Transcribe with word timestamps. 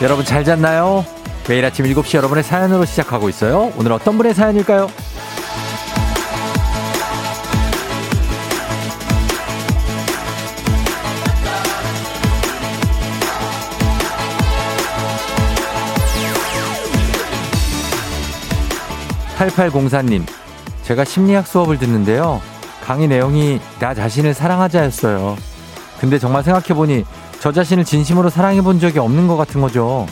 여러분 0.00 0.24
잘 0.24 0.44
잤나요? 0.44 1.04
매일 1.48 1.64
아침 1.64 1.84
7시 1.84 2.16
여러분의 2.16 2.44
사연으로 2.44 2.84
시작하고 2.84 3.28
있어요. 3.28 3.72
오늘 3.76 3.90
어떤 3.92 4.16
분의 4.16 4.32
사연일까요? 4.32 4.88
8804님, 19.36 20.24
제가 20.82 21.04
심리학 21.04 21.46
수업을 21.46 21.78
듣는데요. 21.78 22.40
강의 22.84 23.08
내용이 23.08 23.60
나 23.78 23.94
자신을 23.94 24.34
사랑하자였어요. 24.34 25.36
근데 26.00 26.18
정말 26.18 26.42
생각해보니 26.42 27.04
저 27.40 27.52
자신을 27.52 27.84
진심으로 27.84 28.30
사랑해 28.30 28.60
본 28.62 28.80
적이 28.80 28.98
없는 28.98 29.28
것 29.28 29.36
같은 29.36 29.60
거죠. 29.60 30.06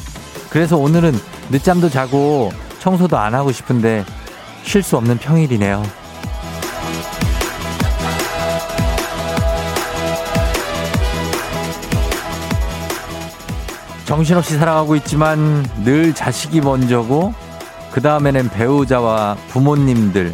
그래서 0.48 0.76
오늘은 0.76 1.12
늦잠도 1.50 1.90
자고 1.90 2.52
청소도 2.78 3.18
안 3.18 3.34
하고 3.34 3.50
싶은데 3.50 4.04
쉴 4.62 4.82
수 4.82 4.96
없는 4.96 5.18
평일이네요. 5.18 5.82
정신없이 14.04 14.56
살아가고 14.56 14.94
있지만 14.96 15.66
늘 15.82 16.14
자식이 16.14 16.60
먼저고 16.60 17.34
그 17.90 18.00
다음에는 18.00 18.50
배우자와 18.50 19.36
부모님들 19.48 20.32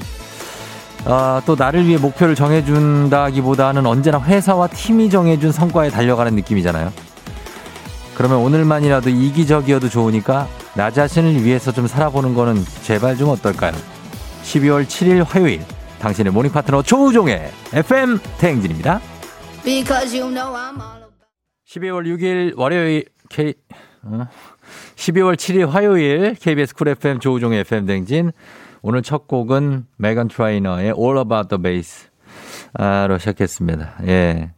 아, 1.04 1.42
또 1.46 1.56
나를 1.56 1.86
위해 1.86 1.98
목표를 1.98 2.34
정해준다기보다는 2.34 3.86
언제나 3.86 4.20
회사와 4.20 4.68
팀이 4.68 5.10
정해준 5.10 5.50
성과에 5.50 5.90
달려가는 5.90 6.34
느낌이잖아요. 6.36 6.92
그러면 8.14 8.38
오늘만이라도 8.38 9.10
이기적이어도 9.10 9.88
좋으니까 9.88 10.46
나 10.74 10.90
자신을 10.90 11.42
위해서 11.44 11.72
좀 11.72 11.86
살아보는 11.86 12.34
거는 12.34 12.62
제발 12.82 13.16
좀 13.16 13.30
어떨까요? 13.30 13.72
12월 14.44 14.84
7일 14.84 15.24
화요일 15.26 15.62
당신의 15.98 16.32
morning 16.32 16.52
파트너 16.52 16.82
조우종의 16.82 17.50
FM 17.72 18.18
대행진입니다. 18.38 19.00
12월 21.68 22.06
6일 22.06 22.56
월요일 22.56 23.04
K 23.28 23.54
어? 24.04 24.26
12월 24.96 25.36
7일 25.36 25.68
화요일 25.68 26.34
KBS 26.34 26.74
쿨 26.74 26.88
FM 26.88 27.20
조우종의 27.20 27.60
FM 27.60 27.86
대행진 27.86 28.32
오늘 28.82 29.02
첫 29.02 29.26
곡은 29.28 29.86
메간 29.96 30.28
트라이너의 30.28 30.94
All 30.98 31.18
About 31.18 31.48
the 31.48 31.62
Bass 31.62 32.08
로 33.08 33.18
시작했습니다. 33.18 33.94
예. 34.06 34.50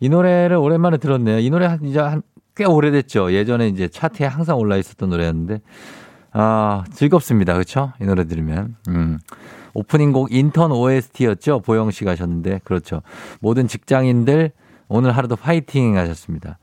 이 0.00 0.08
노래를 0.08 0.56
오랜만에 0.56 0.96
들었네요. 0.96 1.38
이 1.38 1.50
노래 1.50 1.78
이제 1.82 2.00
한 2.00 2.22
꽤 2.54 2.64
오래됐죠. 2.64 3.32
예전에 3.32 3.68
이제 3.68 3.88
차트에 3.88 4.26
항상 4.26 4.58
올라 4.58 4.76
있었던 4.76 5.08
노래였는데 5.10 5.60
아, 6.32 6.84
즐겁습니다. 6.92 7.54
그렇죠? 7.54 7.92
이 8.00 8.04
노래 8.04 8.24
들으면. 8.26 8.76
음. 8.88 9.18
오프닝 9.74 10.12
곡 10.12 10.32
인턴 10.32 10.70
OST였죠. 10.70 11.60
보영 11.60 11.90
씨가 11.90 12.10
하셨는데 12.10 12.60
그렇죠. 12.64 13.00
모든 13.40 13.68
직장인들 13.68 14.52
오늘 14.88 15.12
하루도 15.12 15.36
파이팅 15.36 15.96
하셨습니다. 15.96 16.58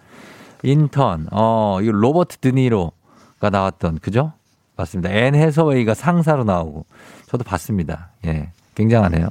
인턴 0.61 1.27
어, 1.31 1.79
이거 1.81 1.91
로버트 1.91 2.37
드니로가 2.37 3.49
나왔던 3.51 3.99
그죠? 3.99 4.33
맞습니다. 4.79 5.11
앤 5.11 5.35
해서웨이가 5.35 5.93
상사로 5.93 6.45
나오고 6.45 6.85
저도 7.27 7.43
봤습니다. 7.43 8.11
예. 8.25 8.51
굉장하네요. 8.75 9.27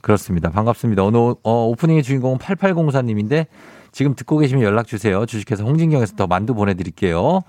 그렇습니다. 0.00 0.50
반갑습니다. 0.50 1.02
오늘 1.02 1.34
어, 1.42 1.66
오프닝의 1.66 2.02
주인공은 2.02 2.38
8804님인데 2.38 3.46
지금 3.92 4.14
듣고 4.14 4.38
계시면 4.38 4.62
연락 4.62 4.86
주세요. 4.86 5.26
주식회사 5.26 5.64
홍진경에서 5.64 6.14
더 6.14 6.28
만두 6.28 6.54
보내드릴게요. 6.54 7.40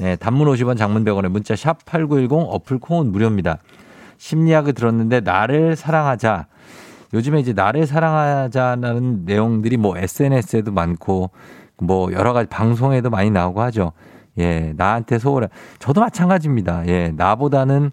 예, 0.00 0.16
단문 0.16 0.48
50원 0.48 0.78
장문 0.78 1.04
100원에 1.04 1.28
문자 1.28 1.54
샵 1.54 1.84
8910 1.84 2.32
어플 2.48 2.78
콩은 2.78 3.12
무료입니다. 3.12 3.58
심리학을 4.16 4.72
들었는데 4.72 5.20
나를 5.20 5.76
사랑하자. 5.76 6.46
요즘에 7.12 7.40
이제 7.40 7.52
나를 7.52 7.86
사랑하자는 7.86 9.24
내용들이 9.26 9.76
뭐 9.76 9.98
SNS에도 9.98 10.72
많고 10.72 11.30
뭐 11.76 12.10
여러 12.12 12.32
가지 12.32 12.48
방송에도 12.48 13.10
많이 13.10 13.30
나오고 13.30 13.60
하죠. 13.62 13.92
예, 14.38 14.72
나한테 14.76 15.18
소홀해. 15.18 15.48
저도 15.78 16.00
마찬가지입니다. 16.00 16.86
예, 16.86 17.12
나보다는 17.16 17.90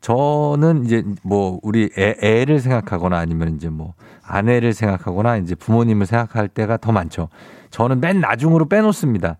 저는 0.00 0.86
이제 0.86 1.04
뭐 1.22 1.58
우리 1.62 1.90
애, 1.98 2.16
애를 2.22 2.60
생각하거나 2.60 3.18
아니면 3.18 3.56
이제 3.56 3.68
뭐 3.68 3.94
아내를 4.22 4.72
생각하거나 4.72 5.36
이제 5.38 5.54
부모님을 5.54 6.06
생각할 6.06 6.48
때가 6.48 6.78
더 6.78 6.92
많죠. 6.92 7.28
저는 7.70 8.00
맨 8.00 8.20
나중으로 8.20 8.66
빼놓습니다. 8.66 9.36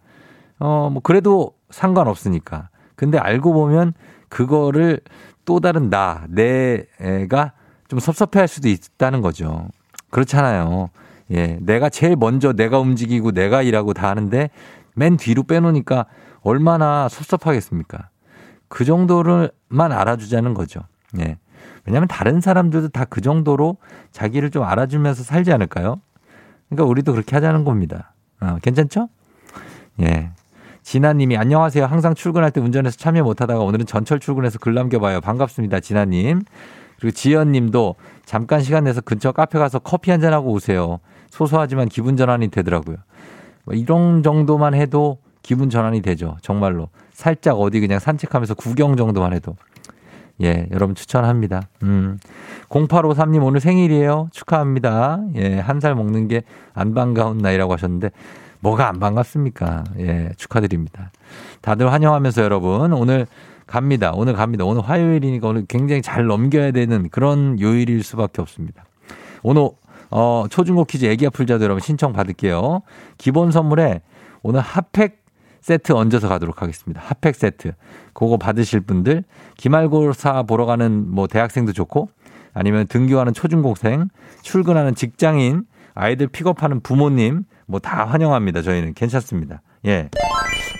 어, 0.58 0.90
뭐 0.92 1.00
그래도 1.02 1.52
상관없으니까. 1.70 2.68
근데 2.94 3.18
알고 3.18 3.52
보면 3.54 3.94
그거를 4.28 5.00
또 5.46 5.60
다른 5.60 5.88
나, 5.88 6.24
내 6.28 6.84
애가 7.00 7.52
좀 7.88 7.98
섭섭해 7.98 8.38
할 8.38 8.46
수도 8.46 8.68
있다는 8.68 9.22
거죠. 9.22 9.68
그렇잖아요. 10.10 10.90
예. 11.32 11.58
내가 11.60 11.88
제일 11.88 12.16
먼저 12.16 12.52
내가 12.52 12.78
움직이고 12.78 13.32
내가 13.32 13.62
일하고 13.62 13.94
다 13.94 14.08
하는데 14.08 14.50
맨 14.94 15.16
뒤로 15.16 15.42
빼놓으니까 15.44 16.06
얼마나 16.42 17.08
섭섭하겠습니까? 17.08 18.08
그 18.68 18.84
정도를만 18.84 19.92
알아주자는 19.92 20.54
거죠. 20.54 20.80
예. 21.18 21.38
왜냐하면 21.86 22.08
다른 22.08 22.40
사람들도 22.40 22.88
다 22.90 23.04
그 23.04 23.20
정도로 23.20 23.76
자기를 24.12 24.50
좀 24.50 24.62
알아주면서 24.64 25.22
살지 25.24 25.52
않을까요? 25.52 26.00
그러니까 26.68 26.88
우리도 26.88 27.12
그렇게 27.12 27.34
하자는 27.36 27.64
겁니다. 27.64 28.14
어, 28.40 28.56
괜찮죠? 28.62 29.08
예. 30.02 30.30
진아님이 30.82 31.36
안녕하세요. 31.36 31.84
항상 31.84 32.14
출근할 32.14 32.50
때 32.52 32.60
운전해서 32.60 32.96
참여 32.96 33.22
못하다가 33.22 33.60
오늘은 33.60 33.86
전철 33.86 34.18
출근해서 34.20 34.58
글 34.58 34.74
남겨봐요. 34.74 35.20
반갑습니다. 35.20 35.80
진아님. 35.80 36.42
그리고 36.98 37.12
지연님도 37.14 37.96
잠깐 38.24 38.60
시간 38.62 38.84
내서 38.84 39.00
근처 39.00 39.32
카페 39.32 39.58
가서 39.58 39.78
커피 39.78 40.10
한 40.10 40.20
잔 40.20 40.32
하고 40.32 40.52
오세요. 40.52 41.00
소소하지만 41.30 41.88
기분 41.88 42.16
전환이 42.16 42.48
되더라고요. 42.48 42.96
뭐 43.64 43.74
이런 43.74 44.22
정도만 44.22 44.74
해도 44.74 45.18
기분 45.42 45.70
전환이 45.70 46.02
되죠. 46.02 46.36
정말로. 46.42 46.88
살짝 47.12 47.60
어디 47.60 47.80
그냥 47.80 47.98
산책하면서 47.98 48.54
구경 48.54 48.96
정도만 48.96 49.32
해도. 49.32 49.56
예, 50.42 50.66
여러분 50.70 50.94
추천합니다. 50.94 51.62
음. 51.82 52.18
0853님 52.70 53.44
오늘 53.44 53.60
생일이에요. 53.60 54.28
축하합니다. 54.32 55.20
예, 55.36 55.58
한 55.58 55.80
살 55.80 55.94
먹는 55.94 56.28
게 56.28 56.42
안 56.74 56.94
반가운 56.94 57.38
나이라고 57.38 57.72
하셨는데 57.74 58.10
뭐가 58.60 58.88
안 58.88 58.98
반갑습니까? 59.00 59.84
예, 59.98 60.30
축하드립니다. 60.36 61.10
다들 61.60 61.92
환영하면서 61.92 62.42
여러분 62.42 62.92
오늘 62.92 63.26
갑니다. 63.66 64.12
오늘 64.14 64.34
갑니다. 64.34 64.64
오늘 64.64 64.82
화요일이니까 64.82 65.48
오늘 65.48 65.64
굉장히 65.68 66.02
잘 66.02 66.26
넘겨야 66.26 66.70
되는 66.72 67.08
그런 67.10 67.60
요일일 67.60 68.02
수밖에 68.02 68.40
없습니다. 68.42 68.84
오늘 69.42 69.68
어, 70.10 70.44
초중고 70.50 70.84
퀴즈 70.84 71.06
애기야 71.06 71.30
풀자도 71.30 71.64
여러분 71.64 71.80
신청 71.80 72.12
받을게요. 72.12 72.82
기본 73.18 73.50
선물에 73.50 74.02
오늘 74.42 74.60
핫팩 74.60 75.20
세트 75.60 75.92
얹어서 75.92 76.28
가도록 76.28 76.62
하겠습니다. 76.62 77.00
핫팩 77.04 77.34
세트. 77.34 77.72
그거 78.14 78.36
받으실 78.38 78.80
분들 78.80 79.24
기말고사 79.56 80.44
보러 80.44 80.66
가는 80.66 81.10
뭐 81.10 81.26
대학생도 81.26 81.72
좋고 81.72 82.08
아니면 82.54 82.86
등교하는 82.88 83.32
초중고생, 83.34 84.08
출근하는 84.42 84.94
직장인, 84.94 85.64
아이들 85.94 86.26
픽업하는 86.28 86.80
부모님 86.80 87.44
뭐 87.66 87.78
다 87.78 88.04
환영합니다. 88.06 88.62
저희는 88.62 88.94
괜찮습니다. 88.94 89.62
예. 89.86 90.08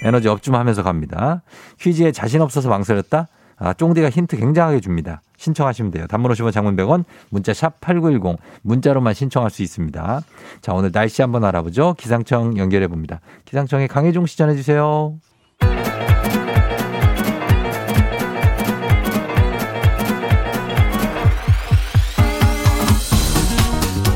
에너지 0.03 0.29
업좀 0.29 0.55
하면서 0.55 0.83
갑니다. 0.83 1.43
퀴즈에 1.79 2.11
자신 2.11 2.41
없어서 2.41 2.69
망설였다? 2.71 3.29
아, 3.61 3.75
쫑디가 3.75 4.09
힌트 4.09 4.39
굉장하게 4.39 4.81
줍니다. 4.81 5.21
신청하시면 5.37 5.91
돼요. 5.93 6.07
단문 6.07 6.33
50원 6.33 6.51
장문 6.51 6.77
100원 6.77 7.05
문자 7.29 7.53
샵 7.53 7.79
8910 7.81 8.39
문자로만 8.63 9.13
신청할 9.13 9.51
수 9.51 9.63
있습니다. 9.63 10.23
자, 10.63 10.73
오늘 10.73 10.91
날씨 10.91 11.21
한번 11.21 11.45
알아보죠. 11.45 11.95
기상청 11.99 12.57
연결해 12.57 12.89
봅니다. 12.89 13.21
기상청에 13.45 13.87
강혜종 13.87 14.25
시 14.27 14.39
전해 14.39 14.57
주세요. 14.57 15.15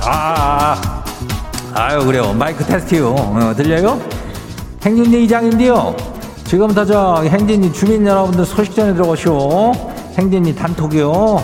아, 0.06 1.04
아유 1.74 2.04
그래요. 2.04 2.32
마이크 2.32 2.64
테스트요. 2.64 3.10
어, 3.10 3.54
들려요? 3.54 4.00
행진리 4.82 5.24
이장인데요. 5.24 6.13
지금부터 6.44 6.84
저 6.84 7.22
행진리 7.22 7.72
주민 7.72 8.06
여러분들 8.06 8.44
소식 8.44 8.74
전해 8.74 8.92
들어가시오. 8.94 9.72
행진리 10.16 10.54
단톡이요. 10.54 11.42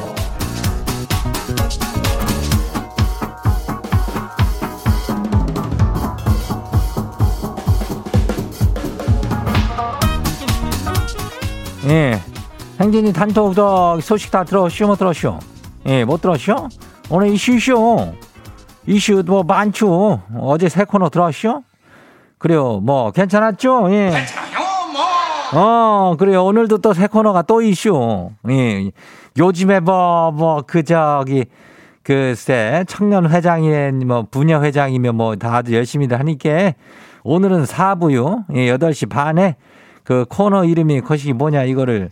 예. 11.89 12.21
행진이 12.81 13.13
단톡 13.13 13.55
저 13.55 13.99
소식 14.01 14.31
다 14.31 14.45
들었슈 14.45 14.87
못 14.87 14.97
들었슈? 14.97 15.39
예, 15.87 16.05
못 16.05 16.21
들었슈? 16.21 16.69
오늘 17.09 17.29
이슈쇼. 17.35 18.15
이슈 18.87 19.23
뭐 19.27 19.43
많죠. 19.43 20.21
어제 20.39 20.69
새 20.69 20.85
코너 20.85 21.09
들었슈? 21.09 21.63
그래요. 22.39 22.81
뭐 22.81 23.11
괜찮았죠? 23.11 23.91
예. 23.93 24.13
어, 25.55 26.17
그래요. 26.17 26.45
오늘도 26.45 26.79
또 26.79 26.93
새 26.93 27.07
코너가 27.07 27.43
또 27.43 27.63
이슈. 27.63 28.31
예. 28.49 28.91
요즘에 29.39 29.81
뭐, 29.81 30.31
뭐, 30.33 30.63
그, 30.67 30.83
저기, 30.83 31.45
글쎄, 32.03 32.85
청년 32.89 33.29
회장이, 33.31 33.91
뭐, 34.05 34.27
분야 34.31 34.61
회장이면 34.63 35.17
뭐, 35.17 35.37
다들 35.37 35.75
열심히들 35.75 36.19
하니까, 36.19 36.73
오늘은 37.25 37.65
4부요. 37.65 38.45
예, 38.55 38.73
8시 38.73 39.09
반에 39.09 39.57
그 40.05 40.25
코너 40.29 40.65
이름이 40.65 41.01
것이 41.03 41.33
뭐냐, 41.33 41.65
이거를. 41.65 42.11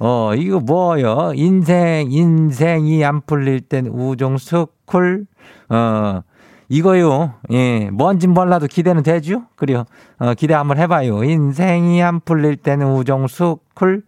어, 0.00 0.32
이거 0.36 0.60
뭐요? 0.60 1.32
인생, 1.34 2.10
인생이 2.10 3.04
안 3.04 3.20
풀릴 3.22 3.60
땐 3.60 3.86
우종 3.88 4.86
스쿨. 4.86 5.26
어, 5.68 6.22
이거요. 6.68 7.34
예, 7.50 7.88
뭔진 7.90 8.34
몰라도 8.34 8.66
기대는 8.66 9.02
되죠? 9.02 9.44
그래요. 9.56 9.84
어, 10.18 10.34
기대 10.34 10.54
한번 10.54 10.78
해봐요. 10.78 11.24
인생이 11.24 12.02
안 12.02 12.20
풀릴 12.20 12.56
때는 12.56 12.92
우종 12.92 13.58
스쿨. 13.74 14.02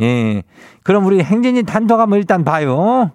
예. 0.00 0.42
그럼 0.82 1.06
우리 1.06 1.22
행진이 1.22 1.62
단독 1.62 2.00
한번 2.00 2.18
일단 2.18 2.44
봐요. 2.44 3.10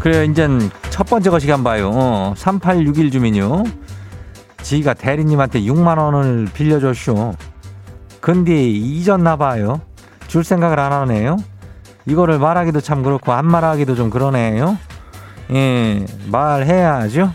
그래요. 0.00 0.22
이젠 0.22 0.70
첫 0.90 1.04
번째 1.08 1.30
거 1.30 1.38
시간 1.38 1.64
봐요. 1.64 1.90
어, 1.92 2.34
3861 2.36 3.10
주민요. 3.10 3.64
지가 4.62 4.94
대리님한테 4.94 5.62
6만 5.62 5.98
원을 5.98 6.46
빌려줬쇼. 6.52 7.34
근데 8.20 8.68
잊었나 8.68 9.36
봐요. 9.36 9.80
줄 10.26 10.44
생각을 10.44 10.78
안 10.78 10.92
하네요. 10.92 11.36
이거를 12.06 12.38
말하기도 12.38 12.80
참 12.80 13.02
그렇고 13.02 13.32
안 13.32 13.46
말하기도 13.46 13.94
좀 13.94 14.10
그러네요. 14.10 14.78
예, 15.52 16.04
말해야죠. 16.30 17.32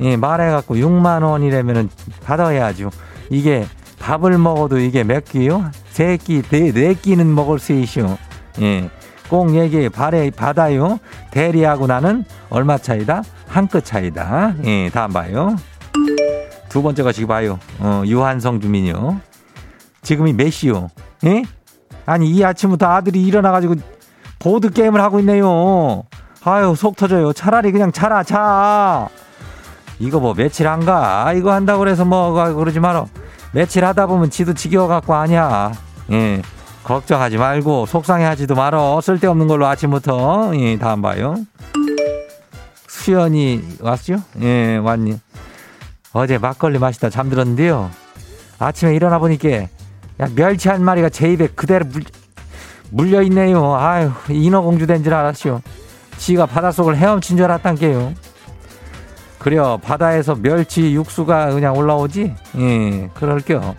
예, 0.00 0.16
말해갖고 0.16 0.76
6만 0.76 1.22
원이라면은 1.22 1.90
받아야죠. 2.24 2.90
이게 3.30 3.66
밥을 3.98 4.38
먹어도 4.38 4.78
이게 4.78 5.04
몇 5.04 5.24
끼요? 5.24 5.70
세 5.90 6.16
끼, 6.16 6.42
네, 6.42 6.72
네 6.72 6.94
끼는 6.94 7.32
먹을 7.34 7.58
수 7.58 7.72
있쇼. 7.72 8.16
예. 8.60 8.88
꼭 9.28 9.54
얘기 9.54 9.88
발에 9.88 10.30
받아요. 10.30 10.98
대리하고 11.30 11.86
나는 11.86 12.24
얼마 12.50 12.76
차이다? 12.78 13.22
한 13.48 13.66
끗 13.68 13.84
차이다. 13.84 14.54
예, 14.64 14.90
다음 14.90 15.12
봐요. 15.12 15.56
두 16.68 16.82
번째 16.82 17.02
거 17.02 17.12
지금 17.12 17.28
봐요. 17.28 17.58
어, 17.78 18.02
유한성 18.06 18.60
주민요. 18.60 19.20
지금이 20.02 20.32
몇 20.32 20.50
시요? 20.50 20.88
예? 21.24 21.42
아니, 22.06 22.28
이 22.30 22.42
아침부터 22.44 22.86
아들이 22.86 23.22
일어나가지고 23.22 23.74
보드 24.42 24.70
게임을 24.70 25.00
하고 25.00 25.20
있네요. 25.20 26.02
아유, 26.42 26.74
속 26.76 26.96
터져요. 26.96 27.32
차라리 27.32 27.70
그냥 27.70 27.92
차라, 27.92 28.24
차. 28.24 29.08
이거 30.00 30.18
뭐 30.18 30.34
며칠 30.34 30.66
안 30.66 30.84
가. 30.84 31.32
이거 31.32 31.52
한다고 31.52 31.78
그래서 31.78 32.04
뭐 32.04 32.32
그러지 32.32 32.80
마라. 32.80 33.06
며칠 33.52 33.84
하다 33.84 34.06
보면 34.06 34.30
지도 34.30 34.52
지겨워 34.52 34.88
갖고 34.88 35.14
아니야. 35.14 35.70
예. 36.10 36.42
걱정하지 36.82 37.38
말고 37.38 37.86
속상해 37.86 38.24
하지도 38.24 38.56
말어. 38.56 39.00
쓸데없는 39.00 39.46
걸로 39.46 39.68
아침부터. 39.68 40.50
예, 40.56 40.76
다음 40.76 41.02
봐요. 41.02 41.36
수연이 42.88 43.62
왔죠? 43.80 44.16
예, 44.40 44.78
왔니? 44.78 45.20
어제 46.14 46.38
막걸리 46.38 46.80
마시다 46.80 47.10
잠들었는데요. 47.10 47.90
아침에 48.58 48.96
일어나 48.96 49.20
보니까 49.20 49.48
야, 49.50 49.68
멸치 50.34 50.68
한 50.68 50.82
마리가 50.82 51.10
제 51.10 51.32
입에 51.32 51.46
그대로 51.46 51.84
물, 51.84 52.02
물려있네요. 52.92 53.74
아유, 53.74 54.10
인어공주 54.28 54.86
된 54.86 55.02
줄 55.02 55.14
알았죠. 55.14 55.60
지가 56.18 56.46
바닷속을 56.46 56.96
헤엄친 56.96 57.36
줄 57.36 57.44
알았단 57.46 57.74
게요. 57.76 58.12
그래요. 59.38 59.78
바다에서 59.82 60.36
멸치 60.36 60.94
육수가 60.94 61.52
그냥 61.52 61.76
올라오지? 61.76 62.34
예, 62.58 63.10
그럴게요. 63.14 63.74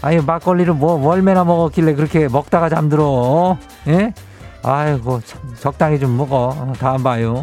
아유, 0.00 0.22
막걸리를 0.24 0.72
뭐, 0.74 1.06
얼마나 1.08 1.44
먹었길래 1.44 1.94
그렇게 1.94 2.28
먹다가 2.28 2.68
잠들어. 2.68 3.58
예? 3.88 4.14
아이고, 4.62 5.20
참, 5.24 5.40
적당히 5.58 5.98
좀 5.98 6.16
먹어. 6.16 6.72
다음 6.78 7.02
봐요. 7.02 7.42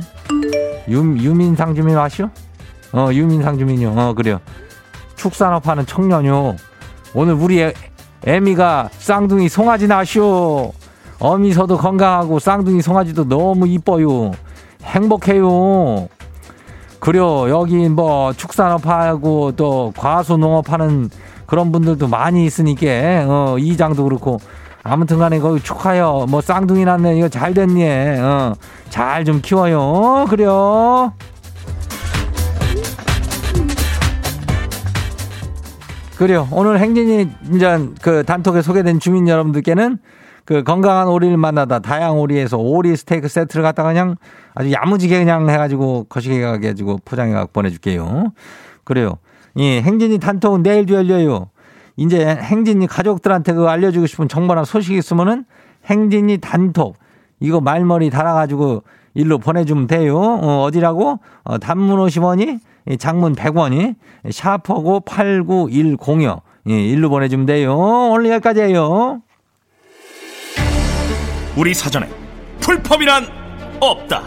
유, 0.90 0.98
유민상 0.98 1.76
주민 1.76 1.98
아시오? 1.98 2.30
어, 2.94 3.10
유민상 3.12 3.60
주민요. 3.60 3.94
어, 3.96 4.14
그래요. 4.14 4.40
축산업 5.16 5.68
하는 5.68 5.86
청년요. 5.86 6.56
오늘 7.14 7.34
우리 7.36 7.62
애, 7.62 7.74
애미가 8.26 8.90
쌍둥이 8.94 9.50
송아지 9.50 9.88
나시오. 9.88 10.72
어미서도 11.22 11.78
건강하고 11.78 12.40
쌍둥이 12.40 12.82
송아지도 12.82 13.30
너무 13.30 13.68
이뻐요. 13.68 14.32
행복해요. 14.84 16.10
그래요. 17.00 17.48
여기 17.50 17.88
뭐 17.90 18.34
축산업 18.34 18.88
하고 18.88 19.52
또 19.56 19.94
과수 19.96 20.38
농업 20.38 20.72
하는 20.72 21.10
그런 21.46 21.72
분들도 21.72 22.08
많이 22.08 22.46
있으니까 22.46 22.88
어, 23.28 23.56
이장도 23.60 24.04
그렇고 24.04 24.40
아무튼 24.84 25.20
간에 25.20 25.40
거기 25.40 25.62
축하요. 25.62 26.26
뭐 26.28 26.42
쌍둥이 26.42 26.86
났네. 26.86 27.18
이거 27.18 27.30
잘 27.30 27.54
됐니? 27.54 27.86
어, 28.20 28.56
잘 28.90 29.24
좀 29.24 29.42
키워요. 29.42 30.26
그래요. 30.28 31.14
그래요. 36.18 36.48
오늘 36.52 36.80
행진이 36.80 37.30
이제 37.54 37.90
그 38.02 38.24
단톡에 38.24 38.62
소개된 38.64 39.00
주민 39.00 39.28
여러분들께는 39.28 40.00
그 40.46 40.64
건강한 40.64 41.08
오리를 41.08 41.38
만나다 41.38 41.80
다양 41.80 42.20
오리에서 42.20 42.58
오리 42.58 42.96
스테이크 42.96 43.28
세트를 43.28 43.64
갖다가 43.64 43.90
그냥 43.90 44.16
아주 44.54 44.72
야무지게 44.72 45.20
그냥 45.20 45.50
해가지고 45.50 46.06
거시게 46.10 46.42
가지고 46.42 47.00
포장해 47.06 47.34
갖고 47.34 47.52
보내줄게요. 47.54 48.34
그래요. 48.84 49.18
예, 49.58 49.82
행진이 49.82 50.20
단톡은 50.20 50.64
내일도 50.64 50.96
열려요. 50.96 51.50
이제 51.98 52.26
행진이 52.26 52.88
가족들한테 52.88 53.54
그 53.54 53.68
알려주고 53.68 54.08
싶은 54.08 54.28
정보나 54.28 54.64
소식 54.64 54.96
있으면은 54.96 55.46
행진이 55.86 56.40
단톡 56.40 56.98
이거 57.40 57.60
말머리 57.60 58.10
달아가지고 58.10 58.84
일로 59.14 59.38
보내주면 59.40 59.88
돼요. 59.88 60.18
어, 60.18 60.64
어디라고? 60.64 61.20
어, 61.44 61.58
단문 61.58 62.00
50원이 62.00 62.60
장문 62.98 63.36
100원이 63.36 63.96
샤퍼고 64.30 65.02
89106 65.02 66.42
예, 66.70 66.74
일로 66.74 67.10
보내주면 67.10 67.46
돼요. 67.46 67.76
오늘 67.78 68.30
여기까지예요. 68.32 69.22
우리 71.56 71.74
사전에 71.74 72.08
풀펌이란 72.60 73.28
없다. 73.80 74.24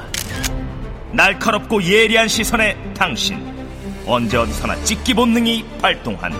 날카롭고 1.12 1.82
예리한 1.82 2.28
시선에 2.28 2.76
당신 2.96 3.38
언제 4.06 4.36
어디서나 4.36 4.76
찍기 4.82 5.14
본능이 5.14 5.64
발동한다. 5.80 6.38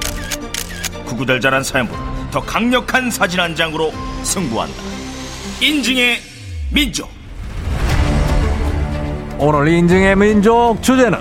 구구절절한 1.07 1.63
사연보다 1.63 2.31
더 2.31 2.41
강력한 2.41 3.11
사진 3.11 3.41
한 3.41 3.55
장으로 3.55 3.93
승부한다. 4.23 4.75
인증의 5.61 6.19
민족. 6.73 7.09
오늘 9.39 9.69
인증의 9.69 10.17
민족 10.17 10.83
주제는 10.83 11.19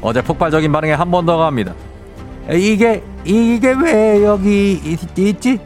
어제 0.00 0.22
폭발적인 0.22 0.70
반응에 0.70 0.92
한 0.92 1.10
번 1.10 1.24
더 1.26 1.36
갑니다. 1.38 1.74
이게 2.50 3.02
이게 3.24 3.72
왜 3.80 4.22
여기 4.24 4.72
있, 4.84 5.18
있지? 5.18 5.58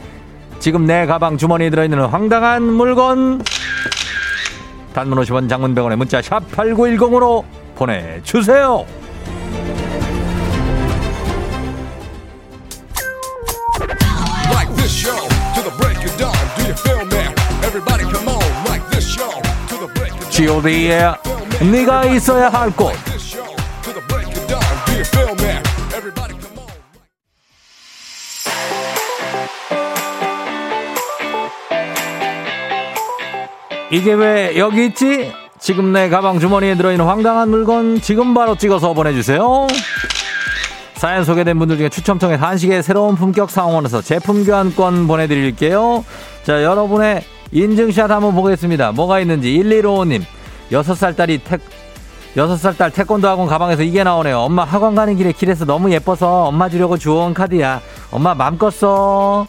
지금 0.58 0.86
내 0.86 1.06
가방 1.06 1.36
주머니에 1.36 1.70
들어있는 1.70 2.06
황당한 2.06 2.62
물건. 2.62 3.42
단문 4.92 5.18
50원 5.18 5.48
장문 5.48 5.74
100원의 5.74 5.96
문자 5.96 6.22
샵 6.22 6.40
8910으로 6.52 7.44
보내주세요. 7.74 8.86
G.O.D의 20.30 21.14
네가 21.70 22.06
있어야 22.06 22.48
할곳 22.48 22.92
이게 33.94 34.12
왜 34.12 34.58
여기 34.58 34.86
있지? 34.86 35.32
지금 35.60 35.92
내 35.92 36.08
가방 36.08 36.40
주머니에 36.40 36.74
들어있는 36.74 37.06
황당한 37.06 37.48
물건 37.48 38.00
지금 38.00 38.34
바로 38.34 38.56
찍어서 38.56 38.92
보내주세요. 38.92 39.68
사연 40.96 41.22
소개된 41.22 41.56
분들 41.60 41.78
중에 41.78 41.88
추첨 41.90 42.18
통해 42.18 42.34
한식의 42.34 42.82
새로운 42.82 43.14
품격 43.14 43.50
상황원에서 43.50 44.02
제품 44.02 44.44
교환권 44.44 45.06
보내드릴게요. 45.06 46.04
자, 46.42 46.64
여러분의 46.64 47.22
인증샷 47.52 48.10
한번 48.10 48.34
보겠습니다. 48.34 48.90
뭐가 48.90 49.20
있는지 49.20 49.52
1155님 49.52 50.22
6살 50.72 51.14
딸이 51.14 51.44
태, 51.44 51.58
6살 52.34 52.76
딸 52.76 52.90
태권도 52.90 53.28
학원 53.28 53.46
가방에서 53.46 53.84
이게 53.84 54.02
나오네요. 54.02 54.40
엄마 54.40 54.64
학원 54.64 54.96
가는 54.96 55.14
길에 55.14 55.30
길에서 55.30 55.66
너무 55.66 55.92
예뻐서 55.92 56.46
엄마 56.46 56.68
주려고 56.68 56.98
주워온 56.98 57.32
카드야. 57.32 57.80
엄마 58.10 58.34
맘껏 58.34 58.74
써. 58.74 59.46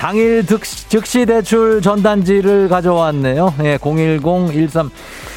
당일 0.00 0.46
즉시 0.46 1.26
대출 1.26 1.82
전단지를 1.82 2.70
가져왔네요. 2.70 3.52
예, 3.64 3.76
010-13. 3.76 4.88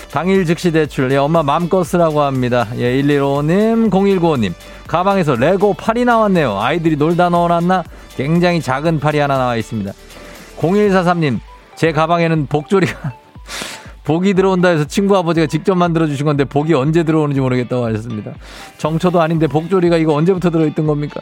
당일 0.10 0.46
즉시 0.46 0.72
대출, 0.72 1.12
예, 1.12 1.17
엄마 1.17 1.43
맘껏 1.43 1.86
쓰라고 1.86 2.22
합니다. 2.22 2.65
예, 2.77 2.93
115님, 3.01 3.89
0195님. 3.89 4.53
가방에서 4.88 5.36
레고 5.36 5.74
팔이 5.74 6.05
나왔네요. 6.05 6.62
아이들이 6.62 6.96
놀다 6.96 7.27
넣어놨나? 7.27 7.84
굉장히 8.15 8.62
작은 8.62 9.01
팔이 9.01 9.20
하나 9.20 9.38
나와 9.38 9.58
있습니다. 9.58 9.91
0143님, 10.58 11.41
제 11.75 11.91
가방에는 11.91 12.48
복조리가 12.48 13.12
복이 14.06 14.34
들어온다 14.34 14.70
해서 14.70 14.84
친구 14.86 15.18
아버지가 15.18 15.48
직접 15.48 15.76
만들어 15.76 16.08
주신 16.08 16.26
건데 16.26 16.44
복이 16.44 16.74
언제 16.74 17.04
들어오는지 17.04 17.40
모르겠다고 17.40 17.86
하셨습니다. 17.86 18.34
정초도 18.78 19.22
아닌데 19.22 19.48
복조리가 19.48 19.98
이거 19.98 20.14
언제부터 20.14 20.50
들어있던 20.50 20.86
겁니까? 20.88 21.22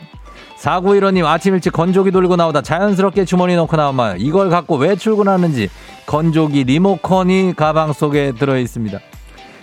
4915님 0.60 1.26
아침 1.26 1.54
일찍 1.56 1.74
건조기 1.74 2.12
돌고 2.12 2.36
나오다 2.36 2.62
자연스럽게 2.62 3.26
주머니 3.26 3.56
넣고 3.56 3.76
나오면 3.76 4.20
이걸 4.20 4.50
갖고 4.50 4.76
왜 4.78 4.96
출근하는지 4.96 5.70
건조기 6.06 6.64
리모컨이 6.66 7.54
가방 7.56 7.94
속에 7.94 8.34
들어있습니다. 8.34 9.00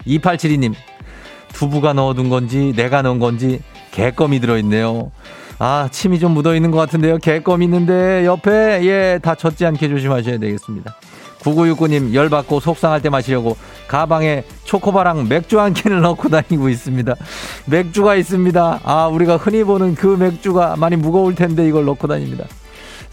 2872님 0.06 0.74
두부가 1.52 1.92
넣어둔 1.92 2.28
건지 2.28 2.72
내가 2.76 3.02
넣은 3.02 3.18
건지 3.18 3.60
개껌이 3.92 4.40
들어있네요. 4.40 5.10
아 5.60 5.88
침이 5.90 6.20
좀 6.20 6.32
묻어있는 6.32 6.70
것 6.70 6.78
같은데요. 6.78 7.18
개껌 7.18 7.62
있는데 7.64 8.24
옆에 8.24 8.84
예 8.84 9.18
다 9.20 9.34
젖지 9.34 9.66
않게 9.66 9.88
조심하셔야 9.88 10.38
되겠습니다. 10.38 10.94
9969님 11.40 12.14
열받고 12.14 12.60
속상할 12.60 13.02
때 13.02 13.10
마시려고 13.10 13.56
가방에 13.86 14.44
초코바랑 14.64 15.28
맥주 15.28 15.60
한 15.60 15.72
캔을 15.72 16.00
넣고 16.00 16.28
다니고 16.28 16.68
있습니다. 16.68 17.14
맥주가 17.66 18.16
있습니다. 18.16 18.80
아, 18.82 19.06
우리가 19.08 19.36
흔히 19.36 19.64
보는 19.64 19.94
그 19.94 20.06
맥주가 20.06 20.76
많이 20.76 20.96
무거울 20.96 21.34
텐데 21.34 21.66
이걸 21.66 21.84
넣고 21.84 22.06
다닙니다. 22.06 22.44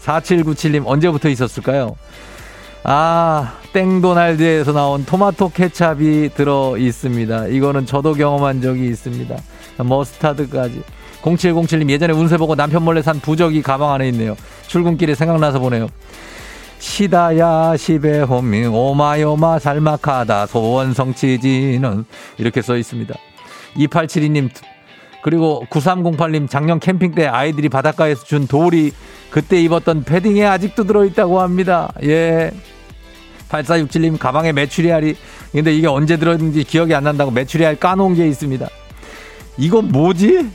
4797님 0.02 0.84
언제부터 0.86 1.28
있었을까요? 1.28 1.96
아, 2.84 3.54
땡도날드에서 3.72 4.72
나온 4.72 5.04
토마토 5.04 5.50
케찹이 5.50 6.30
들어 6.34 6.76
있습니다. 6.78 7.48
이거는 7.48 7.84
저도 7.86 8.14
경험한 8.14 8.62
적이 8.62 8.86
있습니다. 8.86 9.36
머스타드까지. 9.78 10.82
0707님 11.22 11.90
예전에 11.90 12.12
운세 12.12 12.36
보고 12.36 12.54
남편 12.54 12.84
몰래 12.84 13.02
산 13.02 13.18
부적이 13.18 13.62
가방 13.62 13.92
안에 13.92 14.08
있네요. 14.10 14.36
출근길에 14.68 15.16
생각나서 15.16 15.58
보내요. 15.58 15.88
시다야 16.86 17.76
시베 17.76 18.20
호밍 18.22 18.72
오마요마 18.72 19.58
살막하다 19.58 20.46
소원 20.46 20.94
성취지는 20.94 22.04
이렇게 22.38 22.62
써 22.62 22.76
있습니다. 22.76 23.14
2872님 23.76 24.48
그리고 25.22 25.66
9308님 25.68 26.48
작년 26.48 26.78
캠핑 26.78 27.14
때 27.14 27.26
아이들이 27.26 27.68
바닷가에서 27.68 28.24
준 28.24 28.46
돌이 28.46 28.92
그때 29.30 29.60
입었던 29.60 30.04
패딩에 30.04 30.46
아직도 30.46 30.84
들어있다고 30.84 31.40
합니다. 31.40 31.92
예. 32.04 32.52
8467님 33.50 34.18
가방에 34.18 34.52
메추리알이 34.52 35.16
근데 35.52 35.74
이게 35.74 35.88
언제 35.88 36.16
들었는지 36.16 36.62
기억이 36.64 36.94
안 36.94 37.04
난다고 37.04 37.30
메추리알 37.32 37.76
까놓은 37.76 38.14
게 38.14 38.26
있습니다. 38.28 38.66
이건 39.58 39.88
뭐지? 39.88 40.48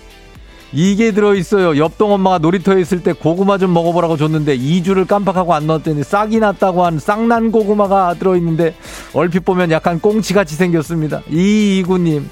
이게 0.73 1.11
들어있어요. 1.11 1.77
옆동 1.77 2.13
엄마가 2.13 2.37
놀이터에 2.37 2.79
있을 2.79 3.03
때 3.03 3.13
고구마 3.13 3.57
좀 3.57 3.73
먹어보라고 3.73 4.17
줬는데 4.17 4.57
2주를 4.57 5.07
깜빡하고 5.07 5.53
안 5.53 5.67
넣었더니 5.67 6.03
싹이 6.03 6.39
났다고 6.39 6.85
한 6.85 6.97
쌍난 6.97 7.51
고구마가 7.51 8.15
들어있는데 8.15 8.75
얼핏 9.13 9.43
보면 9.43 9.71
약간 9.71 9.99
꽁치같이 9.99 10.55
생겼습니다. 10.55 11.21
이이구님. 11.29 12.29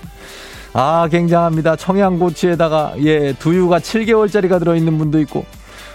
아, 0.74 1.08
굉장합니다. 1.10 1.76
청양고추에다가, 1.76 2.94
예, 3.04 3.34
두유가 3.34 3.80
7개월짜리가 3.80 4.60
들어있는 4.60 5.00
분도 5.00 5.20
있고, 5.22 5.46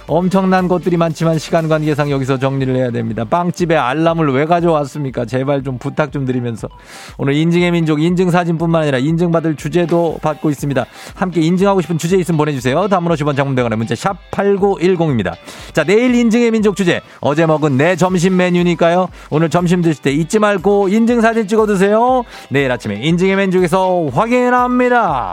엄청난 0.07 0.69
것들이 0.69 0.97
많지만 0.97 1.39
시간 1.39 1.69
관계상 1.69 2.11
여기서 2.11 2.39
정리를 2.39 2.75
해야 2.77 2.91
됩니다. 2.91 3.25
빵집에 3.25 3.75
알람을 3.77 4.33
왜 4.33 4.45
가져왔습니까? 4.45 5.25
제발 5.25 5.63
좀 5.63 5.79
부탁 5.79 6.13
좀 6.13 6.27
드리면서 6.27 6.69
오늘 7.17 7.35
인증의 7.35 7.71
민족 7.71 8.03
인증 8.03 8.31
사진뿐만 8.31 8.83
아니라 8.83 8.99
인증받을 8.99 9.57
주제도 9.57 10.19
받고 10.21 10.51
있습니다. 10.51 10.85
함께 11.15 11.41
인증하고 11.41 11.81
싶은 11.81 11.97
주제 11.97 12.17
있으면 12.17 12.37
보내주세요. 12.37 12.89
다음으로 12.89 13.15
10원 13.15 13.37
장문대관의 13.37 13.79
문자 13.79 13.95
샵 13.95 14.19
8910입니다. 14.31 15.35
자 15.73 15.85
내일 15.85 16.15
인증의 16.15 16.51
민족 16.51 16.77
주제 16.77 17.01
어제 17.21 17.47
먹은 17.47 17.77
내 17.77 17.97
점심 17.97 18.37
메뉴니까요. 18.37 19.09
오늘 19.31 19.49
점심 19.49 19.81
드실 19.81 20.03
때 20.03 20.13
잊지 20.13 20.39
말고 20.39 20.89
인증 20.89 21.23
사진 21.23 21.49
찍어 21.49 21.67
드세요. 21.67 22.25
내일 22.51 22.71
아침에 22.71 22.97
인증의 22.97 23.37
민족에서 23.37 24.07
확인합니다. 24.13 25.33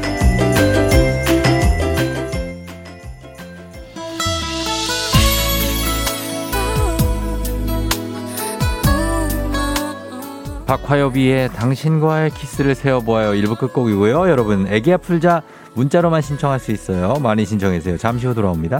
박화여비의 10.71 11.49
당신과의 11.49 12.31
키스를 12.31 12.75
세워보아요. 12.75 13.31
1부 13.31 13.57
끝곡이고요. 13.57 14.29
여러분, 14.29 14.67
애기야 14.67 14.95
풀자 14.95 15.41
문자로만 15.73 16.21
신청할 16.21 16.61
수 16.61 16.71
있어요. 16.71 17.15
많이 17.15 17.43
신청해주세요. 17.45 17.97
잠시 17.97 18.25
후 18.25 18.33
돌아옵니다. 18.33 18.79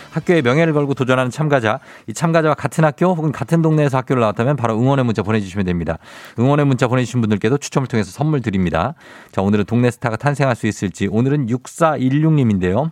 학교의 0.11 0.41
명예를 0.41 0.73
걸고 0.73 0.93
도전하는 0.93 1.31
참가자 1.31 1.79
이 2.07 2.13
참가자와 2.13 2.53
같은 2.53 2.83
학교 2.83 3.07
혹은 3.13 3.31
같은 3.31 3.61
동네에서 3.61 3.97
학교를 3.97 4.21
나왔다면 4.21 4.55
바로 4.55 4.77
응원의 4.77 5.05
문자 5.05 5.23
보내주시면 5.23 5.65
됩니다. 5.65 5.97
응원의 6.37 6.65
문자 6.65 6.87
보내주신 6.87 7.21
분들께도 7.21 7.57
추첨을 7.57 7.87
통해서 7.87 8.11
선물 8.11 8.41
드립니다. 8.41 8.93
자 9.31 9.41
오늘은 9.41 9.65
동네 9.65 9.89
스타가 9.89 10.17
탄생할 10.17 10.55
수 10.55 10.67
있을지 10.67 11.07
오늘은 11.07 11.47
6416님인데요. 11.47 12.91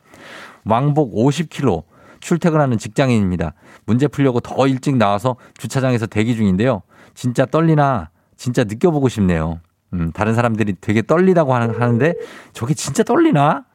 왕복 0.65 1.13
50km 1.13 1.83
출퇴근하는 2.21 2.77
직장인입니다. 2.77 3.53
문제 3.85 4.07
풀려고 4.07 4.39
더 4.39 4.67
일찍 4.67 4.97
나와서 4.97 5.35
주차장에서 5.57 6.05
대기 6.05 6.35
중인데요. 6.35 6.81
진짜 7.13 7.45
떨리나 7.45 8.09
진짜 8.37 8.63
느껴보고 8.63 9.09
싶네요. 9.09 9.59
음, 9.93 10.11
다른 10.13 10.35
사람들이 10.35 10.75
되게 10.79 11.01
떨리다고 11.01 11.53
하는데 11.53 12.13
저게 12.53 12.73
진짜 12.73 13.03
떨리나? 13.03 13.65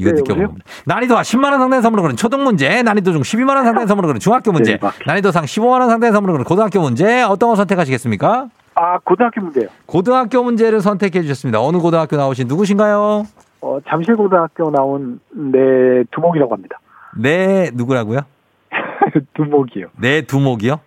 이거 0.00 0.10
네, 0.10 0.16
느껴봅니다. 0.16 0.64
난이도가 0.86 1.22
10만원 1.22 1.58
상당의 1.58 1.82
선물을 1.82 2.02
그런 2.02 2.16
초등 2.16 2.42
문제, 2.44 2.82
난이도 2.82 3.12
중 3.12 3.22
12만원 3.22 3.64
상당의 3.64 3.86
선물을 3.86 4.08
그런 4.08 4.20
중학교 4.20 4.50
문제, 4.52 4.78
네, 4.78 4.88
난이도 5.06 5.30
상 5.30 5.44
15만원 5.44 5.88
상당의 5.88 6.12
선물을 6.12 6.32
그런 6.34 6.44
고등학교 6.44 6.80
문제, 6.80 7.22
어떤 7.22 7.50
거 7.50 7.56
선택하시겠습니까? 7.56 8.48
아, 8.74 8.98
고등학교 9.00 9.40
문제요. 9.42 9.68
고등학교 9.86 10.42
문제를 10.42 10.80
선택해 10.80 11.22
주셨습니다. 11.22 11.60
어느 11.60 11.76
고등학교 11.78 12.16
나오신 12.16 12.48
누구신가요? 12.48 13.26
어, 13.62 13.78
잠실고등학교 13.88 14.70
나온 14.70 15.20
내 15.30 16.04
두목이라고 16.12 16.54
합니다. 16.54 16.78
네, 17.16 17.70
누구라고요? 17.74 18.20
두목이요. 19.34 19.88
네, 20.00 20.22
두목이요? 20.22 20.80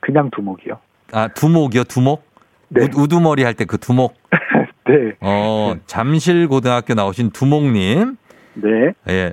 그냥 0.00 0.30
두목이요. 0.34 0.78
아, 1.12 1.28
두목이요, 1.28 1.84
두목? 1.84 2.22
네. 2.70 2.82
우, 2.96 3.02
우두머리 3.02 3.42
할 3.44 3.54
때 3.54 3.64
그 3.64 3.78
두목. 3.78 4.14
네. 4.88 5.12
어, 5.20 5.74
잠실고등학교 5.86 6.94
나오신 6.94 7.30
두목님. 7.30 8.16
네. 8.54 8.68
예. 9.08 9.32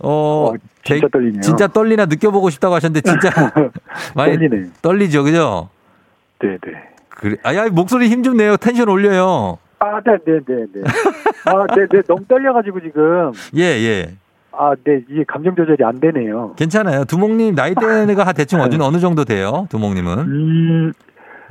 어, 0.00 0.52
어, 0.52 0.54
진짜 0.82 1.06
떨리네요. 1.12 1.40
진짜 1.42 1.66
떨리나 1.68 2.06
느껴보고 2.06 2.50
싶다고 2.50 2.74
하셨는데 2.74 3.02
진짜 3.08 3.30
많이 4.16 4.34
떨리네요. 4.36 4.70
떨리죠, 4.82 5.22
그죠? 5.24 5.68
네, 6.40 6.56
네. 6.64 6.72
그래. 7.10 7.36
아, 7.44 7.54
야, 7.54 7.68
목소리 7.68 8.08
힘 8.08 8.22
좀 8.22 8.36
내요. 8.36 8.56
텐션 8.56 8.88
올려요. 8.88 9.58
아, 9.78 10.00
네, 10.00 10.16
네, 10.26 10.40
네, 10.46 10.64
네. 10.74 10.82
아, 11.44 11.66
네, 11.76 11.86
네. 11.90 12.02
너무 12.08 12.24
떨려가지고 12.26 12.80
지금. 12.80 13.32
예, 13.56 13.62
예. 13.62 14.14
아, 14.52 14.72
네. 14.84 15.02
이게 15.10 15.24
감정 15.26 15.54
조절이 15.54 15.84
안 15.84 16.00
되네요. 16.00 16.54
괜찮아요. 16.56 17.04
두목님 17.04 17.54
나이대가 17.54 18.32
대충 18.32 18.60
어느, 18.60 18.74
어느 18.82 18.98
정도 18.98 19.24
돼요? 19.24 19.66
두목님은? 19.70 20.18
음, 20.18 20.92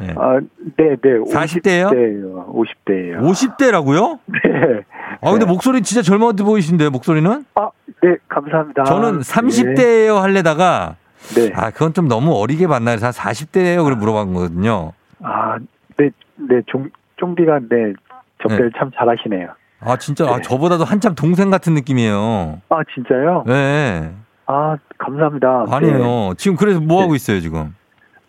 예. 0.02 0.14
아, 0.18 0.40
네, 0.78 0.96
네. 1.02 1.20
40대예요? 1.20 1.90
50대예요. 1.92 2.54
50대예요. 2.54 3.20
50대라고요? 3.22 4.20
네. 4.26 4.84
아, 5.22 5.32
근데 5.32 5.46
목소리 5.46 5.82
진짜 5.82 6.02
젊어 6.02 6.32
보이신데요, 6.34 6.90
목소리는? 6.90 7.46
아, 7.56 7.70
네. 8.02 8.16
감사합니다. 8.28 8.84
저는 8.86 9.20
30대예요 9.20 10.16
할래다가 10.20 10.96
네. 11.36 11.50
네. 11.50 11.52
아, 11.56 11.70
그건 11.70 11.94
좀 11.94 12.08
너무 12.08 12.34
어리게 12.34 12.68
봤나요? 12.68 12.98
40대예요. 12.98 13.84
그래 13.84 13.96
물어본 13.96 14.34
거거든요. 14.34 14.94
아, 15.22 15.58
네, 15.98 16.10
네. 16.36 16.62
종, 16.68 16.90
쫑디가 17.18 17.60
네. 17.70 17.94
접대를 18.42 18.72
참 18.78 18.92
잘하시네요. 18.98 19.50
아, 19.80 19.98
진짜 19.98 20.26
아, 20.26 20.38
네. 20.38 20.42
저보다도 20.42 20.86
한참 20.86 21.14
동생 21.16 21.50
같은 21.50 21.74
느낌이에요. 21.74 22.62
아, 22.70 22.80
진짜요? 22.94 23.44
네. 23.46 24.12
아, 24.48 24.78
감사합니다. 24.98 25.66
네. 25.68 25.76
아니에요. 25.76 26.34
지금 26.38 26.58
그래서 26.58 26.80
뭐 26.80 27.02
하고 27.02 27.16
있어요, 27.16 27.40
지금? 27.40 27.76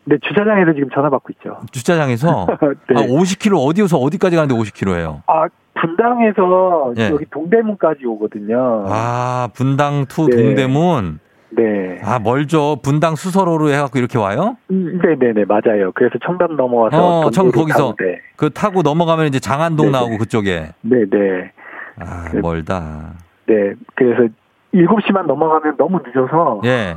네, 0.06 0.16
주차장에서 0.20 0.72
지금 0.74 0.88
전화 0.94 1.08
받고 1.10 1.32
있죠. 1.34 1.58
주차장에서 1.72 2.46
네. 2.90 2.94
아, 2.96 3.06
50km 3.06 3.66
어디서 3.66 3.96
어디까지 3.98 4.36
가는데 4.36 4.54
50km예요? 4.54 5.22
아, 5.26 5.46
분당에서 5.74 6.92
예. 6.98 7.10
여기 7.10 7.24
동대문까지 7.30 8.06
오거든요. 8.06 8.84
아, 8.88 9.48
분당 9.54 10.06
to 10.06 10.26
네. 10.28 10.36
동대문. 10.36 11.20
네. 11.56 12.00
아, 12.02 12.18
멀죠. 12.18 12.76
분당 12.82 13.14
수서로로 13.14 13.70
해 13.70 13.76
갖고 13.76 13.98
이렇게 13.98 14.18
와요? 14.18 14.56
음, 14.70 15.00
네네네, 15.02 15.44
맞아요. 15.46 15.92
그래서 15.94 16.18
청담 16.24 16.56
넘어와서. 16.56 17.20
어, 17.26 17.30
청 17.30 17.50
거기서 17.50 17.94
네. 17.98 18.18
그 18.36 18.50
타고 18.50 18.82
넘어가면 18.82 19.26
이제 19.26 19.38
장안동 19.38 19.86
네네. 19.86 19.98
나오고 19.98 20.18
그쪽에. 20.18 20.70
네네. 20.82 21.52
아, 22.00 22.24
그- 22.30 22.38
멀다. 22.38 23.12
네. 23.46 23.72
그래서 23.94 24.28
7시만 24.74 25.26
넘어가면 25.26 25.76
너무 25.76 26.00
늦어서 26.04 26.60
예. 26.64 26.96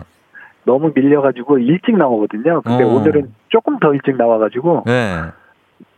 너무 0.67 0.91
밀려가지고 0.93 1.59
일찍 1.59 1.97
나오거든요. 1.97 2.61
근데 2.61 2.83
어. 2.83 2.87
오늘은 2.87 3.33
조금 3.47 3.79
더 3.79 3.93
일찍 3.93 4.17
나와가지고 4.17 4.83
예. 4.87 5.23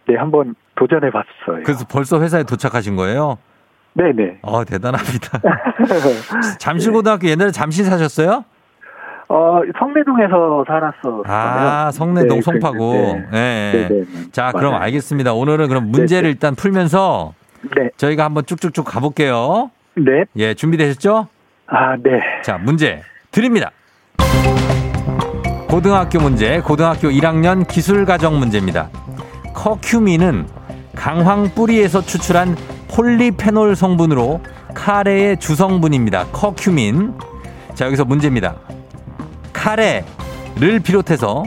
네, 0.08 0.16
한번 0.16 0.56
도전해 0.76 1.10
봤어요. 1.10 1.64
그래서 1.66 1.86
벌써 1.92 2.22
회사에 2.22 2.44
도착하신 2.44 2.96
거예요? 2.96 3.40
네네. 3.94 4.40
어, 4.44 4.64
대단합니다. 4.64 5.42
잠실고등학교 6.60 7.28
옛날에 7.28 7.50
잠실 7.50 7.84
사셨어요? 7.86 8.46
어, 9.28 9.62
성내동에서 9.78 10.64
살았었어요. 10.68 11.24
아, 11.26 11.90
성내동 11.92 12.38
네, 12.38 12.42
송파구. 12.42 12.94
네. 12.94 13.28
예. 13.34 13.78
네, 13.78 13.88
네, 13.90 14.06
네. 14.06 14.32
자, 14.32 14.52
그럼 14.52 14.74
맞아요. 14.74 14.84
알겠습니다. 14.86 15.34
오늘은 15.34 15.68
그럼 15.68 15.88
문제를 15.92 16.22
네, 16.22 16.28
네. 16.28 16.30
일단 16.30 16.56
풀면서 16.56 17.34
네. 17.76 17.90
저희가 17.98 18.24
한번 18.24 18.46
쭉쭉쭉 18.46 18.86
가볼게요. 18.86 19.72
네. 19.96 20.26
예, 20.38 20.54
준비되셨죠? 20.54 21.28
아, 21.68 21.96
네. 21.98 22.20
자, 22.44 22.58
문제 22.58 23.02
드립니다. 23.32 23.72
고등학교 25.70 26.20
문제, 26.20 26.60
고등학교 26.62 27.10
1학년 27.10 27.66
기술가정 27.68 28.40
문제입니다. 28.40 28.90
커큐민은 29.54 30.48
강황 30.96 31.54
뿌리에서 31.54 32.02
추출한 32.02 32.58
폴리페놀 32.88 33.76
성분으로 33.76 34.42
카레의 34.74 35.38
주성분입니다. 35.38 36.26
커큐민. 36.32 37.14
자, 37.76 37.86
여기서 37.86 38.04
문제입니다. 38.04 38.56
카레를 39.54 40.80
비롯해서 40.84 41.44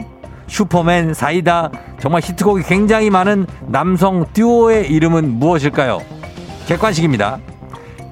슈퍼맨, 0.47 1.13
사이다, 1.13 1.71
정말 1.99 2.21
히트곡이 2.21 2.63
굉장히 2.63 3.09
많은 3.09 3.45
남성 3.67 4.25
듀오의 4.31 4.89
이름은 4.89 5.31
무엇일까요? 5.31 6.01
객관식입니다. 6.67 7.39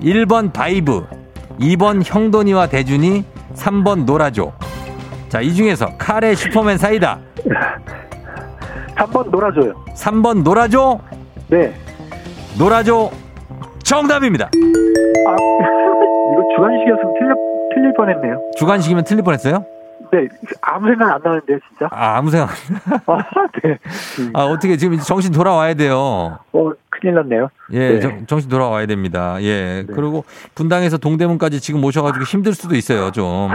1번 0.01 0.51
바이브, 0.51 1.05
2번 1.57 2.01
형돈이와 2.03 2.67
대준이, 2.67 3.23
3번 3.55 4.03
노라조. 4.03 4.51
자, 5.31 5.39
이 5.39 5.53
중에서 5.53 5.87
카레, 5.97 6.35
슈퍼맨, 6.35 6.77
사이다. 6.77 7.17
3번 8.97 9.29
노라조요. 9.29 9.73
3번 9.95 10.43
노라조, 10.43 10.99
네. 11.47 11.73
노라조 12.59 13.09
정답입니다. 13.81 14.47
아, 14.47 14.49
이거 16.33 16.43
주관식이었으면 16.53 17.13
틀릴, 17.17 17.33
틀릴 17.73 17.93
뻔했네요. 17.93 18.41
주관식이면 18.57 19.05
틀릴 19.05 19.23
뻔했어요? 19.23 19.63
네. 20.11 20.27
아무 20.61 20.87
생각 20.87 21.13
안 21.15 21.21
나는데요, 21.23 21.59
진짜. 21.69 21.87
아, 21.89 22.17
아무 22.17 22.29
생각. 22.29 22.49
아, 23.07 23.17
네. 23.63 23.77
아, 24.33 24.43
어떻게 24.43 24.75
지금 24.75 24.97
정신 24.99 25.31
돌아와야 25.31 25.73
돼요. 25.73 26.37
어, 26.51 26.71
큰일 26.89 27.15
났네요. 27.15 27.49
예, 27.71 27.93
네. 27.93 27.99
정, 28.01 28.25
정신 28.27 28.49
돌아와야 28.49 28.85
됩니다. 28.85 29.37
예. 29.41 29.85
그리고 29.87 30.25
분당에서 30.53 30.97
동대문까지 30.97 31.61
지금 31.61 31.79
모셔가지고 31.79 32.25
힘들 32.25 32.53
수도 32.53 32.75
있어요, 32.75 33.11
좀. 33.11 33.49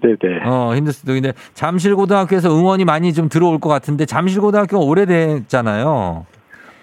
네네. 0.00 0.40
어, 0.48 0.74
힘들 0.74 0.92
수도. 0.92 1.12
근데 1.12 1.34
잠실고등학교에서 1.52 2.50
응원이 2.50 2.86
많이 2.86 3.12
좀 3.12 3.28
들어올 3.28 3.60
것 3.60 3.68
같은데 3.68 4.06
잠실고등학교가 4.06 4.82
오래됐잖아요. 4.82 6.26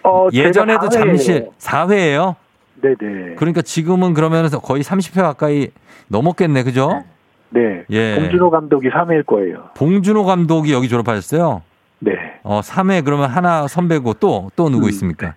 어, 0.04 0.28
예전에도 0.32 0.90
제가 0.90 1.06
잠실 1.06 1.50
4회예요. 1.58 2.36
네네. 2.82 3.36
그러니까 3.36 3.64
지금은 3.64 4.14
그러면 4.14 4.48
거의 4.62 4.84
30회 4.84 5.22
가까이 5.22 5.70
넘었겠네, 6.08 6.62
그죠? 6.64 6.90
네. 6.94 7.17
예. 7.56 8.16
봉준호 8.16 8.50
감독이 8.50 8.90
3회일 8.90 9.26
거예요. 9.26 9.70
봉준호 9.76 10.26
감독이 10.26 10.74
여기 10.74 10.88
졸업하셨어요. 10.90 11.62
네. 12.00 12.12
어, 12.44 12.60
3회 12.62 13.04
그러면 13.06 13.30
하나 13.30 13.68
선배고 13.68 14.16
또, 14.16 14.52
또 14.56 14.70
누구 14.70 14.86
음. 14.86 14.90
있습니까? 14.90 15.34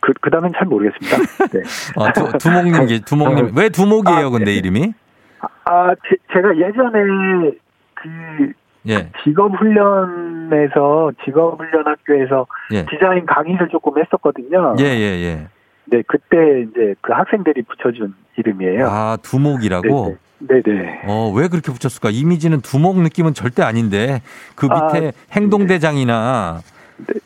그, 0.00 0.12
그 0.20 0.30
다음엔 0.30 0.52
잘 0.56 0.66
모르겠습니다. 0.66 1.16
네. 1.52 1.60
어, 1.96 2.12
두, 2.12 2.38
두목님, 2.38 2.86
계- 2.86 3.00
두목님. 3.00 3.52
왜 3.56 3.68
두목이에요, 3.68 4.26
아, 4.26 4.30
근데 4.30 4.46
네. 4.46 4.54
이름이? 4.54 4.92
아, 5.64 5.94
제, 6.08 6.16
제가 6.32 6.56
예전에 6.56 7.52
그 7.94 8.52
예, 8.88 9.10
직업훈련에서 9.22 11.12
직업훈련학교에서 11.24 12.46
예. 12.72 12.84
디자인 12.86 13.26
강의를 13.26 13.68
조금 13.68 13.96
했었거든요. 13.98 14.74
예, 14.80 14.84
예, 14.84 15.22
예. 15.22 15.46
네, 15.86 16.02
그때 16.06 16.62
이제 16.62 16.94
그 17.00 17.12
학생들이 17.12 17.62
붙여준 17.62 18.14
이름이에요. 18.36 18.88
아, 18.88 19.16
두목이라고? 19.22 19.88
네 19.88 20.10
네. 20.10 20.16
어, 21.06 21.32
왜 21.34 21.48
그렇게 21.48 21.72
붙였을까? 21.72 22.10
이미지는 22.10 22.60
두목 22.60 23.00
느낌은 23.00 23.34
절대 23.34 23.62
아닌데 23.62 24.22
그 24.54 24.66
밑에 24.66 25.08
아, 25.08 25.12
행동대장이나 25.32 26.60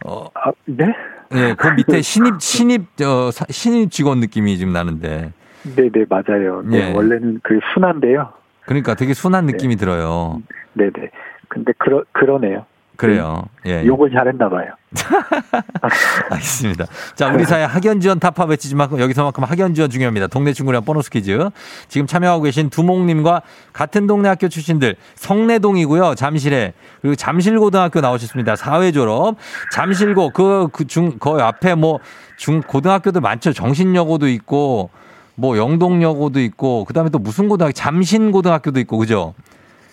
어, 0.05 0.27
아, 0.35 0.53
네? 0.67 0.87
예, 1.35 1.55
그 1.59 1.69
밑에 1.69 2.03
신입 2.03 2.41
신입 2.41 2.83
어 3.03 3.31
사- 3.31 3.47
신입 3.51 3.91
직원 3.91 4.21
느낌이 4.21 4.57
지금 4.59 4.73
나는데. 4.73 5.33
네 5.75 5.91
네, 5.91 6.05
맞아요. 6.09 6.63
네, 6.65 6.91
예. 6.91 6.93
원래는 6.93 7.41
그 7.43 7.59
순한데요. 7.75 8.33
그러니까 8.65 8.95
되게 8.95 9.13
순한 9.15 9.47
느낌이 9.47 9.77
들어요. 9.77 10.41
네 10.75 10.91
네. 10.91 11.11
근데 11.49 11.73
그러, 11.79 12.05
그러네요. 12.13 12.65
그래요. 12.97 13.45
예. 13.67 13.85
욕을 13.85 14.11
잘했나 14.11 14.49
봐요. 14.49 14.71
알겠습니다. 16.31 16.87
자, 17.15 17.29
우리 17.33 17.45
사회 17.45 17.65
학연 17.65 18.01
지원 18.01 18.19
타파 18.19 18.45
외치지만 18.45 18.99
여기서만큼 18.99 19.45
학연 19.45 19.75
지원 19.75 19.91
중요합니다. 19.91 20.29
동네 20.29 20.53
친구랑 20.53 20.85
보너스 20.85 21.11
퀴즈. 21.11 21.51
지금 21.89 22.07
참여하고 22.07 22.43
계신 22.45 22.71
두목님과 22.71 23.43
같은 23.73 24.07
동네 24.07 24.29
학교 24.29 24.49
출신들 24.49 24.97
성내동이고요. 25.17 26.15
잠실에 26.15 26.73
그리고 27.03 27.15
잠실고등학교 27.17 28.01
나오셨습니다. 28.01 28.57
사회 28.57 28.93
졸업. 28.93 29.37
잠실고 29.73 30.31
그그중 30.31 31.19
거의 31.19 31.43
앞에 31.43 31.75
뭐 31.75 32.01
중 32.37 32.61
고등학교도 32.61 33.21
많죠. 33.21 33.53
정신여고도 33.53 34.29
있고 34.29 34.91
뭐 35.35 35.57
영동여고도 35.59 36.41
있고 36.41 36.85
그다음에 36.85 37.11
또 37.11 37.19
무슨 37.19 37.49
고등학교 37.49 37.73
잠신고등학교도 37.73 38.79
있고 38.81 38.99
그죠? 38.99 39.35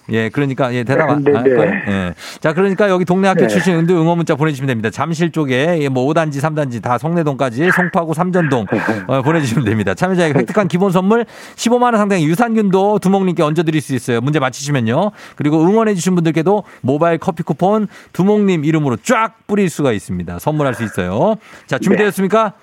예, 0.09 0.29
그러니까 0.29 0.73
예 0.73 0.83
대답 0.83 1.09
안 1.09 1.23
네, 1.23 1.31
네, 1.31 1.37
할까요? 1.37 1.71
네. 1.71 1.83
예. 1.87 2.13
자, 2.39 2.53
그러니까 2.53 2.89
여기 2.89 3.05
동네 3.05 3.27
학교 3.27 3.41
네. 3.41 3.47
출신 3.47 3.75
응들 3.75 3.95
응원 3.95 4.17
문자 4.17 4.35
보내주시면 4.35 4.67
됩니다. 4.67 4.89
잠실 4.89 5.31
쪽에 5.31 5.77
예, 5.79 5.89
뭐 5.89 6.05
5단지, 6.11 6.41
3단지 6.41 6.81
다 6.81 6.97
송내동까지 6.97 7.71
송파구 7.71 8.13
삼전동 8.13 8.65
어, 9.07 9.21
보내주시면 9.21 9.65
됩니다. 9.65 9.93
참여자에게 9.93 10.39
획득한 10.39 10.67
기본 10.67 10.91
선물 10.91 11.25
15만 11.55 11.83
원 11.83 11.97
상당의 11.97 12.25
유산균도 12.25 12.99
두목님께 12.99 13.43
얹어드릴 13.43 13.81
수 13.81 13.95
있어요. 13.95 14.19
문제 14.19 14.39
맞히시면요. 14.39 15.11
그리고 15.35 15.61
응원해주신 15.63 16.15
분들께도 16.15 16.63
모바일 16.81 17.17
커피 17.17 17.43
쿠폰 17.43 17.87
두목님 18.11 18.65
이름으로 18.65 18.97
쫙 18.97 19.35
뿌릴 19.47 19.69
수가 19.69 19.93
있습니다. 19.93 20.39
선물할 20.39 20.73
수 20.73 20.83
있어요. 20.83 21.35
자, 21.67 21.77
준비되셨습니까? 21.79 22.53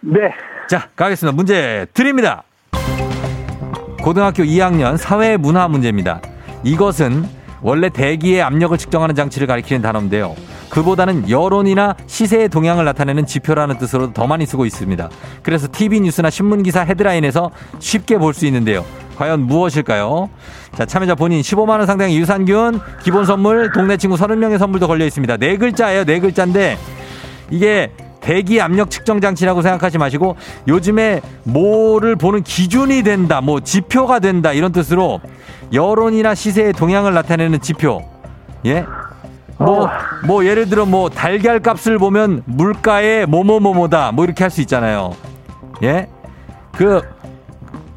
네. 0.00 0.20
자, 0.68 0.88
가겠습니다. 0.96 1.36
문제 1.36 1.86
드립니다. 1.94 2.42
고등학교 4.02 4.42
2학년 4.42 4.96
사회 4.96 5.36
문화 5.36 5.68
문제입니다. 5.68 6.20
이것은 6.64 7.24
원래 7.62 7.88
대기의 7.88 8.42
압력을 8.42 8.76
측정하는 8.76 9.14
장치를 9.14 9.46
가리키는 9.46 9.82
단어인데요. 9.82 10.34
그보다는 10.68 11.30
여론이나 11.30 11.94
시세의 12.06 12.48
동향을 12.48 12.84
나타내는 12.84 13.26
지표라는 13.26 13.78
뜻으로 13.78 14.12
더 14.12 14.26
많이 14.26 14.46
쓰고 14.46 14.66
있습니다. 14.66 15.10
그래서 15.42 15.68
TV 15.70 16.00
뉴스나 16.00 16.30
신문 16.30 16.62
기사 16.62 16.80
헤드라인에서 16.80 17.50
쉽게 17.78 18.18
볼 18.18 18.32
수 18.34 18.46
있는데요. 18.46 18.84
과연 19.16 19.42
무엇일까요? 19.42 20.30
자, 20.74 20.86
참여자 20.86 21.14
본인 21.14 21.42
15만 21.42 21.68
원 21.78 21.86
상당의 21.86 22.16
유산균, 22.18 22.80
기본 23.04 23.26
선물, 23.26 23.70
동네 23.70 23.96
친구 23.96 24.16
30명의 24.16 24.58
선물도 24.58 24.88
걸려 24.88 25.04
있습니다. 25.04 25.36
네 25.36 25.56
글자예요. 25.58 26.04
네 26.04 26.18
글자인데 26.18 26.78
이게 27.50 27.92
대기 28.22 28.60
압력 28.60 28.90
측정 28.90 29.20
장치라고 29.20 29.62
생각하지 29.62 29.98
마시고 29.98 30.36
요즘에 30.68 31.20
뭐를 31.44 32.16
보는 32.16 32.42
기준이 32.42 33.02
된다, 33.02 33.40
뭐 33.40 33.60
지표가 33.60 34.20
된다 34.20 34.52
이런 34.52 34.72
뜻으로 34.72 35.20
여론이나 35.72 36.34
시세의 36.34 36.72
동향을 36.72 37.12
나타내는 37.14 37.60
지표. 37.60 38.02
예? 38.64 38.86
뭐, 39.58 39.88
뭐 40.24 40.44
예를 40.44 40.68
들어 40.68 40.86
뭐 40.86 41.08
달걀 41.10 41.60
값을 41.60 41.98
보면 41.98 42.42
물가의 42.46 43.26
뭐뭐뭐뭐다 43.26 44.12
뭐 44.12 44.24
이렇게 44.24 44.44
할 44.44 44.50
수 44.50 44.60
있잖아요. 44.62 45.14
예? 45.82 46.08
그, 46.72 47.02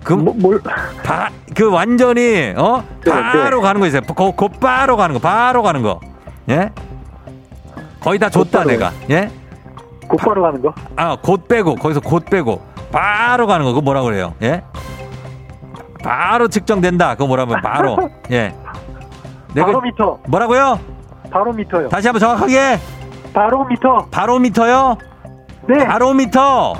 그, 0.03 0.13
뭐, 0.13 0.33
뭘, 0.37 0.59
바, 1.03 1.29
그 1.55 1.69
완전히 1.71 2.53
어 2.57 2.83
네, 3.03 3.11
바로 3.11 3.57
네. 3.57 3.61
가는 3.61 3.79
거 3.81 3.87
있어요. 3.87 4.01
고, 4.01 4.31
곧바로 4.31 4.97
가는 4.97 5.13
거, 5.13 5.19
바로 5.19 5.61
가는 5.63 5.81
거. 5.81 5.99
예? 6.49 6.71
거의 7.99 8.19
다 8.19 8.29
줬다. 8.29 8.63
내가. 8.65 8.91
예? 9.09 9.29
곧바로 10.07 10.41
가는 10.43 10.61
거? 10.61 10.73
아, 10.95 11.17
곧 11.21 11.47
빼고 11.47 11.75
거기서 11.75 11.99
곧 12.01 12.25
빼고 12.25 12.61
바로 12.91 13.47
가는 13.47 13.65
거. 13.65 13.71
그거 13.71 13.81
뭐라 13.81 14.01
그래요? 14.03 14.33
예? 14.41 14.63
바로 16.03 16.47
측정된다. 16.47 17.15
그거 17.15 17.27
뭐라 17.27 17.45
면 17.45 17.61
바로. 17.61 17.97
예. 18.31 18.53
내가 19.53 19.67
바로미터. 19.67 20.19
뭐라고요? 20.27 20.79
바로미터요. 21.31 21.89
다시 21.89 22.07
한번 22.07 22.19
정확하게. 22.19 22.79
바로미터. 23.33 24.07
바로미터요? 24.11 24.97
네. 25.67 25.85
바로미터. 25.85 26.75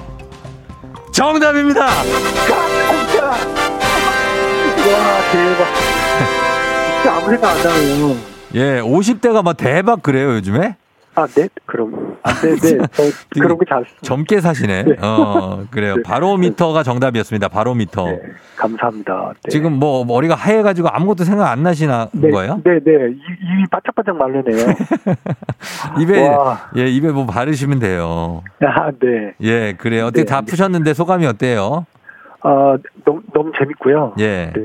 정답입니다. 1.11 1.87
진짜. 2.03 3.25
와, 4.85 5.21
대박. 5.31 5.65
진짜 6.95 7.15
아무 7.15 7.29
생각 7.29 7.49
안 7.49 7.63
나네요. 7.63 8.15
예, 8.55 8.81
50대가 8.81 9.43
막 9.43 9.57
대박 9.57 10.03
그래요, 10.03 10.33
요즘에? 10.35 10.75
아, 11.15 11.25
네? 11.27 11.47
그럼. 11.65 12.14
아, 12.25 12.33
네, 12.41 12.55
네. 12.55 12.77
저, 12.91 13.03
그런 13.39 13.55
거 13.57 13.65
잘. 13.69 13.85
젊게 14.01 14.41
사시네. 14.41 14.85
어, 15.01 15.63
그래요. 15.69 15.95
네. 15.97 16.01
바로미터가 16.03 16.81
정답이었습니다. 16.81 17.49
바로미터. 17.49 18.05
네. 18.07 18.19
감사합니다. 18.55 19.33
네. 19.43 19.49
지금 19.49 19.73
뭐 19.73 20.03
머리가 20.05 20.33
하얘가지고 20.33 20.87
아무것도 20.89 21.23
생각 21.23 21.51
안 21.51 21.61
나시나 21.61 22.09
네, 22.13 22.31
거예요? 22.31 22.61
네, 22.65 22.79
네. 22.83 22.91
입- 23.11 23.41
입이 23.41 23.65
바짝바짝 23.69 24.17
마르네요. 24.17 24.65
입에 26.01 26.27
와. 26.27 26.69
예 26.77 26.87
입에 26.87 27.11
뭐 27.11 27.25
바르시면 27.27 27.79
돼요. 27.79 28.43
아, 28.61 28.89
네. 28.91 29.33
예 29.41 29.73
그래요. 29.77 30.05
어떻게 30.07 30.23
네, 30.23 30.25
다 30.25 30.41
네. 30.41 30.45
푸셨는데 30.47 30.93
소감이 30.95 31.25
어때요? 31.27 31.85
아, 32.41 32.77
너무, 33.05 33.21
너무 33.33 33.51
재밌고요. 33.57 34.13
예 34.19 34.51
네. 34.55 34.61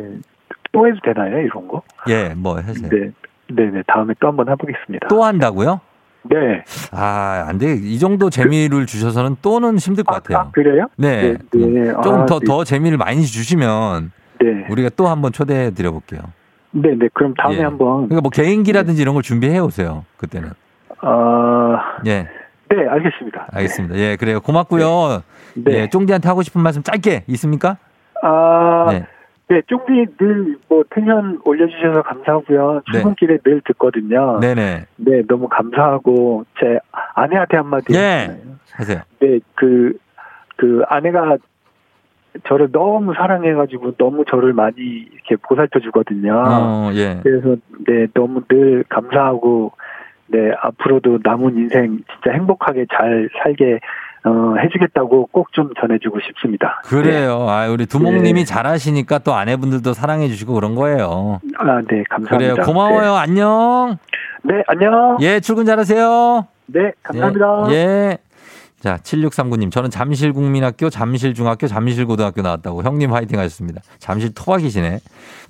또 0.72 0.86
해도 0.86 0.96
되나요, 1.04 1.38
이런 1.40 1.66
거? 1.66 1.82
예, 2.08 2.28
뭐 2.36 2.56
하세요. 2.56 2.88
네. 2.88 3.10
네, 3.52 3.70
네. 3.70 3.82
다음에 3.88 4.14
또 4.20 4.28
한번 4.28 4.48
해보겠습니다. 4.48 5.08
또 5.08 5.24
한다고요? 5.24 5.80
네. 6.22 6.64
아, 6.92 7.46
안 7.48 7.58
돼. 7.58 7.74
이 7.74 7.98
정도 7.98 8.30
재미를 8.30 8.86
주셔서는 8.86 9.36
또는 9.42 9.78
힘들 9.78 10.04
것 10.04 10.14
아, 10.14 10.20
같아요. 10.20 10.38
아, 10.38 10.50
그래요? 10.50 10.86
네. 10.96 11.32
네, 11.52 11.66
네. 11.66 11.92
조금 12.02 12.20
아, 12.22 12.26
더, 12.26 12.38
네. 12.40 12.46
더 12.46 12.64
재미를 12.64 12.98
많이 12.98 13.24
주시면 13.24 14.12
네. 14.40 14.66
우리가 14.68 14.90
또 14.96 15.08
한번 15.08 15.32
초대해 15.32 15.70
드려 15.70 15.92
볼게요. 15.92 16.20
네, 16.72 16.94
네. 16.96 17.08
그럼 17.14 17.34
다음에 17.34 17.58
예. 17.58 17.62
한번. 17.62 18.08
그러니까 18.08 18.20
뭐 18.20 18.30
개인기라든지 18.30 19.00
이런 19.02 19.14
걸 19.14 19.22
준비해 19.22 19.58
오세요. 19.58 20.04
그때는. 20.18 20.50
아, 21.02 22.00
예, 22.06 22.28
네, 22.68 22.86
알겠습니다. 22.88 23.48
알겠습니다. 23.52 23.96
예, 23.96 24.16
그래요. 24.16 24.40
고맙고요. 24.40 25.22
네. 25.56 25.72
예, 25.72 25.88
쫑디한테 25.88 26.28
하고 26.28 26.42
싶은 26.42 26.60
말씀 26.62 26.82
짧게 26.82 27.24
있습니까? 27.28 27.78
아, 28.22 28.86
네. 28.90 29.06
네, 29.50 29.62
쫑디 29.66 30.06
늘뭐 30.20 30.84
텐션 30.90 31.40
올려주셔서 31.44 32.02
감사하고요. 32.02 32.82
네. 32.86 32.92
출근길에 32.92 33.38
늘 33.44 33.60
듣거든요. 33.66 34.38
네. 34.40 34.54
네 34.54 34.86
네. 34.94 35.22
너무 35.26 35.48
감사하고 35.48 36.44
제 36.60 36.78
아내한테 37.14 37.56
한마디. 37.56 37.92
예. 37.96 38.28
해주세요. 38.28 38.56
하세요. 38.72 39.00
네, 39.18 39.40
그, 39.56 39.98
그 40.56 40.82
아내가 40.88 41.36
저를 42.44 42.70
너무 42.70 43.12
사랑해가지고 43.12 43.96
너무 43.96 44.24
저를 44.24 44.52
많이 44.52 44.76
이렇게 44.78 45.34
보살펴 45.42 45.80
주거든요. 45.80 46.44
어, 46.46 46.90
예. 46.94 47.18
그래서 47.20 47.56
네, 47.88 48.06
너무 48.14 48.42
늘 48.46 48.84
감사하고 48.88 49.72
네, 50.28 50.52
앞으로도 50.60 51.18
남은 51.24 51.56
인생 51.56 51.98
진짜 52.08 52.36
행복하게 52.36 52.86
잘 52.88 53.28
살게 53.42 53.80
어, 54.24 54.54
해주겠다고 54.62 55.26
꼭 55.32 55.50
좀 55.52 55.70
전해주고 55.80 56.18
싶습니다. 56.20 56.80
그래요. 56.84 57.46
아, 57.48 57.66
우리 57.68 57.86
두목님이 57.86 58.40
네. 58.40 58.44
잘하시니까 58.44 59.18
또 59.18 59.34
아내분들도 59.34 59.92
사랑해 59.94 60.28
주시고 60.28 60.54
그런 60.54 60.74
거예요. 60.74 61.40
네. 61.42 61.50
아, 61.58 61.80
네, 61.88 62.04
감사합니다. 62.08 62.36
그래요. 62.36 62.54
고마워요. 62.66 63.14
안녕. 63.14 63.96
네, 64.42 64.54
네, 64.56 64.62
안녕. 64.68 65.16
예, 65.20 65.40
출근 65.40 65.64
잘하세요. 65.64 66.46
네, 66.66 66.92
감사합니다. 67.02 67.66
예. 67.70 67.74
예. 67.74 68.18
자, 68.80 68.96
7639님. 69.02 69.70
저는 69.70 69.90
잠실국민학교, 69.90 70.88
잠실중학교, 70.88 71.66
잠실고등학교 71.68 72.40
나왔다고 72.40 72.82
형님 72.82 73.12
화이팅 73.12 73.38
하셨습니다. 73.38 73.82
잠실 73.98 74.32
토박이시네. 74.34 75.00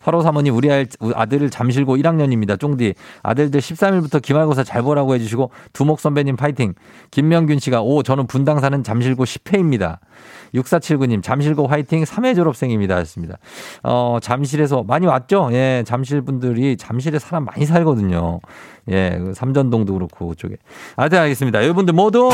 8호 0.03 0.23
사모님, 0.23 0.57
우리 0.57 0.73
아- 0.73 0.85
아들 1.15 1.49
잠실고 1.49 1.97
1학년입니다. 1.97 2.59
쫑디. 2.59 2.95
아들들 3.23 3.61
13일부터 3.61 4.21
기말고사 4.21 4.65
잘 4.65 4.83
보라고 4.83 5.15
해주시고, 5.15 5.53
두목 5.73 6.01
선배님 6.01 6.35
파이팅. 6.37 6.75
김명균 7.13 7.61
씨가, 7.61 7.83
오, 7.83 8.03
저는 8.03 8.27
분당 8.27 8.59
사는 8.59 8.83
잠실고 8.83 9.25
10회입니다. 9.25 9.99
6479님, 10.55 11.23
잠실고 11.23 11.69
화이팅 11.69 12.03
3회 12.03 12.35
졸업생입니다. 12.35 12.97
하셨습니다. 12.97 13.37
어, 13.85 14.19
잠실에서 14.21 14.83
많이 14.83 15.07
왔죠? 15.07 15.51
예, 15.53 15.85
잠실 15.87 16.23
분들이 16.23 16.77
잠실에 16.77 17.21
사람 17.21 17.45
많이 17.45 17.65
살거든요. 17.65 18.41
예, 18.91 19.19
그 19.19 19.35
삼전동도 19.35 19.95
그렇고 19.95 20.29
그쪽에. 20.29 20.57
하여튼 20.97 21.19
알겠습니다. 21.19 21.63
여러분들 21.63 21.95
모두 21.95 22.29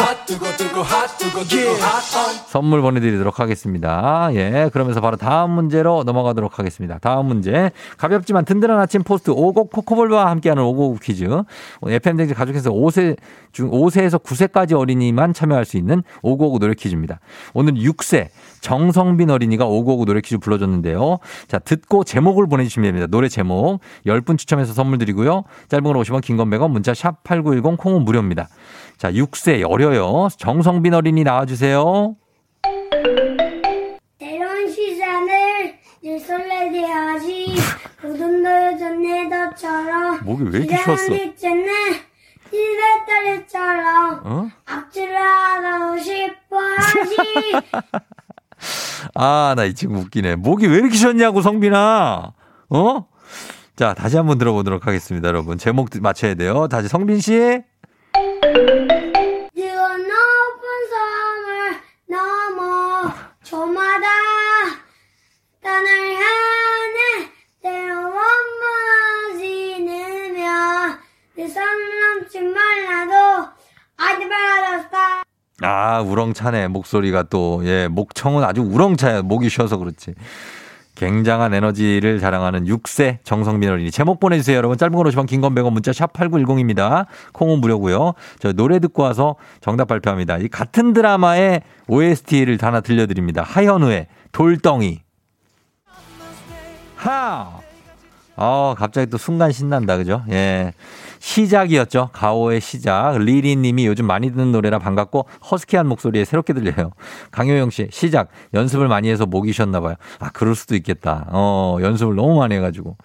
선물 2.46 2.80
보내드리도록 2.82 3.40
하겠습니다. 3.40 4.30
예, 4.32 4.70
그러면서 4.72 5.00
바로 5.00 5.16
다음 5.16 5.50
문제로 5.50 6.02
넘어가도록 6.04 6.58
하겠습니다. 6.58 6.98
다음 6.98 7.26
문제. 7.26 7.70
가볍지만 7.98 8.44
든든한 8.44 8.78
아침 8.78 9.02
포스트 9.02 9.30
오곡 9.30 9.70
코코볼과 9.70 10.30
함께하는 10.30 10.62
오곡 10.62 11.00
퀴즈. 11.00 11.26
FM댕지 11.86 12.34
가족에서 12.34 12.70
5세 12.70 13.16
중 13.52 13.70
5세에서 13.70 14.22
9세까지 14.22 14.78
어린이만 14.78 15.32
참여할 15.32 15.64
수 15.64 15.76
있는 15.76 16.02
오곡 16.22 16.58
노래 16.58 16.74
퀴즈입니다. 16.74 17.20
오늘 17.54 17.74
6세 17.74 18.28
정성빈 18.66 19.30
어린이가 19.30 19.64
오곡 19.64 20.06
노래 20.06 20.20
퀴즈 20.20 20.38
불러줬는데요. 20.38 21.18
자, 21.46 21.60
듣고 21.60 22.02
제목을 22.02 22.48
보내주시면 22.48 22.88
됩니다. 22.88 23.06
노래 23.06 23.28
제목 23.28 23.78
10분 24.04 24.36
추첨해서 24.36 24.72
선물 24.72 24.98
드리고요. 24.98 25.44
짧은 25.68 25.84
걸 25.84 25.96
오시면 25.96 26.20
긴건 26.20 26.50
100원 26.50 26.70
문자 26.72 26.92
샵 26.92 27.22
8910 27.22 27.76
콩은 27.78 28.04
무료입니다. 28.04 28.48
자, 28.96 29.12
6세 29.12 29.64
어려요. 29.70 30.26
정성빈 30.36 30.94
어린이 30.94 31.22
나와주세요. 31.22 32.16
때론 34.18 34.68
시간을 34.68 35.74
늘 36.02 36.18
설레게 36.18 36.86
하지 36.86 37.54
모든 38.02 38.42
너여전 38.42 39.28
너처럼 39.28 40.24
목이 40.24 40.42
왜 40.42 40.58
이렇게 40.58 40.76
쉬었어? 40.76 41.14
이제는 41.14 41.66
집에 42.50 43.46
딸처럼 43.46 44.20
어? 44.24 44.50
악질을 44.64 45.16
하고 45.16 45.96
싶어 45.98 46.58
하지 46.58 47.52
아, 49.14 49.54
나 49.56 49.64
이 49.66 49.74
친구 49.74 49.98
웃기네. 50.00 50.36
목이 50.36 50.66
왜 50.66 50.76
이렇게 50.78 50.96
쉬었냐고, 50.96 51.42
성빈아. 51.42 52.32
어? 52.70 53.06
자, 53.76 53.94
다시 53.94 54.16
한번 54.16 54.38
들어보도록 54.38 54.86
하겠습니다, 54.86 55.28
여러분. 55.28 55.58
제목 55.58 55.88
맞춰야 56.00 56.34
돼요. 56.34 56.66
다시 56.68 56.88
성빈 56.88 57.20
씨. 57.20 57.32
뜨거운 59.54 60.02
높은 60.02 60.62
섬을 60.90 61.80
넘어 62.08 63.12
저마다 63.42 64.06
땅을 65.62 65.88
향해 66.14 67.30
때로 67.62 67.94
원무너지느며 69.36 70.98
내손 71.36 71.62
넘지 72.00 72.40
말라도 72.40 73.50
아직 73.98 74.26
말았다 74.26 75.22
아, 75.62 76.00
우렁차네. 76.02 76.68
목소리가 76.68 77.24
또, 77.24 77.62
예, 77.64 77.88
목청은 77.88 78.44
아주 78.44 78.62
우렁차요. 78.62 79.22
목이 79.22 79.48
쉬어서 79.48 79.78
그렇지. 79.78 80.14
굉장한 80.96 81.52
에너지를 81.52 82.20
자랑하는 82.20 82.64
6세 82.64 83.18
정성빈 83.22 83.68
어린이. 83.70 83.90
제목 83.90 84.18
보내주세요, 84.18 84.56
여러분. 84.56 84.78
짧은 84.78 84.94
걸 84.94 85.06
오시면 85.06 85.26
긴건 85.26 85.54
100원 85.54 85.72
문자 85.72 85.92
샵 85.92 86.12
8910입니다. 86.12 87.06
콩은 87.32 87.60
무료고요. 87.60 88.14
저 88.38 88.52
노래 88.52 88.78
듣고 88.78 89.02
와서 89.02 89.36
정답 89.60 89.88
발표합니다. 89.88 90.38
이 90.38 90.48
같은 90.48 90.92
드라마의 90.94 91.62
OST를 91.86 92.58
하나 92.60 92.80
들려드립니다. 92.80 93.42
하현우의 93.42 94.06
돌덩이. 94.32 95.00
하! 96.96 97.60
어, 98.36 98.74
갑자기 98.76 99.08
또 99.10 99.18
순간 99.18 99.52
신난다, 99.52 99.96
그죠? 99.96 100.22
예. 100.30 100.72
시작이었죠. 101.26 102.10
가오의 102.12 102.60
시작. 102.60 103.18
리리 103.18 103.56
님이 103.56 103.84
요즘 103.84 104.06
많이 104.06 104.30
듣는 104.30 104.52
노래라 104.52 104.78
반갑고 104.78 105.26
허스키한 105.50 105.88
목소리에 105.88 106.24
새롭게 106.24 106.52
들려요. 106.52 106.92
강효영 107.32 107.70
씨, 107.70 107.88
시작. 107.90 108.28
연습을 108.54 108.86
많이 108.86 109.10
해서 109.10 109.26
목이 109.26 109.52
쉬었나 109.52 109.80
봐요. 109.80 109.96
아, 110.20 110.30
그럴 110.30 110.54
수도 110.54 110.76
있겠다. 110.76 111.26
어, 111.32 111.78
연습을 111.80 112.14
너무 112.14 112.38
많이 112.38 112.54
해가지고. 112.54 112.96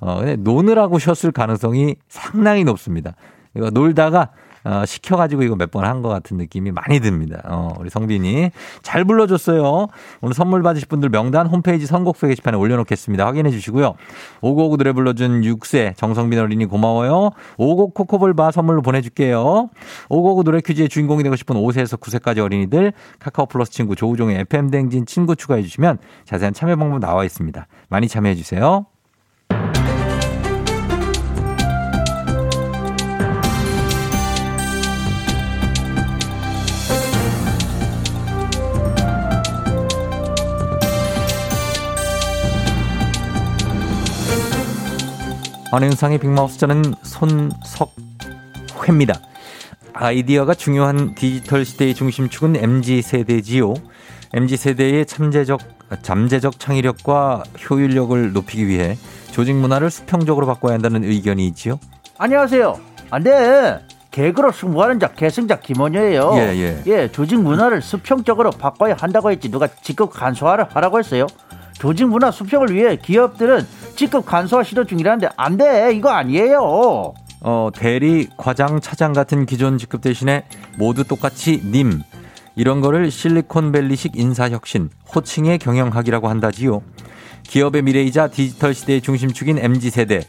어, 0.00 0.16
근데 0.18 0.36
노느라고 0.36 0.98
쉬었을 0.98 1.32
가능성이 1.32 1.96
상당히 2.08 2.62
높습니다. 2.64 3.14
이거 3.56 3.70
놀다가 3.70 4.32
어, 4.64 4.84
시켜가지고 4.86 5.42
이거 5.42 5.56
몇 5.56 5.70
번 5.70 5.84
한 5.84 6.02
것 6.02 6.08
같은 6.08 6.36
느낌이 6.36 6.70
많이 6.72 7.00
듭니다. 7.00 7.40
어, 7.44 7.74
우리 7.78 7.90
성빈이 7.90 8.50
잘 8.82 9.04
불러줬어요. 9.04 9.88
오늘 10.20 10.34
선물 10.34 10.62
받으실 10.62 10.86
분들 10.88 11.08
명단 11.10 11.46
홈페이지 11.46 11.86
선곡표 11.86 12.26
게시판에 12.28 12.56
올려놓겠습니다. 12.56 13.26
확인해 13.26 13.50
주시고요. 13.50 13.94
오곡 14.40 14.76
노래 14.78 14.92
불러준 14.92 15.42
6세 15.42 15.96
정성빈 15.96 16.38
어린이 16.38 16.66
고마워요. 16.66 17.30
오곡 17.56 17.94
코코볼바 17.94 18.50
선물로 18.52 18.82
보내줄게요. 18.82 19.70
오곡 20.08 20.44
노래 20.44 20.60
퀴즈의 20.60 20.88
주인공이 20.88 21.22
되고 21.22 21.34
싶은 21.36 21.56
5세에서 21.56 21.98
9세까지 22.00 22.38
어린이들 22.38 22.92
카카오 23.18 23.46
플러스 23.46 23.72
친구 23.72 23.96
조우종의 23.96 24.40
FM 24.40 24.70
댕진 24.70 25.06
친구 25.06 25.34
추가해 25.36 25.62
주시면 25.62 25.98
자세한 26.24 26.54
참여 26.54 26.76
방법 26.76 26.98
나와 27.00 27.24
있습니다. 27.24 27.66
많이 27.88 28.08
참여해 28.08 28.34
주세요. 28.36 28.86
안현상의 45.74 46.18
빅마우스 46.18 46.58
저는 46.58 46.82
손석회입니다. 47.02 49.14
아이디어가 49.94 50.52
중요한 50.52 51.14
디지털 51.14 51.64
시대의 51.64 51.94
중심축은 51.94 52.56
MZ세대지요. 52.56 53.72
MZ세대의 54.34 55.06
참재적, 55.06 55.60
잠재적 56.02 56.60
창의력과 56.60 57.44
효율력을 57.70 58.34
높이기 58.34 58.68
위해 58.68 58.98
조직 59.30 59.54
문화를 59.54 59.90
수평적으로 59.90 60.46
바꿔야 60.46 60.74
한다는 60.74 61.04
의견이 61.04 61.46
있지요. 61.46 61.80
안녕하세요. 62.18 62.78
안 63.08 63.22
돼. 63.22 63.80
개그로 64.10 64.52
승부하는 64.52 65.00
자 65.00 65.14
계승자 65.14 65.58
김원효예요. 65.58 66.32
예, 66.34 66.82
예. 66.86 67.10
조직 67.10 67.40
문화를 67.40 67.80
수평적으로 67.80 68.50
바꿔야 68.50 68.94
한다고 68.98 69.30
했지 69.30 69.50
누가 69.50 69.68
직급 69.68 70.12
간소화를 70.12 70.66
하라고 70.68 70.98
했어요. 70.98 71.26
조직 71.82 72.06
문화 72.06 72.30
수평을 72.30 72.72
위해 72.72 72.94
기업들은 72.94 73.66
직급 73.96 74.24
간소화 74.24 74.62
시도 74.62 74.84
중이라는데 74.84 75.30
안 75.36 75.56
돼. 75.56 75.92
이거 75.92 76.10
아니에요. 76.10 77.12
어, 77.40 77.70
대리, 77.74 78.28
과장, 78.36 78.80
차장 78.80 79.12
같은 79.12 79.46
기존 79.46 79.78
직급 79.78 80.00
대신에 80.00 80.44
모두 80.78 81.02
똑같이 81.02 81.60
님. 81.72 82.00
이런 82.54 82.82
거를 82.82 83.10
실리콘밸리식 83.10 84.12
인사혁신, 84.14 84.90
호칭의 85.12 85.58
경영학이라고 85.58 86.28
한다지요. 86.28 86.82
기업의 87.42 87.82
미래이자 87.82 88.28
디지털 88.28 88.74
시대의 88.74 89.00
중심축인 89.00 89.58
MZ세대. 89.58 90.20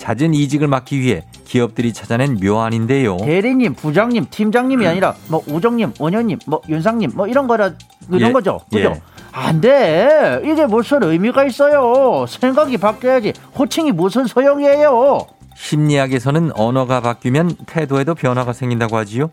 잦은 0.00 0.32
이직을 0.32 0.66
막기 0.66 0.98
위해 0.98 1.24
기업들이 1.44 1.92
찾아낸 1.92 2.38
묘안인데요. 2.42 3.18
대리님, 3.18 3.74
부장님, 3.74 4.26
팀장님이 4.30 4.86
아니라 4.86 5.14
뭐 5.28 5.42
우정님, 5.46 5.92
원현님, 5.98 6.38
뭐 6.46 6.62
윤상님 6.68 7.12
뭐 7.14 7.26
이런 7.28 7.46
거라 7.46 7.72
이런 8.10 8.30
예, 8.30 8.32
거죠. 8.32 8.60
그죠? 8.72 8.94
예. 8.96 9.02
안 9.30 9.60
돼. 9.60 10.40
이게 10.42 10.64
무슨 10.64 11.02
의미가 11.02 11.44
있어요. 11.44 12.24
생각이 12.26 12.78
바뀌어야지. 12.78 13.34
호칭이 13.56 13.92
무슨 13.92 14.26
소용이에요. 14.26 15.26
심리학에서는 15.54 16.52
언어가 16.54 17.00
바뀌면 17.00 17.56
태도에도 17.66 18.14
변화가 18.14 18.54
생긴다고 18.54 18.96
하지요. 18.96 19.28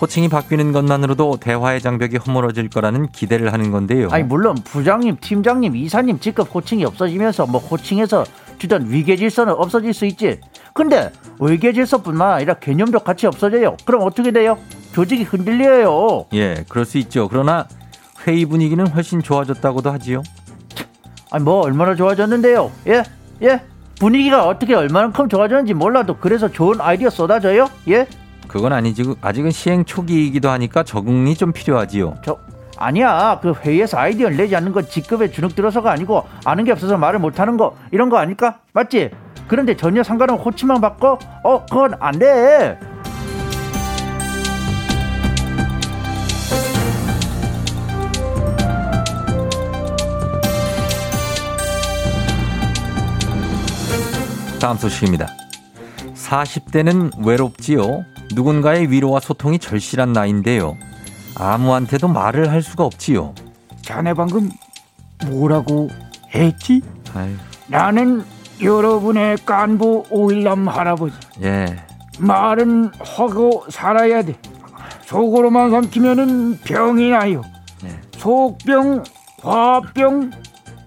호칭이 0.00 0.28
바뀌는 0.28 0.72
것만으로도 0.72 1.38
대화의 1.40 1.80
장벽이 1.80 2.16
허물어질 2.16 2.68
거라는 2.68 3.08
기대를 3.10 3.52
하는 3.52 3.72
건데요. 3.72 4.08
아니 4.12 4.22
물론 4.22 4.54
부장님, 4.62 5.18
팀장님, 5.20 5.74
이사님 5.74 6.20
직급 6.20 6.54
호칭이 6.54 6.84
없어지면서 6.84 7.46
뭐 7.46 7.60
호칭에서 7.60 8.24
주던 8.58 8.90
위계 8.90 9.16
질서는 9.16 9.52
없어질 9.54 9.92
수 9.94 10.06
있지. 10.06 10.40
근데 10.72 11.12
위계 11.40 11.72
질서뿐만 11.72 12.32
아니라 12.32 12.54
개념도 12.54 13.00
같이 13.00 13.26
없어져요. 13.26 13.76
그럼 13.84 14.02
어떻게 14.02 14.30
돼요? 14.30 14.58
조직이 14.92 15.22
흔들려요. 15.24 16.26
예, 16.34 16.64
그럴 16.68 16.84
수 16.84 16.98
있죠. 16.98 17.28
그러나 17.28 17.66
회의 18.26 18.44
분위기는 18.44 18.86
훨씬 18.86 19.22
좋아졌다고도 19.22 19.90
하지요. 19.90 20.22
아니 21.30 21.44
뭐 21.44 21.60
얼마나 21.60 21.94
좋아졌는데요? 21.94 22.70
예? 22.86 23.02
예? 23.42 23.62
분위기가 23.98 24.46
어떻게 24.46 24.74
얼마만큼 24.74 25.28
좋아졌는지 25.28 25.74
몰라도 25.74 26.16
그래서 26.16 26.48
좋은 26.48 26.80
아이디어 26.80 27.10
쏟아져요? 27.10 27.68
예? 27.88 28.06
그건 28.48 28.72
아니지. 28.72 29.14
아직은 29.20 29.50
시행 29.50 29.84
초기이기도 29.84 30.48
하니까 30.48 30.82
적응이 30.82 31.34
좀 31.36 31.52
필요하지요. 31.52 32.16
저 32.24 32.38
아니야 32.76 33.38
그 33.42 33.52
회의에서 33.52 33.98
아이디어를 33.98 34.36
내지 34.36 34.56
않는 34.56 34.72
건 34.72 34.88
직급에 34.88 35.30
주눅 35.30 35.54
들어서가 35.54 35.90
아니고 35.90 36.24
아는 36.44 36.64
게 36.64 36.72
없어서 36.72 36.96
말을 36.96 37.18
못하는 37.18 37.56
거 37.56 37.76
이런 37.90 38.08
거 38.10 38.18
아닐까 38.18 38.58
맞지? 38.72 39.10
그런데 39.46 39.76
전혀 39.76 40.02
상관없는 40.02 40.44
호칭만 40.44 40.80
바꿔? 40.80 41.18
어 41.42 41.64
그건 41.66 41.94
안 42.00 42.18
돼. 42.18 42.78
다음 54.60 54.78
소식입니다. 54.78 55.28
40대는 56.14 57.26
외롭지요. 57.26 58.06
누군가의 58.34 58.90
위로와 58.90 59.20
소통이 59.20 59.58
절실한 59.58 60.14
나이인데요. 60.14 60.74
아무한테도 61.36 62.08
말을 62.08 62.50
할 62.50 62.62
수가 62.62 62.84
없지요. 62.84 63.34
자네 63.82 64.14
방금 64.14 64.50
뭐라고 65.26 65.88
했지? 66.34 66.82
아유, 67.14 67.34
나는 67.66 68.24
여러분의 68.62 69.38
깐부 69.44 70.04
오일남 70.10 70.68
할아버지. 70.68 71.14
예. 71.42 71.76
말은 72.18 72.90
하고 73.00 73.64
살아야 73.68 74.22
돼. 74.22 74.36
속으로만 75.06 75.70
삼키면은 75.70 76.58
병이 76.64 77.10
나요. 77.10 77.42
네. 77.82 77.90
속병, 78.16 79.02
화병, 79.42 80.30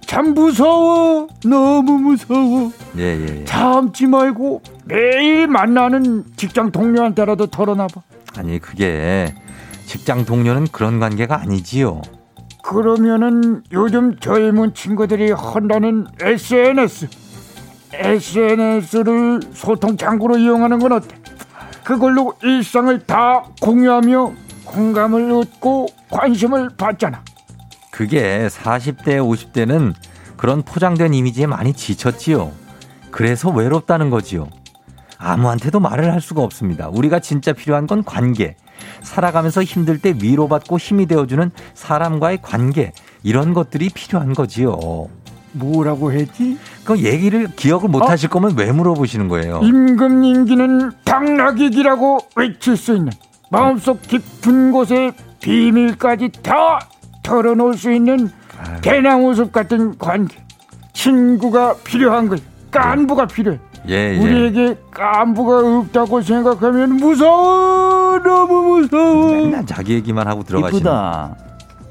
참 0.02 0.34
무서워. 0.34 1.28
너무 1.44 2.00
무서워. 2.00 2.72
예, 2.98 3.02
예, 3.04 3.40
예. 3.42 3.46
참지 3.46 4.08
말고 4.08 4.62
매일 4.86 5.48
만나는 5.48 6.24
직장 6.38 6.72
동료한테라도 6.72 7.48
털어놔봐. 7.48 8.02
아니, 8.38 8.60
그게 8.60 9.34
직장 9.88 10.26
동료는 10.26 10.68
그런 10.68 11.00
관계가 11.00 11.40
아니지요. 11.40 12.02
그러면은 12.62 13.64
요즘 13.72 14.20
젊은 14.20 14.74
친구들이 14.74 15.32
한다는 15.32 16.06
SNS. 16.22 17.08
SNS를 17.94 19.40
소통 19.54 19.96
창구로 19.96 20.38
이용하는 20.38 20.80
건 20.80 20.92
어때? 20.92 21.16
그걸로 21.86 22.34
일상을 22.44 23.06
다 23.06 23.46
공유하며 23.62 24.34
공감을 24.66 25.32
얻고 25.32 25.88
관심을 26.10 26.72
받잖아. 26.78 27.24
그게 27.90 28.48
40대, 28.48 29.06
50대는 29.06 29.94
그런 30.36 30.64
포장된 30.64 31.14
이미지에 31.14 31.48
많이 31.48 31.72
지쳤지요. 31.72 32.52
그래서 33.10 33.50
외롭다는 33.50 34.10
거지요. 34.10 34.50
아무한테도 35.18 35.80
말을 35.80 36.12
할 36.12 36.20
수가 36.20 36.42
없습니다. 36.44 36.90
우리가 36.90 37.20
진짜 37.20 37.54
필요한 37.54 37.88
건 37.88 38.04
관계. 38.04 38.58
살아가면서 39.08 39.64
힘들 39.64 39.98
때 40.00 40.14
위로받고 40.22 40.78
힘이 40.78 41.06
되어주는 41.06 41.52
사람과의 41.74 42.40
관계. 42.42 42.92
이런 43.24 43.54
것들이 43.54 43.90
필요한 43.90 44.34
거지요. 44.34 45.08
뭐라고 45.54 46.12
했지? 46.12 46.58
그 46.84 47.00
얘기를 47.00 47.48
기억을 47.56 47.90
못 47.90 48.04
어? 48.04 48.10
하실 48.10 48.30
거면 48.30 48.56
왜 48.58 48.72
물어보시는 48.72 49.28
거예요? 49.28 49.62
임금님기는 49.64 50.92
당나귀기라고 51.04 52.20
외칠 52.36 52.78
수 52.78 52.96
있는 52.96 53.12
마음속 53.50 54.02
깊은 54.02 54.72
곳에 54.72 55.12
비밀까지 55.42 56.30
다 56.44 56.80
털어놓을 57.24 57.76
수 57.76 57.92
있는 57.92 58.30
대나무숲 58.82 59.52
같은 59.52 59.98
관계. 59.98 60.38
친구가 60.94 61.78
필요한 61.84 62.28
거야. 62.28 62.40
깐부가 62.72 63.26
필요해. 63.28 63.58
예, 63.90 64.16
예. 64.16 64.18
우리에게 64.20 64.78
깐부가 64.92 65.80
없다고 65.80 66.22
생각하면 66.22 66.98
무서워. 66.98 68.20
너무 68.20 68.80
무서워. 68.80 69.32
맨날 69.32 69.66
자기 69.66 69.94
얘기만 69.94 70.28
하고 70.28 70.44
들어가시는. 70.44 70.80
이쁘다. 70.82 71.36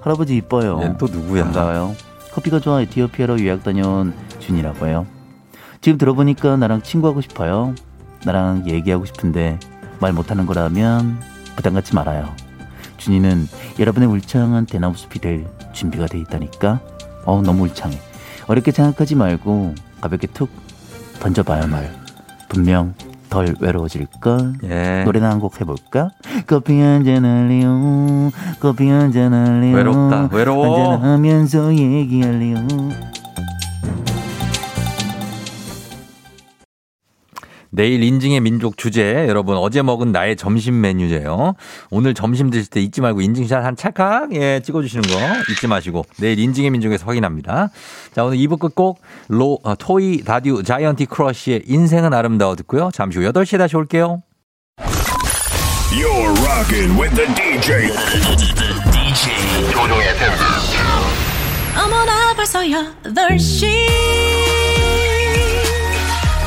할아버지 0.03 0.37
이뻐요. 0.37 0.81
얘는 0.83 0.99
또 0.99 1.07
누구야? 1.07 1.45
반가워요. 1.45 1.95
커피가 2.33 2.61
좋아 2.61 2.83
에티오피아로 2.83 3.41
유학 3.41 3.65
다녀온 3.65 4.13
준이라고 4.41 4.87
해요. 4.87 5.07
지금 5.81 5.99
들어보니까 5.99 6.57
나랑 6.57 6.83
친구하고 6.83 7.21
싶어요. 7.23 7.75
나랑 8.25 8.65
얘기하고 8.67 9.05
싶은데 9.07 9.59
말 10.01 10.13
못하는 10.13 10.45
거라면 10.47 11.19
부담 11.57 11.75
갖지 11.75 11.95
말아요. 11.95 12.29
준이는 12.99 13.47
여러분의 13.79 14.09
울창한 14.09 14.67
대나무 14.67 14.97
숲이 14.97 15.19
될 15.21 15.47
준비가 15.73 16.07
돼 16.07 16.19
있다니까. 16.19 16.81
어 17.25 17.41
너무 17.43 17.65
울창해. 17.65 17.99
어렵게 18.47 18.71
생각하지 18.71 19.15
말고 19.17 19.75
가볍게 20.01 20.27
툭 20.29 20.51
던져봐요 21.21 21.67
말. 21.69 21.91
분명 22.49 22.95
덜 23.29 23.55
외로워질걸. 23.61 24.53
예. 24.65 25.03
노래나 25.05 25.31
한 25.31 25.41
곡 25.41 25.61
해볼까? 25.61 26.11
커피 26.47 26.81
한잔 26.81 27.25
할래요. 27.25 28.31
커피 28.61 28.89
한잔 28.89 29.33
할래요. 29.35 29.75
외롭다, 29.77 30.29
외로워. 30.33 30.93
한잔 30.93 31.11
하면서 31.11 31.75
얘기할래요. 31.75 32.57
내일 37.77 38.03
인증의 38.03 38.41
민족 38.41 38.79
주제 38.79 39.27
여러분 39.29 39.59
어제 39.59 39.83
먹은 39.83 40.11
나의 40.11 40.37
점심 40.37 40.81
메뉴제요. 40.81 41.53
오늘 41.91 42.15
점심 42.15 42.49
드실 42.49 42.71
때 42.71 42.81
잊지 42.81 43.03
말고 43.03 43.21
인증샷 43.21 43.63
한 43.63 43.77
찰칵 43.77 44.35
예 44.35 44.61
찍어주시는 44.65 45.03
거 45.03 45.19
잊지 45.53 45.67
마시고 45.67 46.07
내일 46.19 46.39
인증의 46.39 46.71
민족에서 46.71 47.05
확인합니다. 47.05 47.69
자 48.15 48.25
오늘 48.25 48.39
2부 48.39 48.59
끝곡 48.59 49.03
로 49.29 49.59
어, 49.63 49.75
토이 49.75 50.25
다듀 50.25 50.63
자이언티 50.63 51.05
크러쉬의 51.05 51.65
인생은 51.67 52.15
아름다워 52.15 52.57
듣고요. 52.57 52.89
잠시 52.95 53.19
후 53.19 53.31
8시에 53.31 53.59
다시 53.59 53.77
올게요. 53.77 54.23
You're 55.93 56.33
rocking 56.47 56.99
with 56.99 57.15
the 57.15 57.27
DJ. 57.35 57.93
DJ 58.91 59.71
조우종의 59.71 60.17
FM. 60.19 60.31
어머나 61.79 62.33
벌써 62.35 62.61
8시 62.61 63.67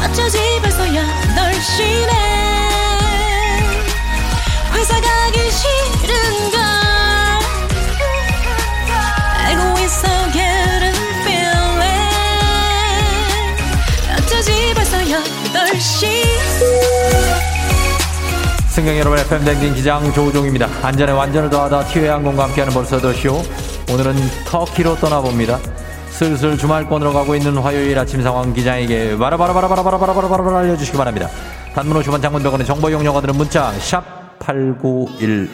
어쩌지 0.03 0.39
벌써 0.61 0.78
8시네 0.93 2.11
회사 4.73 4.99
가기 4.99 5.51
싫은 5.51 6.51
걸 6.51 6.59
알고 9.37 9.79
있어 9.79 10.07
getting 10.31 10.99
feeling 11.21 11.81
어쩌지 14.17 14.73
벌써 14.73 14.97
8시 14.97 16.29
승경 18.69 18.97
여러분의 18.97 19.27
팬댕진 19.27 19.75
기장 19.75 20.13
조우종입니다. 20.13 20.69
안전에 20.81 21.11
완전을 21.11 21.49
더하다 21.49 21.85
티웨이 21.87 22.07
항공과 22.07 22.45
함께하는 22.45 22.73
벌써 22.73 22.97
더쇼. 22.99 23.43
오늘은 23.91 24.15
터키로 24.45 24.95
떠나봅니다. 24.97 25.59
슬슬 26.19 26.57
주말권으로 26.57 27.13
가고 27.13 27.33
있는 27.33 27.57
화요일 27.57 27.97
아침 27.97 28.21
상황 28.21 28.53
기장에게 28.53 29.17
바라바라바라바라바라바라바라 29.17 30.59
알려주시기 30.59 30.97
바랍니다. 30.97 31.29
단문 31.73 31.97
50원 32.01 32.21
장문병원의 32.21 32.67
정보 32.67 32.89
이용료가들은 32.89 33.37
문자 33.37 33.71
샵 33.79 34.03
8910 34.39 35.49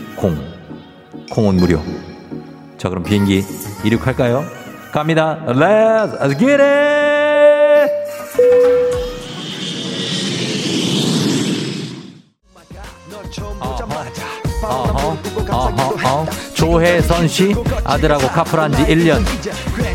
콩은 1.30 1.58
무료. 1.58 1.80
자 2.80 2.90
그럼 2.90 3.04
비행기 3.04 3.46
이륙할까요? 3.84 4.44
갑니다. 4.92 5.38
Let's 5.46 6.40
get 6.40 6.60
it! 6.60 7.92
어허, 14.64 15.10
어허, 15.52 15.58
어허. 15.84 16.26
조혜선 16.56 17.28
씨 17.28 17.54
아들하고 17.84 18.28
카풀한 18.30 18.72
지 18.72 18.84
1년 18.86 19.24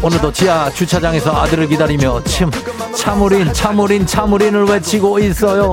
오늘도 0.02 0.32
지하 0.32 0.70
주차장에서 0.70 1.30
아들을 1.42 1.68
기다리며 1.68 2.24
침 2.24 2.50
차무린 2.96 3.52
차무린 3.52 4.06
차무린을 4.06 4.64
외치고 4.64 5.18
있어요 5.18 5.72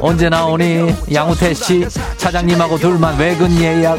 언제 0.00 0.28
나오니 0.28 0.92
양우태 1.12 1.54
씨 1.54 1.86
차장님하고 2.16 2.78
둘만 2.78 3.16
외근 3.16 3.56
예약 3.60 3.98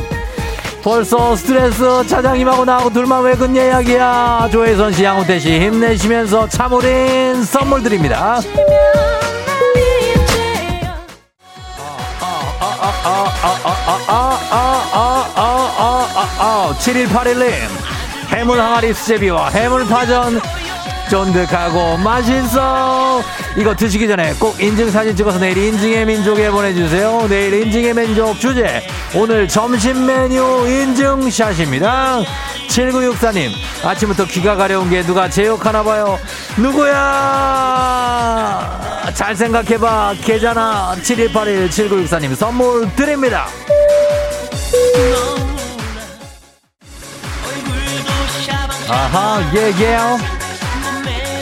벌써 0.83 1.35
스트레스 1.37 2.05
차장님하고 2.05 2.65
나하고 2.65 2.89
둘만 2.91 3.23
외근 3.23 3.55
예약이야 3.55 4.49
조혜선 4.51 4.91
씨 4.91 5.05
양우태 5.05 5.39
씨 5.39 5.59
힘내시면서 5.59 6.49
차무린 6.49 7.41
선물 7.43 7.81
드립니다 7.81 8.39
아, 16.37 16.75
7181님 16.79 17.74
해물 18.35 18.59
항아리 18.59 18.93
수제비와 18.93 19.47
해물 19.49 19.87
파전 19.87 20.41
쫀득하고 21.09 21.95
맛있어. 21.97 23.21
이거 23.55 23.73
드시기 23.73 24.07
전에 24.09 24.33
꼭 24.33 24.61
인증사진 24.61 25.15
찍어서 25.15 25.39
내일 25.39 25.57
인증의 25.57 26.05
민족에 26.05 26.49
보내주세요. 26.49 27.27
내일 27.29 27.53
인증의 27.53 27.93
민족 27.93 28.37
주제. 28.37 28.85
오늘 29.15 29.47
점심 29.47 30.05
메뉴 30.05 30.67
인증샷입니다. 30.67 32.23
7964님 32.67 33.51
아침부터 33.85 34.25
귀가 34.25 34.55
가려운 34.57 34.89
게 34.89 35.01
누가 35.03 35.29
제 35.29 35.45
욕하나 35.45 35.81
봐요. 35.81 36.19
누구야? 36.57 36.91
잘 39.13 39.33
생각해봐. 39.33 40.15
계좌나 40.21 40.97
7181 41.01 41.69
7964님 41.69 42.35
선물 42.35 42.93
드립니다 42.95 43.47
아하 48.89 49.41
예 49.55 49.71
예 49.71 49.99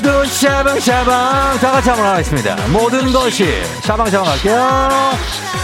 또 0.04 0.26
샤방샤방. 0.26 1.60
다 1.60 1.72
같이 1.72 1.90
한번 1.90 2.08
하겠습니다. 2.08 2.58
모든 2.68 3.12
것이 3.14 3.64
샤방샤방 3.84 4.28
할게요. 4.30 4.58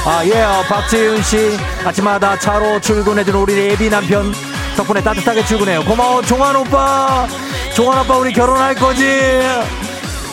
아 0.05 0.23
예 0.25 0.45
박지윤 0.69 1.21
씨 1.23 1.57
아침마다 1.85 2.37
차로 2.39 2.79
출근해주는 2.79 3.37
우리 3.39 3.57
예비 3.57 3.89
남편. 3.89 4.33
덕분에 4.77 5.01
따뜻하게 5.03 5.43
출근해요. 5.45 5.83
고마워 5.83 6.21
종환 6.21 6.55
오빠. 6.55 7.27
종환 7.75 7.99
오빠 7.99 8.17
우리 8.17 8.31
결혼할 8.31 8.75
거지. 8.75 9.41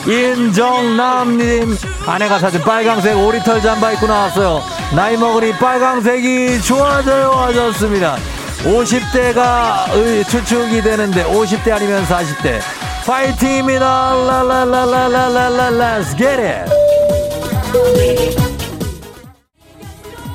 인정남님. 0.05 1.77
아내가 2.05 2.39
사준 2.39 2.61
빨강색 2.61 3.17
오리털 3.17 3.61
잠바 3.61 3.91
입고 3.93 4.07
나왔어요. 4.07 4.63
나이 4.95 5.17
먹으니 5.17 5.51
빨강색이 5.57 6.61
좋아져요. 6.61 7.31
하셨습니다 7.31 8.15
50대가 8.63 10.27
추측이 10.29 10.81
되는데 10.81 11.23
50대 11.25 11.71
아니면 11.71 12.03
40대. 12.05 12.59
파이팅입니다. 13.05 14.13
라라라라라라라. 14.15 15.69
Let's 15.71 16.17
get 16.17 16.41
it. 16.41 16.71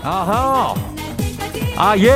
아하. 0.03 0.75
아, 1.77 1.97
예. 1.99 2.11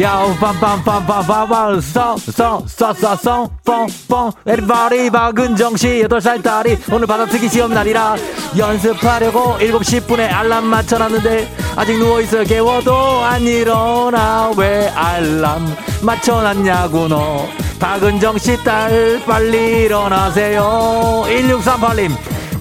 야우 0.00 0.34
빰빰빰빰빰빰. 0.36 1.80
썽썽썽썽 1.80 3.50
뻥뻥. 3.64 4.32
에리바리 4.46 5.10
박은정 5.10 5.76
씨 5.76 6.02
8살 6.08 6.42
딸이 6.42 6.78
오늘 6.90 7.06
받아쓰기 7.06 7.48
시험 7.48 7.72
날이라 7.74 8.16
연습하려고 8.56 9.56
7시 9.58 10.00
10분에 10.00 10.32
알람 10.32 10.64
맞춰놨는데 10.64 11.65
아직 11.76 11.98
누워있어 11.98 12.44
깨워도 12.44 12.94
안 13.22 13.42
일어나 13.42 14.50
왜 14.56 14.88
알람 14.88 15.76
맞춰놨냐고 16.02 17.08
너 17.08 17.46
박은정 17.78 18.38
씨 18.38 18.56
딸 18.64 19.20
빨리 19.26 19.84
일어나세요 19.84 21.24
1638님 21.26 22.10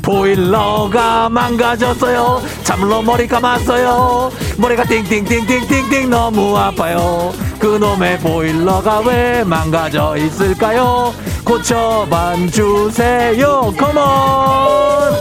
보일러가 0.02 1.30
망가졌어요. 1.30 2.40
잠로 2.64 3.02
머리 3.02 3.28
감았어요. 3.28 4.32
머리가 4.58 4.84
띵띵띵띵띵띵 4.84 6.12
너무 6.12 6.56
아파요. 6.56 7.34
그놈의 7.58 8.20
보일러가 8.20 9.00
왜 9.00 9.44
망가져 9.44 10.16
있을까요? 10.18 11.12
고쳐반 11.44 12.52
주세요. 12.52 13.74
컴온! 13.76 15.16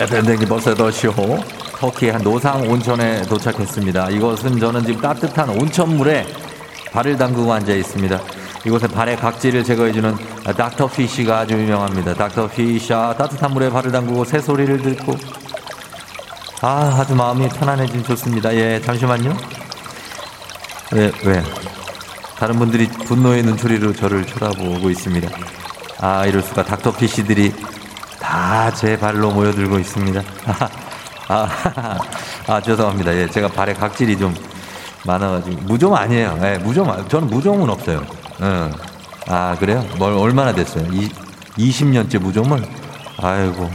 FM댕기 0.00 0.46
벌써 0.46 0.74
8시호 0.74 1.42
터키의 1.78 2.12
한 2.12 2.22
노상 2.22 2.68
온천에 2.68 3.22
도착했습니다. 3.22 4.10
이것은 4.10 4.58
저는 4.58 4.84
지금 4.84 5.00
따뜻한 5.00 5.50
온천물에 5.50 6.26
발을 6.92 7.16
담그고 7.16 7.52
앉아 7.52 7.72
있습니다. 7.72 8.20
이곳에 8.64 8.88
발의 8.88 9.16
각질을 9.16 9.62
제거해주는 9.62 10.16
닥터 10.56 10.88
피쉬가 10.88 11.40
아주 11.40 11.54
유명합니다. 11.54 12.14
닥터 12.14 12.48
피쉬아 12.48 13.14
따뜻한 13.16 13.52
물에 13.52 13.70
발을 13.70 13.92
담그고 13.92 14.24
새소리를 14.24 14.82
듣고 14.82 15.16
아 16.62 16.96
아주 16.98 17.14
마음이 17.14 17.48
편안해지면 17.48 18.04
좋습니다. 18.04 18.54
예 18.54 18.80
잠시만요. 18.80 19.36
왜 20.92 21.12
왜? 21.24 21.42
다른 22.38 22.58
분들이 22.58 22.88
분노의 22.88 23.42
눈초리로 23.44 23.92
저를 23.92 24.26
쳐다보고 24.26 24.90
있습니다. 24.90 25.28
아 26.00 26.26
이럴 26.26 26.42
수가 26.42 26.64
닥터 26.64 26.92
피쉬들이 26.92 27.52
다 28.26 28.72
제 28.74 28.98
발로 28.98 29.30
모여들고 29.30 29.78
있습니다. 29.78 30.20
아, 31.28 31.48
아, 32.48 32.60
죄송합니다. 32.60 33.14
예, 33.14 33.30
제가 33.30 33.46
발에 33.48 33.72
각질이 33.72 34.18
좀 34.18 34.34
많아가지고. 35.04 35.62
무좀 35.62 35.94
아니에요. 35.94 36.38
예, 36.42 36.58
무좀, 36.58 37.08
저는 37.08 37.28
무좀은 37.28 37.70
없어요. 37.70 38.02
예. 38.42 38.70
아, 39.28 39.56
그래요? 39.58 39.84
뭘, 39.98 40.12
얼마나 40.14 40.52
됐어요? 40.52 40.84
이, 40.92 41.08
20년째 41.56 42.18
무좀을? 42.18 42.66
아이고. 43.22 43.70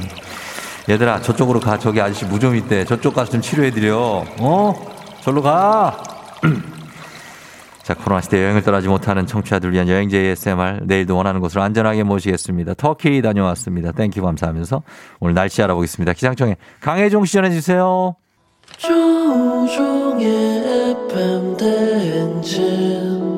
얘들아, 0.90 1.22
저쪽으로 1.22 1.62
가. 1.62 1.80
저기 1.80 2.02
아저씨 2.02 2.26
무좀 2.26 2.56
있대. 2.58 2.84
저쪽 2.84 3.16
가서 3.16 3.32
좀 3.32 3.42
치료해드려. 3.42 4.26
어? 4.40 4.86
절로 5.24 5.42
가! 5.42 6.04
자, 7.84 7.96
코로나 7.96 8.22
시대 8.22 8.44
여행을 8.44 8.62
떠나지 8.62 8.88
못하는 8.88 9.26
청취자들 9.26 9.74
위한 9.74 9.88
여행제 9.88 10.18
ASMR 10.18 10.82
내일도 10.84 11.18
원하는 11.18 11.42
곳으로 11.42 11.64
안전하게 11.64 12.04
모시겠습니다. 12.04 12.76
터키 12.76 13.22
다녀왔습니다. 13.22 13.92
Thank 13.92 14.10
you 14.10 14.22
감사하면서 14.22 14.84
오늘 15.20 15.34
날씨 15.34 15.62
알아보겠습니다. 15.64 16.14
기상청에 16.14 16.58
강혜종 16.80 17.26
씨 17.26 17.34
전해 17.34 17.50
주세요. 17.50 18.16
조우종의 18.78 20.26
FM 21.10 21.58
대행진 21.58 23.31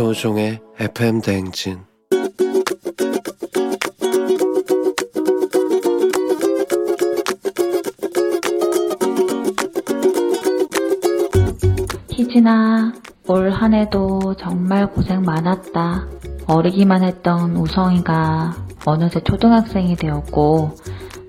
조종의 0.00 0.60
FM 0.78 1.20
대행진 1.20 1.84
희진아, 12.08 12.94
올 13.28 13.50
한 13.52 13.74
해도 13.74 14.34
정말 14.38 14.90
고생 14.90 15.20
많았다. 15.20 16.08
어리기만 16.46 17.04
했던 17.04 17.54
우성이가 17.56 18.54
어느새 18.86 19.20
초등학생이 19.20 19.96
되었고, 19.96 20.76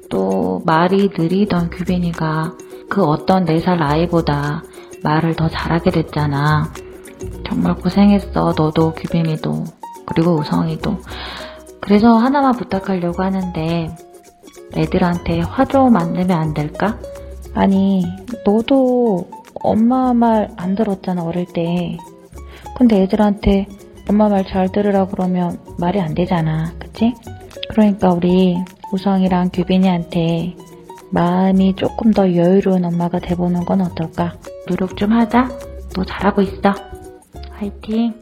또 0.10 0.62
말이 0.66 1.10
느리던 1.14 1.72
규빈이가 1.72 2.54
그 2.90 3.04
어떤 3.04 3.44
네살 3.44 3.84
아이보다 3.84 4.64
말을 5.04 5.36
더 5.36 5.50
잘하게 5.50 5.92
됐잖아. 5.92 6.72
정말 7.46 7.76
고생했어, 7.76 8.54
너도 8.58 8.94
규빈이도, 8.94 9.64
그리고 10.06 10.36
우성이도. 10.36 10.98
그래서 11.82 12.16
하나만 12.18 12.54
부탁하려고 12.54 13.24
하는데, 13.24 13.96
애들한테 14.76 15.42
화 15.42 15.66
좀 15.66 15.96
안 15.98 16.14
내면 16.14 16.40
안 16.40 16.54
될까? 16.54 16.98
아니, 17.54 18.04
너도 18.46 19.30
엄마 19.64 20.14
말 20.14 20.50
안 20.58 20.76
들었잖아, 20.76 21.24
어릴 21.24 21.46
때. 21.46 21.98
근데 22.78 23.02
애들한테 23.04 23.68
엄마 24.10 24.30
말 24.30 24.46
잘 24.46 24.72
들으라 24.72 25.06
그러면 25.08 25.60
말이 25.78 26.00
안 26.00 26.14
되잖아. 26.16 26.72
그치? 26.80 27.14
그러니까 27.70 28.10
우리 28.10 28.58
우성이랑 28.92 29.50
규빈이한테 29.54 30.56
마음이 31.12 31.76
조금 31.76 32.12
더 32.12 32.34
여유로운 32.36 32.84
엄마가 32.86 33.20
돼보는 33.20 33.66
건 33.66 33.82
어떨까? 33.82 34.34
노력 34.68 34.96
좀 34.98 35.12
하자. 35.12 35.50
너 35.96 36.04
잘하고 36.06 36.42
있어. 36.42 36.74
화이팅! 37.62 38.16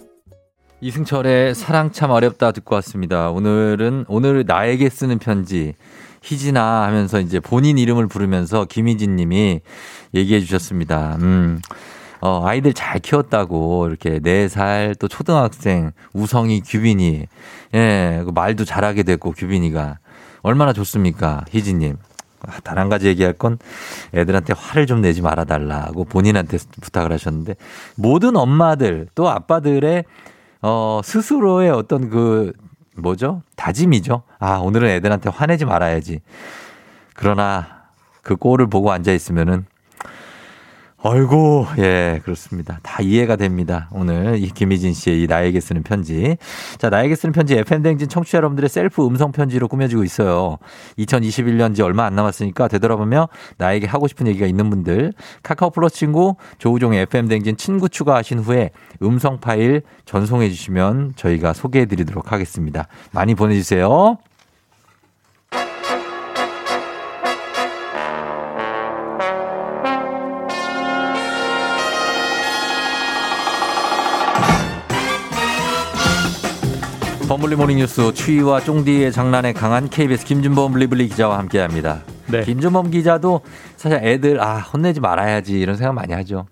이승철의 0.81 1.55
사랑 1.55 1.93
참 1.93 2.11
어렵다 2.11 2.51
듣고 2.51 2.75
왔습니다. 2.75 3.29
오늘은 3.29 4.03
오늘 4.09 4.43
나에게 4.45 4.89
쓰는 4.89 5.17
편지 5.17 5.75
희진아 6.23 6.83
하면서 6.83 7.21
이제 7.21 7.39
본인 7.39 7.77
이름을 7.77 8.07
부르면서 8.07 8.65
김희진 8.65 9.15
님이 9.15 9.61
얘기해 10.13 10.41
주셨습니다. 10.41 11.15
음. 11.21 11.61
어, 12.19 12.45
아이들 12.45 12.73
잘 12.73 12.99
키웠다고 12.99 13.87
이렇게 13.87 14.19
4살 14.19 14.99
또 14.99 15.07
초등학생 15.07 15.91
우성이 16.11 16.59
규빈이 16.59 17.25
예, 17.75 18.21
그 18.25 18.31
말도 18.31 18.65
잘하게 18.65 19.03
됐고 19.03 19.31
규빈이가 19.31 19.99
얼마나 20.41 20.73
좋습니까? 20.73 21.45
희진 21.49 21.79
님. 21.79 21.95
아, 22.47 22.59
단한 22.61 22.89
가지 22.89 23.07
얘기할 23.07 23.33
건 23.33 23.57
애들한테 24.13 24.53
화를 24.53 24.85
좀 24.87 25.01
내지 25.01 25.21
말아 25.21 25.43
달라고 25.43 26.05
본인한테 26.05 26.57
부탁을 26.81 27.11
하셨는데 27.11 27.55
모든 27.95 28.35
엄마들 28.35 29.07
또 29.15 29.29
아빠들의 29.29 30.05
어, 30.61 31.01
스스로의 31.03 31.69
어떤 31.69 32.09
그, 32.09 32.53
뭐죠? 32.95 33.43
다짐이죠. 33.55 34.23
아, 34.39 34.57
오늘은 34.57 34.89
애들한테 34.89 35.29
화내지 35.29 35.65
말아야지. 35.65 36.21
그러나 37.13 37.83
그 38.21 38.35
꼴을 38.35 38.67
보고 38.67 38.91
앉아 38.91 39.11
있으면은 39.13 39.65
어이구, 41.01 41.65
예, 41.77 42.19
그렇습니다. 42.25 42.77
다 42.83 43.01
이해가 43.01 43.37
됩니다. 43.37 43.87
오늘 43.93 44.37
이 44.37 44.49
김희진 44.49 44.93
씨의 44.93 45.23
이 45.23 45.27
나에게 45.27 45.61
쓰는 45.61 45.81
편지. 45.81 46.35
자, 46.77 46.89
나에게 46.89 47.15
쓰는 47.15 47.31
편지 47.31 47.55
FM댕진 47.55 48.09
청취자 48.09 48.39
여러분들의 48.39 48.69
셀프 48.69 49.05
음성 49.07 49.31
편지로 49.31 49.69
꾸며지고 49.69 50.03
있어요. 50.03 50.57
2021년지 50.97 51.79
얼마 51.85 52.03
안 52.03 52.15
남았으니까 52.15 52.67
되돌아보며 52.67 53.29
나에게 53.57 53.87
하고 53.87 54.09
싶은 54.09 54.27
얘기가 54.27 54.45
있는 54.45 54.69
분들 54.69 55.13
카카오 55.41 55.69
플러스 55.69 55.95
친구 55.95 56.35
조우종의 56.57 57.03
FM댕진 57.03 57.55
친구 57.55 57.87
추가하신 57.87 58.39
후에 58.39 58.71
음성 59.01 59.39
파일 59.39 59.83
전송해 60.03 60.49
주시면 60.49 61.13
저희가 61.15 61.53
소개해 61.53 61.85
드리도록 61.85 62.33
하겠습니다. 62.33 62.87
많이 63.13 63.35
보내주세요. 63.35 64.17
버블리 77.29 77.55
모닝 77.57 77.77
뉴스 77.77 78.11
추위와 78.11 78.59
쫑디의 78.61 79.11
장난에 79.11 79.53
강한 79.53 79.87
KBS 79.87 80.25
김준범 80.25 80.71
블리블리 80.73 81.09
기자와 81.09 81.37
함께합니다. 81.37 82.01
네. 82.25 82.41
김준범 82.41 82.89
기자도 82.89 83.41
사실 83.77 83.99
애들 84.01 84.41
아 84.41 84.57
혼내지 84.57 84.99
말아야지 84.99 85.59
이런 85.59 85.75
생각 85.75 85.93
많이 85.93 86.11
하죠. 86.13 86.47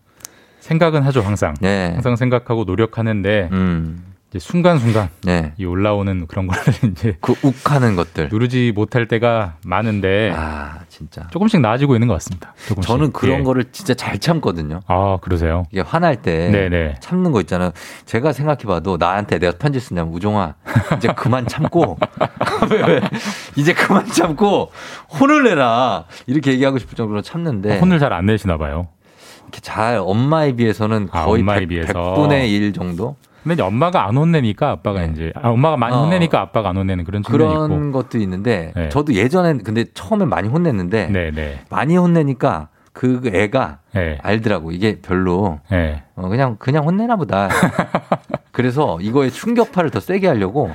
생각은 0.60 1.02
하죠 1.02 1.22
항상. 1.22 1.56
네. 1.62 1.94
항상 1.94 2.16
생각하고 2.16 2.64
노력하는데 2.64 3.50
음. 3.54 4.04
순간순간 4.40 5.10
네. 5.24 5.54
이 5.58 5.66
올라오는 5.66 6.28
그런 6.28 6.48
거를 6.48 6.62
이제 6.92 7.18
그 7.22 7.34
욱하는 7.44 7.96
것들. 7.96 8.30
누르지 8.30 8.72
못할 8.76 9.08
때가 9.08 9.56
많은데 9.66 10.34
아, 10.36 10.80
진짜. 10.90 11.28
조금씩 11.32 11.62
나아지고 11.62 11.96
있는 11.96 12.08
것 12.08 12.14
같습니다. 12.16 12.54
조금씩. 12.68 12.88
저는 12.88 13.12
그런 13.12 13.40
예. 13.40 13.44
거를 13.44 13.66
진짜 13.72 13.94
잘 13.94 14.20
참거든요. 14.20 14.80
아 14.88 15.18
그러세요? 15.22 15.66
이게 15.72 15.82
화날 15.82 16.22
때 16.22 16.50
네네. 16.50 16.96
참는 17.00 17.32
거 17.32 17.42
있잖아요. 17.42 17.72
제가 18.06 18.32
생각해봐도 18.34 18.98
나한테 18.98 19.40
내가 19.40 19.58
편지 19.58 19.80
쓰냐면 19.80 20.14
우종아 20.14 20.56
이제 20.98 21.08
그만 21.16 21.48
참고 21.48 21.98
왜, 22.72 22.82
왜? 22.82 23.02
이제 23.56 23.74
그만 23.74 24.06
참고 24.08 24.72
혼을 25.20 25.44
내라 25.44 26.06
이렇게 26.26 26.52
얘기하고 26.52 26.78
싶을 26.80 26.96
정도로 26.96 27.22
참는데 27.22 27.80
혼을 27.80 28.00
잘 28.00 28.14
안 28.14 28.26
내시나 28.26 28.58
봐요. 28.58 28.88
이렇게 29.44 29.62
잘 29.62 29.98
엄마에 30.02 30.54
비해서는 30.54 31.08
아, 31.12 31.26
거의 31.26 31.42
엄마에 31.42 31.60
100, 31.60 31.70
비해서. 31.70 31.94
100분의 31.94 32.50
1 32.50 32.74
정도 32.74 33.16
근데 33.44 33.54
이제 33.54 33.64
엄마가 33.64 34.08
안 34.08 34.18
혼내니까 34.18 34.72
아빠가 34.72 35.02
네. 35.02 35.12
이제 35.14 35.32
아, 35.36 35.50
엄마가 35.50 35.78
많이 35.78 35.96
어. 35.96 36.02
혼내니까 36.04 36.42
아빠가 36.42 36.70
안 36.70 36.78
혼내는 36.78 37.04
그런 37.04 37.24
측면이 37.24 37.54
그런 37.54 37.72
있고. 37.88 37.92
것도 37.92 38.18
있는데 38.18 38.74
네. 38.76 38.90
저도 38.90 39.14
예전엔 39.14 39.64
근데 39.64 39.86
처음에 39.94 40.26
많이 40.26 40.50
혼냈는데 40.50 41.08
네네. 41.08 41.60
많이 41.70 41.96
혼내니까 41.96 42.70
그 42.94 43.22
애가 43.32 43.80
네. 43.94 44.18
알더라고 44.22 44.72
이게 44.72 45.00
별로 45.02 45.60
네. 45.70 46.04
어, 46.16 46.28
그냥 46.28 46.56
그냥 46.58 46.84
혼내나 46.84 47.16
보다. 47.16 47.48
그래서 48.52 48.98
이거에 49.02 49.30
충격파를 49.30 49.92
더 49.92 50.00
세게 50.00 50.28
하려고 50.28 50.72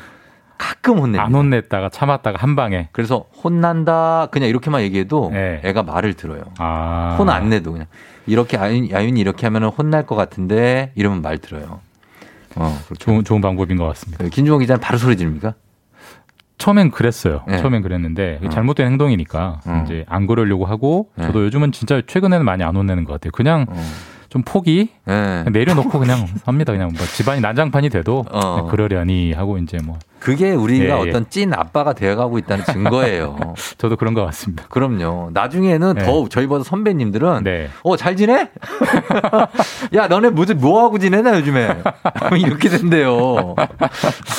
가끔 0.57 0.99
혼냅니다. 0.99 1.25
안 1.25 1.35
혼냈다가 1.35 1.89
참았다가 1.89 2.39
한 2.39 2.55
방에. 2.55 2.89
그래서 2.93 3.25
혼난다 3.43 4.29
그냥 4.31 4.49
이렇게만 4.49 4.83
얘기해도 4.83 5.31
네. 5.33 5.61
애가 5.65 5.83
말을 5.83 6.15
들어요. 6.15 6.43
아. 6.59 7.17
혼안 7.19 7.49
내도 7.49 7.73
그냥 7.73 7.87
이렇게 8.29 8.57
아윤, 8.57 8.89
야윤이 8.89 9.19
이렇게 9.21 9.47
하면 9.47 9.65
혼날 9.65 10.07
것 10.07 10.15
같은데 10.15 10.93
이러면 10.95 11.21
말 11.23 11.39
들어요. 11.39 11.81
어, 12.57 12.79
좋은 12.99 13.25
좋은 13.25 13.41
방법인 13.41 13.77
것 13.77 13.87
같습니다. 13.89 14.25
김주원 14.29 14.61
기자는 14.61 14.81
바로 14.81 14.99
소리 14.99 15.17
지릅니까? 15.17 15.55
처음엔 16.59 16.91
그랬어요. 16.93 17.43
네. 17.49 17.59
처음엔 17.59 17.83
그랬는데 17.83 18.39
어. 18.45 18.49
잘못된 18.49 18.87
행동이니까 18.87 19.61
어. 19.67 19.83
이제 19.85 20.05
안 20.09 20.27
그러려고 20.27 20.65
하고 20.65 21.11
네. 21.17 21.27
저도 21.27 21.45
요즘은 21.45 21.73
진짜 21.73 22.01
최근에는 22.07 22.45
많이 22.45 22.63
안 22.63 22.77
혼내는 22.77 23.05
것 23.05 23.15
같아요. 23.15 23.33
그냥 23.33 23.67
어. 23.69 23.83
좀 24.29 24.43
포기 24.45 24.91
네. 25.05 25.13
그냥 25.13 25.47
내려놓고 25.53 25.99
그냥 25.99 26.27
합니다. 26.45 26.73
그냥 26.73 26.91
뭐 26.97 27.05
집안이 27.05 27.41
난장판이 27.41 27.91
돼도 27.91 28.27
어. 28.31 28.69
그러려니 28.71 29.33
하고 29.33 29.59
이제 29.59 29.79
뭐 29.85 29.99
그게 30.23 30.53
우리가 30.53 30.85
예, 30.85 30.89
예. 30.89 31.11
어떤 31.11 31.29
찐 31.29 31.53
아빠가 31.53 31.95
되어가고 31.95 32.39
있다는 32.39 32.65
증거예요. 32.65 33.37
저도 33.77 33.97
그런 33.97 34.15
것 34.15 34.25
같습니다. 34.27 34.65
그럼요. 34.69 35.31
나중에는 35.33 35.95
네. 35.97 36.05
더 36.05 36.29
저희보다 36.29 36.63
선배님들은 36.63 37.43
네. 37.43 37.69
어잘 37.83 38.15
지내? 38.15 38.49
야 39.95 40.07
너네 40.07 40.31
무슨 40.31 40.59
뭐 40.59 40.85
하고 40.85 41.01
지내나 41.01 41.37
요즘에 41.39 41.77
이렇게 42.39 42.69
된대요. 42.69 43.57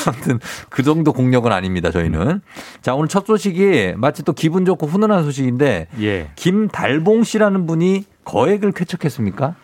아무튼 0.07 0.39
그 0.69 0.83
정도 0.83 1.11
공력은 1.11 1.51
아닙니다 1.51 1.91
저희는. 1.91 2.39
자 2.81 2.95
오늘 2.95 3.09
첫 3.09 3.25
소식이 3.25 3.95
마치 3.97 4.23
또 4.23 4.31
기분 4.31 4.63
좋고 4.63 4.87
훈훈한 4.87 5.25
소식인데 5.25 5.87
예. 5.99 6.29
김달봉 6.37 7.25
씨라는 7.25 7.67
분이 7.67 8.05
거액을 8.23 8.71
쾌척했습니까? 8.71 9.55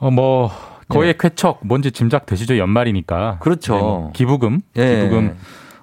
어뭐 0.00 0.69
거의 0.90 1.14
쾌척 1.18 1.60
뭔지 1.62 1.90
짐작되시죠? 1.92 2.58
연말이니까. 2.58 3.30
네. 3.32 3.36
그렇죠. 3.40 3.74
이제 3.74 3.82
뭐 3.82 4.12
기부금, 4.12 4.60
예. 4.76 4.96
기부금 4.96 5.36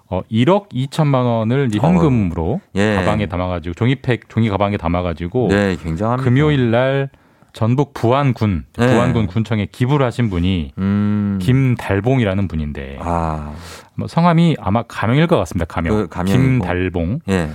어 0.09 0.21
1억 0.31 0.69
2천만 0.69 1.25
원을 1.25 1.67
이제 1.67 1.79
현금으로 1.79 2.61
예. 2.75 2.95
가방에 2.95 3.25
담아가지고 3.25 3.73
종이팩 3.73 4.29
종이 4.29 4.49
가방에 4.49 4.77
담아가지고 4.77 5.47
네 5.49 5.75
굉장합니다. 5.81 6.23
금요일 6.23 6.71
날 6.71 7.09
전북 7.51 7.93
부안군 7.93 8.65
네. 8.77 8.87
부안군 8.87 9.27
군청에 9.27 9.67
기부를 9.71 10.05
하신 10.05 10.29
분이 10.29 10.73
음. 10.77 11.39
김달봉이라는 11.41 12.47
분인데 12.47 12.99
아뭐 13.01 14.07
성함이 14.07 14.57
아마 14.59 14.83
가명일 14.83 15.27
것 15.27 15.37
같습니다. 15.37 15.65
가명. 15.65 16.07
그. 16.07 16.23
김달봉. 16.23 17.19
예. 17.29 17.49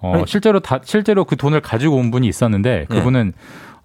어. 0.00 0.22
실제로 0.26 0.60
다 0.60 0.78
실제로 0.84 1.24
그 1.24 1.36
돈을 1.36 1.60
가지고 1.60 1.96
온 1.96 2.10
분이 2.10 2.26
있었는데 2.28 2.86
네. 2.88 2.96
그분은 2.96 3.32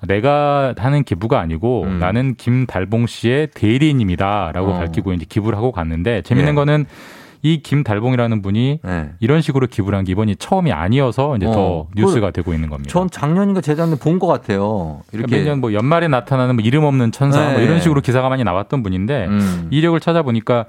내가 0.07 0.73
하는 0.77 1.03
기부가 1.03 1.39
아니고 1.39 1.83
음. 1.83 1.99
나는 1.99 2.35
김달봉 2.35 3.07
씨의 3.07 3.47
대리인입니다라고 3.53 4.71
어. 4.71 4.77
밝히고 4.79 5.13
이제 5.13 5.25
기부를 5.27 5.57
하고 5.57 5.71
갔는데 5.71 6.21
재밌는 6.23 6.51
예. 6.51 6.55
거는 6.55 6.85
이 7.45 7.61
김달봉이라는 7.61 8.41
분이 8.41 8.79
네. 8.83 9.09
이런 9.19 9.41
식으로 9.41 9.67
기부를 9.67 9.97
한 9.97 10.05
게 10.05 10.13
이번이 10.13 10.37
처음이 10.37 10.71
아니어서 10.71 11.35
이제 11.35 11.45
어. 11.45 11.51
더 11.51 11.87
뉴스가 11.95 12.31
되고 12.31 12.53
있는 12.53 12.69
겁니다. 12.69 12.89
전 12.89 13.09
작년인가 13.09 13.59
재작년에 13.59 13.99
본 13.99 14.17
것 14.17 14.27
같아요. 14.27 15.01
이렇게 15.11 15.37
매년 15.37 15.59
뭐 15.59 15.73
연말에 15.73 16.07
나타나는 16.07 16.55
뭐 16.55 16.63
이름 16.63 16.85
없는 16.85 17.11
천사 17.11 17.41
뭐 17.49 17.57
네. 17.57 17.63
이런 17.65 17.81
식으로 17.81 17.99
기사가 17.99 18.29
많이 18.29 18.43
나왔던 18.45 18.81
분인데 18.81 19.25
음. 19.27 19.67
이력을 19.71 19.99
찾아보니까 19.99 20.65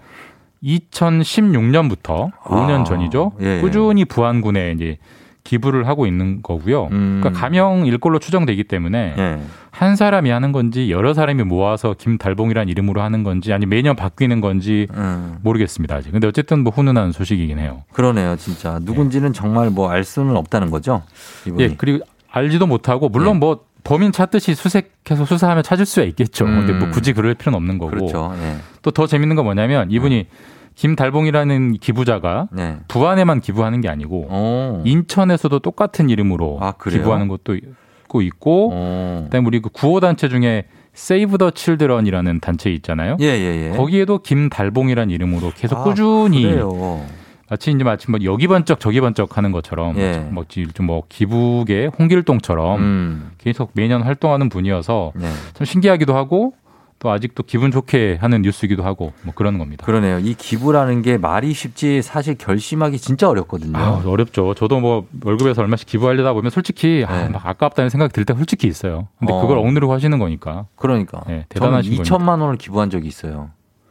2016년부터 0.64 2.30
아. 2.42 2.48
5년 2.48 2.84
전이죠. 2.84 3.32
예. 3.40 3.60
꾸준히 3.60 4.04
부안군에 4.04 4.72
이제 4.72 4.98
기부를 5.44 5.86
하고 5.86 6.06
있는 6.06 6.40
거고요. 6.42 6.88
음. 6.92 7.20
그러니까 7.20 7.38
가명 7.38 7.86
일꼴로 7.86 8.18
추정되기 8.18 8.64
때문에 8.64 9.14
예. 9.18 9.40
한 9.70 9.94
사람이 9.94 10.30
하는 10.30 10.52
건지 10.52 10.90
여러 10.90 11.12
사람이 11.12 11.42
모아서 11.44 11.94
김달봉이라는 11.98 12.70
이름으로 12.70 13.02
하는 13.02 13.22
건지 13.24 13.52
아니 13.52 13.66
매년 13.66 13.94
바뀌는 13.94 14.40
건지 14.40 14.86
음. 14.94 15.36
모르겠습니다 15.42 15.96
아직. 15.96 16.12
근데 16.12 16.26
어쨌든 16.26 16.64
뭐 16.64 16.72
훈훈한 16.72 17.12
소식이긴 17.12 17.58
해요. 17.58 17.82
그러네요, 17.92 18.36
진짜. 18.36 18.78
누군지는 18.82 19.32
정말 19.34 19.68
뭐 19.70 19.90
알 19.90 20.02
수는 20.02 20.34
없다는 20.36 20.70
거죠. 20.70 21.02
이분이. 21.46 21.62
예 21.62 21.74
그리고 21.76 22.04
알지도 22.32 22.66
못하고 22.66 23.10
물론 23.10 23.34
예. 23.36 23.38
뭐 23.38 23.64
범인 23.84 24.12
찾듯이 24.12 24.54
수색해서 24.54 25.26
수사하면 25.26 25.62
찾을 25.62 25.84
수야 25.84 26.06
있겠죠. 26.06 26.46
음. 26.46 26.60
근데 26.66 26.72
뭐 26.72 26.88
굳이 26.90 27.12
그럴 27.12 27.34
필요는 27.34 27.56
없는 27.58 27.76
거고. 27.76 27.90
그렇죠. 27.90 28.34
예. 28.40 28.56
또더 28.80 29.06
재밌는 29.06 29.36
건 29.36 29.44
뭐냐면 29.44 29.90
이분이 29.90 30.26
김달봉이라는 30.74 31.74
기부자가 31.74 32.48
네. 32.52 32.76
부안에만 32.88 33.40
기부하는 33.40 33.80
게 33.80 33.88
아니고 33.88 34.26
어. 34.28 34.82
인천에서도 34.84 35.58
똑같은 35.60 36.10
이름으로 36.10 36.58
아? 36.60 36.72
기부하는 36.72 37.28
것도 37.28 37.54
있고 37.54 38.22
있고 38.22 38.70
어. 38.72 39.22
그다음에 39.24 39.46
우리 39.46 39.60
그 39.60 39.70
구호 39.70 40.00
단체 40.00 40.28
중에 40.28 40.64
세이브 40.94 41.38
더 41.38 41.50
칠드런이라는 41.50 42.40
단체 42.40 42.70
있잖아요. 42.70 43.16
예, 43.20 43.26
예, 43.26 43.70
예. 43.72 43.76
거기에도 43.76 44.18
김달봉이라는 44.18 45.12
이름으로 45.12 45.52
계속 45.56 45.80
아, 45.80 45.82
꾸준히 45.84 46.42
그래요. 46.42 47.04
마치 47.50 47.70
이제 47.70 47.84
마치 47.84 48.10
뭐 48.10 48.18
여기 48.24 48.46
번쩍 48.46 48.80
저기 48.80 49.00
번쩍 49.00 49.36
하는 49.36 49.52
것처럼 49.52 49.98
예. 49.98 50.18
뭐좀뭐 50.18 51.04
기부계 51.08 51.90
홍길동처럼 51.98 52.80
음. 52.80 53.30
계속 53.38 53.72
매년 53.74 54.02
활동하는 54.02 54.48
분이어서 54.48 55.12
네. 55.14 55.30
참 55.52 55.64
신기하기도 55.64 56.16
하고 56.16 56.54
또 56.98 57.10
아직도 57.10 57.42
기분 57.42 57.70
좋게 57.70 58.16
하는 58.20 58.40
뉴스이기도 58.42 58.82
하고 58.82 59.12
뭐 59.22 59.34
그런 59.34 59.58
겁니다. 59.58 59.84
그러네요. 59.84 60.18
이 60.20 60.34
기부라는 60.34 61.02
게 61.02 61.18
말이 61.18 61.52
쉽지 61.52 62.00
사실 62.00 62.34
결심하기 62.36 62.98
진짜 62.98 63.28
어렵거든요. 63.28 63.76
아, 63.76 64.02
어렵죠. 64.06 64.54
저도 64.54 64.80
뭐 64.80 65.06
월급에서 65.22 65.60
얼마씩 65.62 65.86
기부하려다 65.86 66.32
보면 66.32 66.50
솔직히 66.50 67.04
아, 67.06 67.24
네. 67.24 67.28
막 67.28 67.44
아깝다는 67.46 67.90
생각이 67.90 68.12
들 68.12 68.24
때 68.24 68.32
솔직히 68.34 68.66
있어요. 68.68 69.08
근데 69.18 69.32
어. 69.34 69.40
그걸 69.42 69.58
억누르고 69.58 69.92
하시는 69.92 70.18
거니까. 70.18 70.66
그러니까. 70.76 71.18
네, 71.26 71.32
저는 71.32 71.44
대단하신 71.50 71.92
2천만 72.02 72.40
원을 72.40 72.56
기부한 72.56 72.88
적이 72.88 73.08
있어요. 73.08 73.50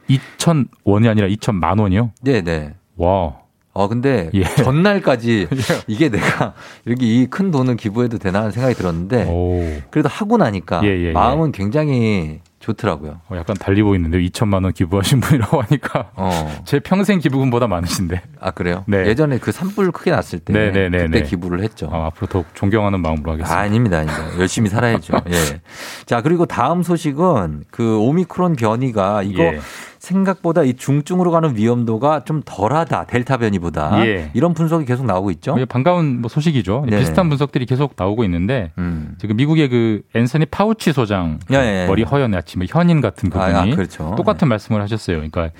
2천 0.09 0.67
원이 0.83 1.07
아니라 1.07 1.27
2천만 1.27 1.79
원이요? 1.79 2.11
네, 2.21 2.41
네. 2.41 2.73
와. 2.97 3.35
어, 3.75 3.87
근데 3.87 4.29
예. 4.35 4.43
전날까지 4.43 5.47
이게 5.87 6.09
내가 6.09 6.53
이렇게 6.85 7.05
이 7.07 7.27
큰 7.27 7.49
돈을 7.51 7.75
기부해도 7.75 8.19
되나 8.19 8.39
하는 8.39 8.51
생각이 8.51 8.75
들었는데 8.75 9.25
오. 9.27 9.63
그래도 9.89 10.09
하고 10.09 10.37
나니까 10.37 10.81
예, 10.83 10.89
예, 10.89 11.03
예. 11.07 11.11
마음은 11.11 11.51
굉장히 11.51 12.39
좋더라고요. 12.63 13.19
어, 13.27 13.35
약간 13.35 13.57
달리 13.57 13.83
보이는데 13.83 14.19
2천만 14.19 14.63
원 14.63 14.71
기부하신 14.71 15.19
분이라고 15.19 15.61
하니까 15.63 16.11
어. 16.15 16.31
제 16.65 16.79
평생 16.79 17.19
기부금보다 17.19 17.67
많으신데. 17.67 18.21
아, 18.39 18.51
그래요? 18.51 18.85
네. 18.87 19.05
예전에 19.05 19.37
그 19.37 19.51
산불 19.51 19.91
크게 19.91 20.11
났을 20.11 20.39
때 20.39 20.53
네, 20.53 20.71
네, 20.71 20.87
네, 20.87 21.05
그때 21.05 21.19
네. 21.19 21.23
기부를 21.23 21.61
했죠. 21.61 21.89
아, 21.91 22.05
앞으로 22.07 22.27
더욱 22.27 22.45
존경하는 22.53 23.01
마음으로 23.01 23.31
아, 23.31 23.33
하겠습니다. 23.33 23.59
아 23.59 23.67
닙니다, 23.67 23.97
아닙니다. 23.97 24.39
열심히 24.39 24.69
살아야죠. 24.69 25.13
예. 25.29 25.61
자, 26.05 26.21
그리고 26.21 26.45
다음 26.45 26.83
소식은 26.83 27.65
그 27.69 27.97
오미크론 27.97 28.55
변이가 28.55 29.23
이거 29.23 29.43
예. 29.43 29.59
생각보다 30.03 30.63
이 30.63 30.73
중증으로 30.73 31.31
가는 31.31 31.55
위험도가 31.55 32.25
좀 32.25 32.41
덜하다. 32.43 33.05
델타 33.05 33.37
변이보다. 33.37 34.05
예. 34.05 34.31
이런 34.33 34.53
분석이 34.53 34.83
계속 34.83 35.05
나오고 35.05 35.31
있죠. 35.31 35.55
예, 35.57 35.63
반가운 35.63 36.19
뭐 36.19 36.27
소식이죠. 36.27 36.87
네. 36.89 36.99
비슷한 36.99 37.29
분석들이 37.29 37.65
계속 37.65 37.93
나오고 37.95 38.25
있는데 38.25 38.73
음. 38.77 39.15
지금 39.17 39.37
미국의 39.37 39.69
그 39.69 40.01
앤서니 40.13 40.47
파우치 40.47 40.91
소장 40.91 41.39
예, 41.51 41.55
예. 41.55 41.87
머리 41.87 42.03
허연 42.03 42.35
아치 42.35 42.57
뭐 42.57 42.67
현인 42.69 42.99
같은 42.99 43.29
아, 43.33 43.47
그분이 43.47 43.71
아, 43.71 43.75
그렇죠. 43.77 44.13
똑같은 44.17 44.49
말씀을 44.49 44.81
하셨어요. 44.81 45.17
그러니까 45.17 45.51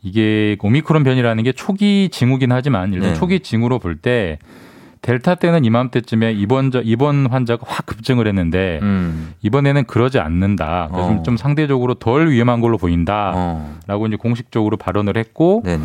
이게 0.00 0.56
오미크론 0.62 1.04
변이라는 1.04 1.44
게 1.44 1.52
초기 1.52 2.08
징후긴 2.10 2.50
하지만 2.50 2.94
일단 2.94 3.10
네. 3.10 3.14
초기 3.14 3.40
징후로 3.40 3.78
볼때 3.78 4.38
델타 5.02 5.34
때는 5.34 5.64
이맘때쯤에 5.64 6.32
입원 6.32 6.70
입원 6.84 7.26
환자가 7.26 7.64
확 7.66 7.86
급증을 7.86 8.28
했는데 8.28 8.78
음. 8.82 9.34
이번에는 9.42 9.84
그러지 9.84 10.20
않는다. 10.20 10.88
그래서 10.92 11.08
좀- 11.08 11.18
어. 11.18 11.22
좀 11.24 11.36
상대적으로 11.36 11.94
덜 11.94 12.30
위험한 12.30 12.60
걸로 12.60 12.78
보인다라고 12.78 13.34
어. 14.04 14.06
이제 14.06 14.16
공식적으로 14.16 14.76
발언을 14.76 15.16
했고 15.16 15.62
네네. 15.64 15.82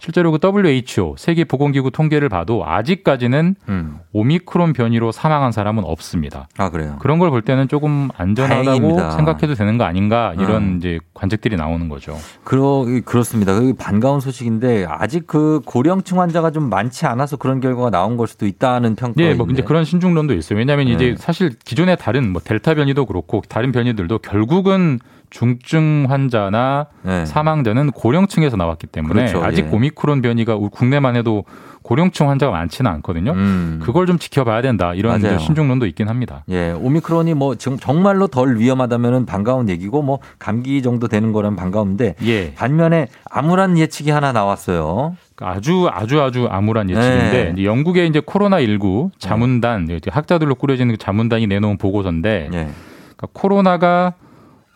실제로 0.00 0.32
그 0.32 0.38
WHO 0.42 1.14
세계 1.18 1.44
보건기구 1.44 1.90
통계를 1.90 2.28
봐도 2.28 2.64
아직까지는 2.66 3.54
음. 3.68 3.98
오미크론 4.12 4.72
변이로 4.72 5.12
사망한 5.12 5.52
사람은 5.52 5.84
없습니다. 5.84 6.48
아 6.56 6.70
그래요. 6.70 6.96
그런 7.00 7.18
걸 7.18 7.30
볼 7.30 7.42
때는 7.42 7.68
조금 7.68 8.08
안전하다고 8.16 8.64
다행입니다. 8.64 9.10
생각해도 9.12 9.54
되는 9.54 9.78
거 9.78 9.84
아닌가 9.84 10.34
이런 10.38 10.62
음. 10.62 10.76
이제 10.78 10.98
관측들이 11.14 11.54
나오는 11.56 11.88
거죠. 11.88 12.16
그러 12.42 12.84
그렇습니다. 13.04 13.54
그 13.60 13.74
반가운 13.78 14.18
소식인데 14.20 14.86
아직 14.88 15.26
그 15.28 15.60
고령층 15.64 16.18
환자가 16.20 16.50
좀 16.50 16.68
많지 16.70 17.06
않아서 17.06 17.36
그런 17.36 17.60
결과가 17.60 17.90
나온 17.90 18.16
걸 18.16 18.26
수도 18.26 18.46
있다는 18.46 18.96
평가가 18.96 19.28
네, 19.28 19.34
뭐 19.34 19.46
이제. 19.50 19.62
그런 19.62 19.84
신중론도 19.84 20.34
있어요. 20.34 20.58
왜냐하면 20.58 20.86
네. 20.86 20.92
이제 20.94 21.14
사실 21.18 21.50
기존의 21.64 21.98
다른 21.98 22.32
뭐 22.32 22.40
델타 22.42 22.74
변이도 22.74 23.06
그렇고 23.06 23.42
다른 23.48 23.70
변이들도 23.70 24.18
결국은 24.18 24.98
중증 25.30 26.06
환자나 26.08 26.86
네. 27.02 27.24
사망자는 27.24 27.92
고령층에서 27.92 28.56
나왔기 28.56 28.88
때문에 28.88 29.26
그렇죠. 29.26 29.44
아직 29.44 29.66
예. 29.66 29.70
오미크론 29.70 30.22
변이가 30.22 30.56
국내만 30.56 31.16
해도 31.16 31.44
고령층 31.82 32.28
환자가 32.28 32.52
많지는 32.52 32.90
않거든요. 32.90 33.32
음. 33.32 33.80
그걸 33.82 34.06
좀 34.06 34.18
지켜봐야 34.18 34.60
된다 34.60 34.92
이런 34.94 35.38
신중론도 35.38 35.86
있긴 35.86 36.08
합니다. 36.08 36.44
예, 36.50 36.72
오미크론이 36.72 37.34
뭐 37.34 37.54
지금 37.54 37.78
정말로 37.78 38.26
덜 38.26 38.58
위험하다면은 38.58 39.24
반가운 39.24 39.68
얘기고 39.68 40.02
뭐 40.02 40.18
감기 40.38 40.82
정도 40.82 41.08
되는 41.08 41.32
거라면 41.32 41.56
반가운데 41.56 42.16
예. 42.24 42.52
반면에 42.54 43.08
암울한 43.30 43.78
예측이 43.78 44.10
하나 44.10 44.32
나왔어요. 44.32 45.16
아주 45.40 45.88
아주 45.90 46.20
아주 46.20 46.48
암울한 46.50 46.90
예측인데 46.90 47.52
네. 47.56 47.64
영국의 47.64 48.08
이제 48.08 48.20
코로나 48.24 48.60
19 48.60 49.10
자문단 49.18 49.84
이제 49.84 50.10
학자들로 50.10 50.56
꾸려지는 50.56 50.94
그 50.94 50.98
자문단이 50.98 51.46
내놓은 51.46 51.78
보고서인데 51.78 52.50
예. 52.52 52.68
그러니까 53.16 53.28
코로나가 53.32 54.14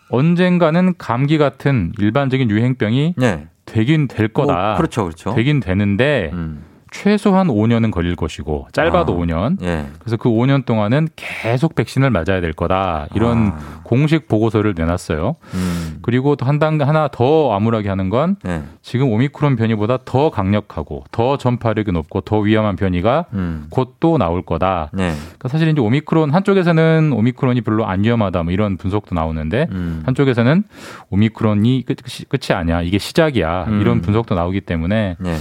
언젠가는 0.09 0.93
감기 0.97 1.37
같은 1.37 1.91
일반적인 1.99 2.49
유행병이 2.49 3.15
예. 3.21 3.47
되긴 3.65 4.07
될 4.07 4.27
거다. 4.27 4.53
뭐, 4.53 4.77
그렇죠, 4.77 5.03
그렇죠. 5.05 5.33
되긴 5.35 5.59
되는데 5.59 6.29
음. 6.33 6.63
최소한 7.03 7.47
5년은 7.47 7.91
걸릴 7.91 8.15
것이고 8.15 8.67
짧아도 8.71 9.13
아, 9.13 9.17
5년. 9.17 9.61
예. 9.63 9.85
그래서 9.99 10.17
그 10.17 10.29
5년 10.29 10.65
동안은 10.65 11.09
계속 11.15 11.75
백신을 11.75 12.09
맞아야 12.09 12.41
될 12.41 12.53
거다. 12.53 13.07
이런 13.15 13.47
아. 13.55 13.79
공식 13.83 14.27
보고서를 14.27 14.73
내놨어요. 14.77 15.35
음. 15.53 15.97
그리고 16.01 16.35
또 16.35 16.45
한 16.45 16.59
단 16.59 16.79
하나 16.81 17.07
더 17.09 17.53
암울하게 17.53 17.89
하는 17.89 18.09
건 18.09 18.37
예. 18.47 18.63
지금 18.81 19.09
오미크론 19.11 19.55
변이보다 19.57 19.99
더 20.05 20.29
강력하고 20.29 21.03
더 21.11 21.37
전파력이 21.37 21.91
높고 21.91 22.21
더 22.21 22.39
위험한 22.39 22.75
변이가 22.75 23.25
음. 23.33 23.67
곧또 23.69 24.17
나올 24.17 24.41
거다. 24.41 24.89
네. 24.93 25.13
그러니까 25.15 25.49
사실 25.49 25.67
이제 25.67 25.81
오미크론 25.81 26.31
한쪽에서는 26.33 27.11
오미크론이 27.13 27.61
별로 27.61 27.85
안 27.85 28.03
위험하다 28.03 28.43
뭐 28.43 28.53
이런 28.53 28.77
분석도 28.77 29.15
나오는데 29.15 29.67
음. 29.71 30.01
한쪽에서는 30.05 30.63
오미크론이 31.09 31.83
끝, 31.85 31.97
끝이 32.29 32.55
아니야 32.57 32.81
이게 32.81 32.97
시작이야 32.97 33.65
음. 33.67 33.81
이런 33.81 34.01
분석도 34.01 34.33
나오기 34.35 34.61
때문에 34.61 35.17
네. 35.19 35.35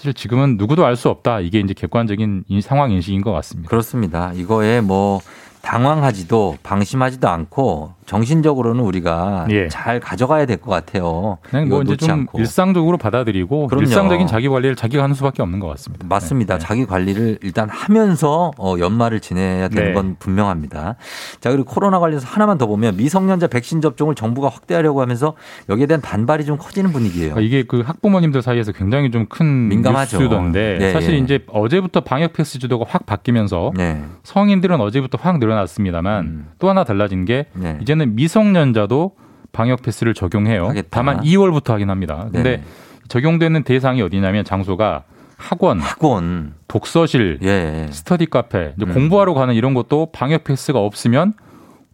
사실 0.00 0.14
지금은 0.14 0.56
누구도 0.56 0.86
알 0.86 0.96
수 0.96 1.10
없다 1.10 1.40
이게 1.40 1.60
이제 1.60 1.74
객관적인 1.74 2.44
인- 2.48 2.60
상황 2.62 2.90
인식인 2.90 3.20
것 3.20 3.32
같습니다. 3.32 3.68
그렇습니다. 3.68 4.32
이거에 4.34 4.80
뭐 4.80 5.20
당황하지도 5.60 6.56
방심하지도 6.62 7.28
않고 7.28 7.92
정신적으로는 8.10 8.82
우리가 8.82 9.46
예. 9.50 9.68
잘 9.68 10.00
가져가야 10.00 10.44
될 10.44 10.56
것 10.60 10.70
같아요. 10.72 11.38
그냥 11.42 11.68
뭐 11.68 11.80
이제 11.82 11.96
좀 11.96 12.10
않고. 12.10 12.40
일상적으로 12.40 12.98
받아들이고 12.98 13.68
그럼요. 13.68 13.84
일상적인 13.86 14.26
자기 14.26 14.48
관리를 14.48 14.74
자기가 14.74 15.02
하는 15.04 15.14
수밖에 15.14 15.42
없는 15.42 15.60
것 15.60 15.68
같습니다. 15.68 16.06
맞습니다. 16.08 16.58
네. 16.58 16.60
자기 16.60 16.86
관리를 16.86 17.38
일단 17.42 17.68
하면서 17.70 18.50
어, 18.58 18.74
연말을 18.78 19.20
지내야 19.20 19.68
되는 19.68 19.84
네. 19.88 19.92
건 19.94 20.16
분명합니다. 20.18 20.96
자, 21.40 21.50
그리고 21.50 21.64
코로나 21.64 22.00
관련해서 22.00 22.26
하나만 22.26 22.58
더 22.58 22.66
보면 22.66 22.96
미성년자 22.96 23.46
백신 23.46 23.80
접종을 23.80 24.16
정부가 24.16 24.48
확대하려고 24.48 25.00
하면서 25.00 25.34
여기에 25.68 25.86
대한 25.86 26.00
반발이 26.00 26.44
좀 26.44 26.58
커지는 26.58 26.90
분위기예요. 26.92 27.34
그러니까 27.34 27.40
이게 27.46 27.62
그 27.62 27.80
학부모님들 27.86 28.42
사이에서 28.42 28.72
굉장히 28.72 29.10
좀 29.12 29.26
큰 29.28 29.68
민감하죠. 29.68 30.18
뉴스던데 30.18 30.76
네. 30.80 30.92
사실 30.92 31.14
이제 31.14 31.38
어제부터 31.46 32.00
방역 32.00 32.32
패스 32.32 32.58
제도가 32.58 32.84
확 32.88 33.06
바뀌면서 33.06 33.70
네. 33.76 34.02
성인들은 34.24 34.80
어제부터 34.80 35.18
확 35.22 35.38
늘어났습니다만 35.38 36.24
음. 36.24 36.48
또 36.58 36.68
하나 36.68 36.82
달라진 36.84 37.24
게 37.24 37.46
네. 37.52 37.78
이제는 37.80 37.99
미성년자도 38.06 39.12
방역 39.52 39.82
패스를 39.82 40.14
적용해요. 40.14 40.68
하겠다. 40.68 40.88
다만 40.90 41.20
2월부터 41.22 41.70
하긴 41.72 41.90
합니다. 41.90 42.28
근데 42.32 42.42
네네. 42.42 42.62
적용되는 43.08 43.62
대상이 43.64 44.00
어디냐면 44.02 44.44
장소가 44.44 45.04
학원, 45.36 45.80
학원. 45.80 46.54
독서실, 46.68 47.38
예. 47.42 47.86
스터디 47.90 48.26
카페, 48.26 48.74
음. 48.80 48.92
공부하러 48.92 49.34
가는 49.34 49.54
이런 49.54 49.74
것도 49.74 50.10
방역 50.12 50.44
패스가 50.44 50.78
없으면 50.78 51.32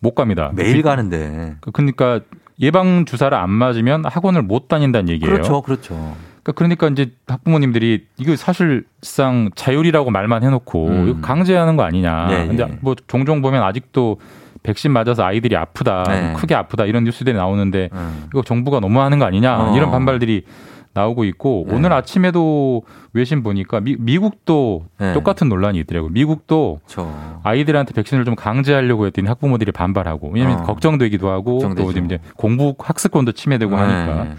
못 0.00 0.14
갑니다. 0.14 0.50
매일 0.54 0.82
가는데. 0.82 1.54
그- 1.60 1.70
그러니까 1.70 2.20
예방 2.60 3.04
주사를 3.04 3.36
안 3.36 3.50
맞으면 3.50 4.04
학원을 4.04 4.42
못 4.42 4.68
다닌다는 4.68 5.08
얘기예요. 5.10 5.32
그렇죠. 5.32 5.62
그렇죠. 5.62 5.94
그러니까, 6.42 6.52
그러니까 6.52 6.88
이제 6.88 7.12
학부모님들이 7.26 8.06
이거 8.18 8.36
사실상 8.36 9.50
자율이라고 9.54 10.10
말만 10.10 10.42
해놓고 10.42 10.88
음. 10.88 11.20
강제하는 11.22 11.76
거 11.76 11.82
아니냐. 11.84 12.28
예, 12.30 12.42
예. 12.42 12.46
근데 12.46 12.78
뭐 12.80 12.94
종종 13.06 13.42
보면 13.42 13.62
아직도 13.62 14.18
백신 14.66 14.90
맞아서 14.90 15.24
아이들이 15.24 15.56
아프다, 15.56 16.02
네. 16.08 16.32
크게 16.36 16.54
아프다 16.54 16.84
이런 16.84 17.04
뉴스들이 17.04 17.36
나오는데 17.36 17.88
음. 17.92 18.24
이거 18.32 18.42
정부가 18.42 18.80
너무 18.80 19.00
하는 19.00 19.18
거 19.18 19.24
아니냐 19.24 19.58
어. 19.58 19.76
이런 19.76 19.90
반발들이 19.90 20.42
나오고 20.92 21.24
있고 21.24 21.66
네. 21.68 21.74
오늘 21.74 21.92
아침에도 21.92 22.82
외신 23.12 23.42
보니까 23.42 23.80
미, 23.80 23.96
미국도 23.98 24.86
네. 24.98 25.12
똑같은 25.12 25.48
논란이 25.48 25.78
있더라고요. 25.80 26.10
미국도 26.10 26.80
그렇죠. 26.86 27.40
아이들한테 27.42 27.92
백신을 27.92 28.24
좀 28.24 28.34
강제하려고 28.34 29.06
했더니 29.06 29.28
학부모들이 29.28 29.72
반발하고 29.72 30.30
왜냐하면 30.32 30.60
어. 30.60 30.62
걱정되기도 30.62 31.28
하고 31.28 31.58
걱정되죠. 31.58 31.92
또 31.92 31.98
이제 32.04 32.18
공부 32.36 32.74
학습권도 32.78 33.32
침해되고 33.32 33.76
하니까 33.76 34.24
네. 34.24 34.30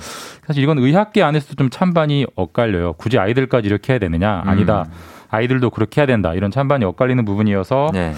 사실 0.47 0.63
이건 0.63 0.80
의학계 0.80 1.21
안에서도 1.21 1.55
좀 1.55 1.69
찬반이 1.69 2.25
엇갈려요. 2.36 2.93
굳이 2.93 3.19
아이들까지 3.19 3.67
이렇게 3.67 3.93
해야 3.93 3.99
되느냐? 3.99 4.41
아니다. 4.45 4.86
음. 4.88 4.91
아이들도 5.30 5.69
그렇게 5.69 6.01
해야 6.01 6.07
된다. 6.07 6.34
이런 6.34 6.51
찬반이 6.51 6.86
엇갈리는 6.86 7.23
부분이어서 7.23 7.91
네. 7.93 8.13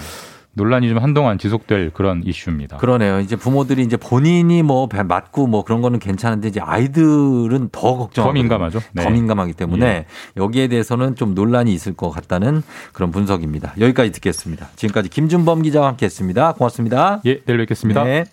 논란이 0.52 0.88
좀 0.88 0.98
한동안 0.98 1.38
지속될 1.38 1.90
그런 1.94 2.22
이슈입니다. 2.24 2.78
그러네요. 2.78 3.20
이제 3.20 3.36
부모들이 3.36 3.82
이제 3.82 3.96
본인이 3.96 4.62
뭐 4.62 4.88
배- 4.88 5.02
맞고 5.02 5.46
뭐 5.46 5.62
그런 5.64 5.80
거는 5.80 5.98
괜찮은데 6.00 6.48
이제 6.48 6.60
아이들은 6.60 7.68
더 7.70 7.96
걱정. 7.96 8.24
더 8.26 8.32
민감하죠. 8.32 8.80
네. 8.92 9.04
더 9.04 9.10
민감하기 9.10 9.52
때문에 9.54 10.06
여기에 10.36 10.68
대해서는 10.68 11.14
좀 11.14 11.34
논란이 11.34 11.72
있을 11.72 11.94
것 11.94 12.10
같다는 12.10 12.62
그런 12.92 13.10
분석입니다. 13.12 13.74
여기까지 13.78 14.10
듣겠습니다. 14.12 14.68
지금까지 14.76 15.08
김준범 15.08 15.62
기자와 15.62 15.86
함께했습니다. 15.88 16.52
고맙습니다. 16.54 17.20
예, 17.26 17.40
내일 17.44 17.58
뵙겠습니다. 17.60 18.02
네. 18.04 18.24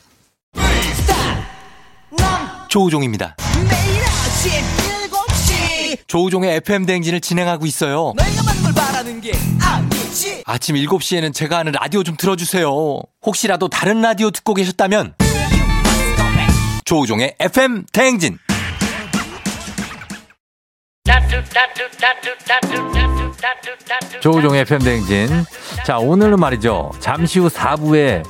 조우종입니다. 2.69 3.35
매일 3.55 4.01
아침 4.03 4.51
7시 5.09 5.97
조우종의 6.07 6.55
FM 6.57 6.85
대행진을 6.85 7.21
진행하고 7.21 7.65
있어요. 7.65 8.13
바라는 8.97 9.21
게 9.21 9.31
아니지 9.61 10.43
아침 10.45 10.75
7시에는 10.75 11.33
제가 11.33 11.59
하는 11.59 11.71
라디오 11.73 12.03
좀 12.03 12.15
틀어주세요. 12.17 12.69
혹시라도 13.23 13.67
다른 13.67 14.01
라디오 14.01 14.31
듣고 14.31 14.53
계셨다면 14.53 15.13
조우종의 16.85 17.35
FM 17.39 17.85
대행진. 17.91 18.37
조우종의 24.21 24.65
팬댕진. 24.65 25.45
자, 25.85 25.99
오늘은 25.99 26.39
말이죠. 26.39 26.91
잠시 26.99 27.39
후 27.39 27.49
4부에 27.49 28.23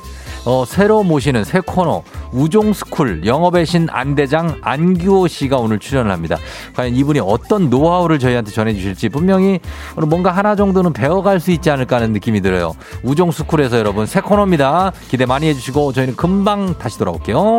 어, 0.48 0.64
새로 0.64 1.02
모시는 1.02 1.44
새 1.44 1.60
코너 1.60 2.02
우종스쿨 2.32 3.26
영업의 3.26 3.66
신 3.66 3.86
안대장 3.90 4.56
안규호 4.62 5.28
씨가 5.28 5.58
오늘 5.58 5.78
출연을 5.78 6.10
합니다. 6.10 6.38
과연 6.74 6.94
이분이 6.94 7.20
어떤 7.20 7.68
노하우를 7.68 8.18
저희한테 8.18 8.50
전해주실지 8.50 9.10
분명히 9.10 9.60
오늘 9.94 10.08
뭔가 10.08 10.30
하나 10.30 10.56
정도는 10.56 10.94
배워갈 10.94 11.38
수 11.38 11.50
있지 11.50 11.70
않을까 11.70 11.96
하는 11.96 12.14
느낌이 12.14 12.40
들어요. 12.40 12.74
우종스쿨에서 13.02 13.78
여러분 13.78 14.06
새 14.06 14.22
코너입니다. 14.22 14.92
기대 15.10 15.26
많이 15.26 15.48
해주시고 15.48 15.92
저희는 15.92 16.16
금방 16.16 16.78
다시 16.78 16.98
돌아올게요. 16.98 17.58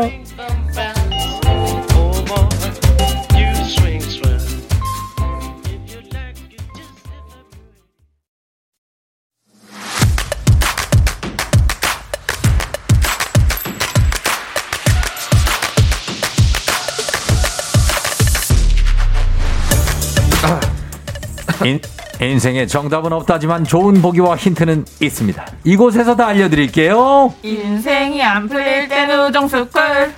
인, 21.66 21.80
인생에 22.22 22.66
정답은 22.66 23.12
없다지만 23.14 23.64
좋은 23.64 24.02
보기와 24.02 24.36
힌트는 24.36 24.86
있습니다. 25.02 25.46
이곳에서 25.64 26.16
다 26.16 26.28
알려드릴게요. 26.28 27.34
인생이 27.44 28.22
안 28.22 28.48
풀릴 28.48 28.88
때는 28.88 29.28
우정스쿨 29.28 30.14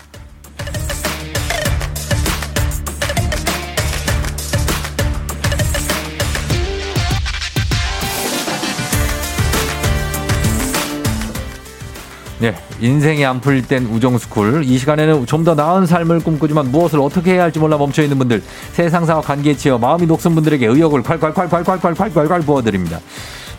네, 12.39 12.55
인생이 12.81 13.23
안 13.25 13.39
풀릴 13.39 13.67
땐 13.67 13.85
우정스쿨. 13.85 14.63
이 14.65 14.77
시간에는 14.77 15.25
좀 15.27 15.41
더 15.41 15.55
나은 15.55 15.87
삶을 15.87 16.19
꿈꾸지만 16.19 16.71
무엇을 16.71 16.99
어떻게 16.99 17.33
해야 17.33 17.43
할지 17.43 17.57
몰라 17.57 17.75
멈춰 17.77 18.03
있는 18.03 18.17
분들, 18.19 18.43
세상사와 18.73 19.21
관계에 19.21 19.55
치여 19.57 19.79
마음이 19.79 20.05
녹슨 20.05 20.35
분들에게 20.35 20.67
의욕을 20.67 21.01
콸콸콸콸콸콸콸콸 21.01 22.45
부어드립니다. 22.45 22.99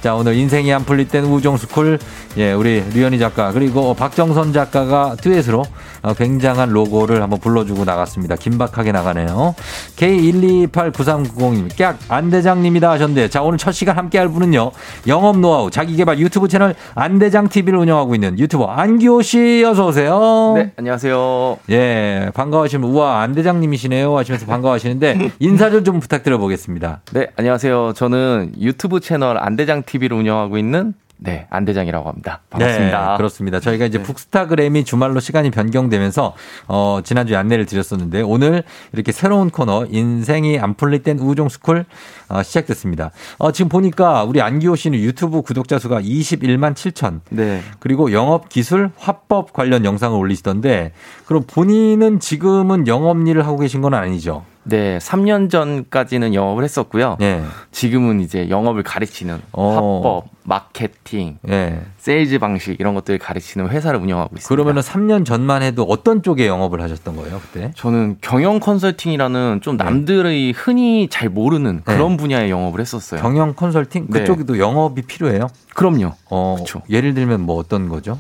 자, 0.03 0.17
오늘 0.17 0.35
인생이 0.35 0.73
안 0.73 0.85
풀릴 0.85 1.07
땐 1.07 1.25
우정스쿨. 1.27 2.01
예, 2.37 2.53
우리 2.55 2.83
류현희 2.93 3.21
작가, 3.21 3.53
그리고 3.53 3.95
박정선 3.95 4.53
작가가 4.53 5.15
듀엣으로 5.21 5.65
어, 6.03 6.15
굉장한 6.15 6.71
로고를 6.71 7.23
한번 7.23 7.39
불러주고 7.39 7.85
나갔습니다. 7.85 8.35
긴박하게 8.35 8.91
나가네요. 8.91 9.55
K1289390님, 9.97 11.79
깍, 11.79 11.99
안대장님이다 12.09 12.91
하셨는데, 12.91 13.29
자, 13.29 13.43
오늘 13.43 13.59
첫 13.59 13.71
시간 13.71 13.97
함께 13.97 14.19
할 14.19 14.29
분은요, 14.29 14.73
영업 15.07 15.39
노하우, 15.39 15.71
자기개발 15.71 16.19
유튜브 16.19 16.49
채널 16.49 16.75
안대장 16.97 17.49
TV를 17.49 17.79
운영하고 17.79 18.17
있는 18.17 18.37
유튜버 18.41 18.65
안기호 18.65 19.23
씨, 19.23 19.63
어서오세요. 19.65 20.55
네, 20.57 20.73
안녕하세요. 20.77 21.59
예, 21.71 22.31
반가워하시면, 22.35 22.91
우와, 22.91 23.21
안대장님이시네요 23.21 24.19
하시면서 24.19 24.47
반가워하시는데, 24.47 25.31
인사 25.39 25.71
좀, 25.71 25.85
좀 25.85 26.01
부탁드려 26.01 26.39
보겠습니다. 26.39 27.03
네, 27.13 27.29
안녕하세요. 27.37 27.93
저는 27.95 28.55
유튜브 28.59 28.99
채널 28.99 29.39
안대장 29.39 29.85
TV 29.85 29.92
를 29.99 30.17
운영하고 30.17 30.59
있는 30.59 30.95
네, 31.23 31.47
안대장이라고 31.51 32.09
합니다. 32.09 32.41
반갑습니다. 32.51 33.11
네, 33.13 33.17
그렇습니다. 33.17 33.61
저희가 33.61 33.87
이제 33.87 34.03
북스타그램이 34.03 34.85
주말로 34.85 35.21
시간이 35.21 35.53
변경되면서 35.53 36.35
어, 36.67 37.01
지난주에 37.05 37.37
안내를 37.37 37.65
드렸었는데 37.67 38.23
오늘 38.23 38.65
이렇게 38.93 39.13
새로운 39.13 39.51
코너 39.51 39.87
인생이 39.89 40.59
안 40.59 40.75
풀릴 40.75 41.05
땐 41.05 41.21
우종스쿨 41.21 41.85
어, 42.29 42.43
시작됐습니다. 42.43 43.13
어, 43.39 43.53
지금 43.53 43.69
보니까 43.69 44.25
우리 44.25 44.43
안기호 44.43 44.75
씨는 44.75 44.99
유튜브 44.99 45.43
구독자 45.43 45.79
수가 45.79 46.01
21만 46.01 46.75
7천. 46.75 47.21
네. 47.31 47.63
그리고 47.79 48.11
영업 48.13 48.49
기술 48.49 48.91
화법 48.97 49.53
관련 49.53 49.85
영상을 49.85 50.19
올리시던데 50.19 50.93
그럼 51.27 51.45
본인은 51.47 52.19
지금은 52.19 52.89
영업 52.89 53.13
일을 53.29 53.47
하고 53.47 53.59
계신 53.59 53.81
건 53.81 53.95
아니죠? 53.95 54.45
네, 54.65 54.99
3년 54.99 55.51
전까지는 55.51 56.35
영업을 56.35 56.65
했었고요. 56.65 57.17
네. 57.19 57.43
지금은 57.73 58.21
이제 58.21 58.49
영업을 58.49 58.83
가르치는 58.83 59.41
어. 59.53 59.73
화법, 59.75 60.29
마케팅, 60.45 61.39
네. 61.43 61.83
세일즈 61.99 62.39
방식 62.39 62.79
이런 62.79 62.95
것들을 62.95 63.19
가르치는 63.19 63.69
회사를 63.69 64.01
운영하고 64.01 64.37
있습니다. 64.37 64.49
그러면은 64.49 64.83
3년 64.83 65.25
전만 65.25 65.63
해도 65.63 65.83
어떤 65.85 66.23
쪽에 66.23 66.47
영업을 66.47 66.81
하셨던 66.81 67.17
거예요, 67.17 67.41
그때? 67.41 67.73
저는 67.75 68.19
경영 68.21 68.61
컨설팅이라는 68.61 69.61
좀 69.63 69.77
남들의 69.77 70.53
흔히 70.53 71.09
잘 71.11 71.29
모르는 71.29 71.83
그런 71.85 72.17
분야의 72.17 72.51
영업을 72.51 72.81
했었어요. 72.81 73.19
네. 73.19 73.23
경영 73.23 73.55
컨설팅 73.55 74.07
네. 74.09 74.21
그쪽에도 74.21 74.59
영업이 74.59 75.03
필요해요? 75.03 75.49
그럼요. 75.75 76.13
어, 76.31 76.57
예를 76.89 77.15
들면 77.15 77.41
뭐 77.41 77.57
어떤 77.57 77.89
거죠? 77.89 78.19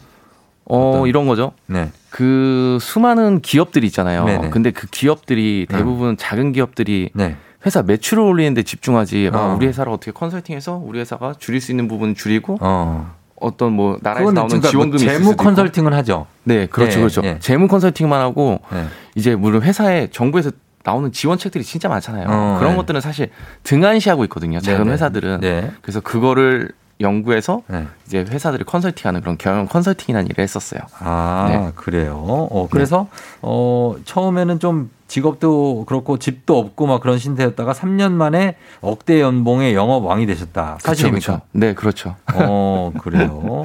어, 0.74 1.06
이런 1.06 1.26
거죠. 1.26 1.52
네. 1.66 1.90
그 2.10 2.78
수많은 2.80 3.40
기업들이 3.40 3.86
있잖아요. 3.88 4.24
네네. 4.24 4.50
근데 4.50 4.70
그 4.70 4.86
기업들이 4.86 5.66
대부분 5.68 6.16
작은 6.16 6.52
기업들이 6.52 7.10
네. 7.14 7.36
회사 7.64 7.82
매출을 7.82 8.22
올리는데 8.22 8.62
집중하지. 8.62 9.30
아, 9.32 9.38
어. 9.38 9.54
우리 9.56 9.66
회사를 9.66 9.92
어떻게 9.92 10.10
컨설팅해서 10.12 10.82
우리 10.84 10.98
회사가 11.00 11.34
줄일 11.38 11.60
수 11.60 11.70
있는 11.72 11.88
부분은 11.88 12.14
줄이고 12.14 12.58
어. 12.60 13.14
어떤 13.36 13.72
뭐 13.72 13.98
나라에서 14.00 14.32
나오는 14.32 14.48
그러니까 14.48 14.66
뭐 14.66 14.70
지원금이 14.70 15.02
있을 15.02 15.18
재무. 15.18 15.36
컨설팅을 15.36 15.94
하죠. 15.94 16.26
네, 16.44 16.66
그렇죠, 16.66 16.92
예, 16.92 16.96
그렇죠. 17.00 17.20
예. 17.24 17.38
재무 17.40 17.68
컨설팅만 17.68 18.20
하고 18.20 18.60
네. 18.72 18.86
이제 19.14 19.34
물론 19.36 19.62
회사에 19.62 20.08
정부에서 20.10 20.50
나오는 20.84 21.12
지원책들이 21.12 21.62
진짜 21.64 21.88
많잖아요. 21.88 22.26
어, 22.28 22.56
그런 22.58 22.72
네. 22.72 22.76
것들은 22.76 23.00
사실 23.00 23.30
등한시하고 23.62 24.24
있거든요. 24.24 24.58
작은 24.60 24.80
네네. 24.80 24.92
회사들은. 24.92 25.40
네. 25.40 25.70
그래서 25.82 26.00
그거를 26.00 26.70
연구해서 27.02 27.62
네. 27.68 27.86
이제 28.06 28.20
회사들을 28.20 28.64
컨설팅하는 28.64 29.20
그런 29.20 29.36
경영 29.36 29.66
컨설팅이라는 29.66 30.30
일을 30.30 30.42
했었어요. 30.42 30.80
아, 30.98 31.46
네. 31.48 31.72
그래요. 31.74 32.16
어, 32.16 32.68
그래서 32.70 33.08
어, 33.42 33.96
처음에는 34.04 34.58
좀 34.58 34.90
직업도 35.08 35.84
그렇고 35.86 36.18
집도 36.18 36.58
없고 36.58 36.86
막 36.86 37.02
그런 37.02 37.18
신세였다가 37.18 37.72
3년 37.74 38.12
만에 38.12 38.56
억대 38.80 39.20
연봉의 39.20 39.74
영업 39.74 40.04
왕이 40.04 40.24
되셨다. 40.26 40.78
사실입니까? 40.80 41.42
네, 41.52 41.74
그렇죠. 41.74 42.16
어, 42.32 42.92
그래요. 42.98 43.64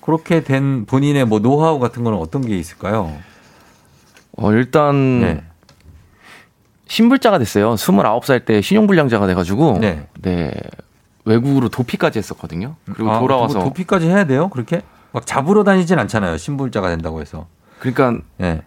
그렇게 0.00 0.42
된 0.42 0.86
본인의 0.86 1.26
뭐 1.26 1.38
노하우 1.38 1.78
같은 1.78 2.02
거는 2.02 2.18
어떤 2.18 2.44
게 2.44 2.58
있을까요? 2.58 3.12
어, 4.32 4.52
일단 4.52 5.20
네. 5.20 5.42
신불자가 6.88 7.38
됐어요. 7.38 7.74
29살 7.74 8.44
때 8.44 8.60
신용불량자가 8.62 9.26
돼가지고 9.26 9.78
네. 9.80 10.06
네. 10.22 10.52
외국으로 11.28 11.68
도피까지 11.68 12.18
했었거든요. 12.18 12.74
그리고 12.92 13.10
아, 13.12 13.18
돌아와서 13.20 13.58
도- 13.60 13.64
도피까지 13.66 14.06
해야 14.06 14.24
돼요? 14.24 14.48
그렇게? 14.48 14.82
막 15.12 15.26
잡으러 15.26 15.62
다니진 15.64 15.98
않잖아요. 15.98 16.36
신불자가 16.36 16.88
된다고 16.88 17.20
해서. 17.20 17.46
그러니까 17.78 18.18
네. 18.38 18.62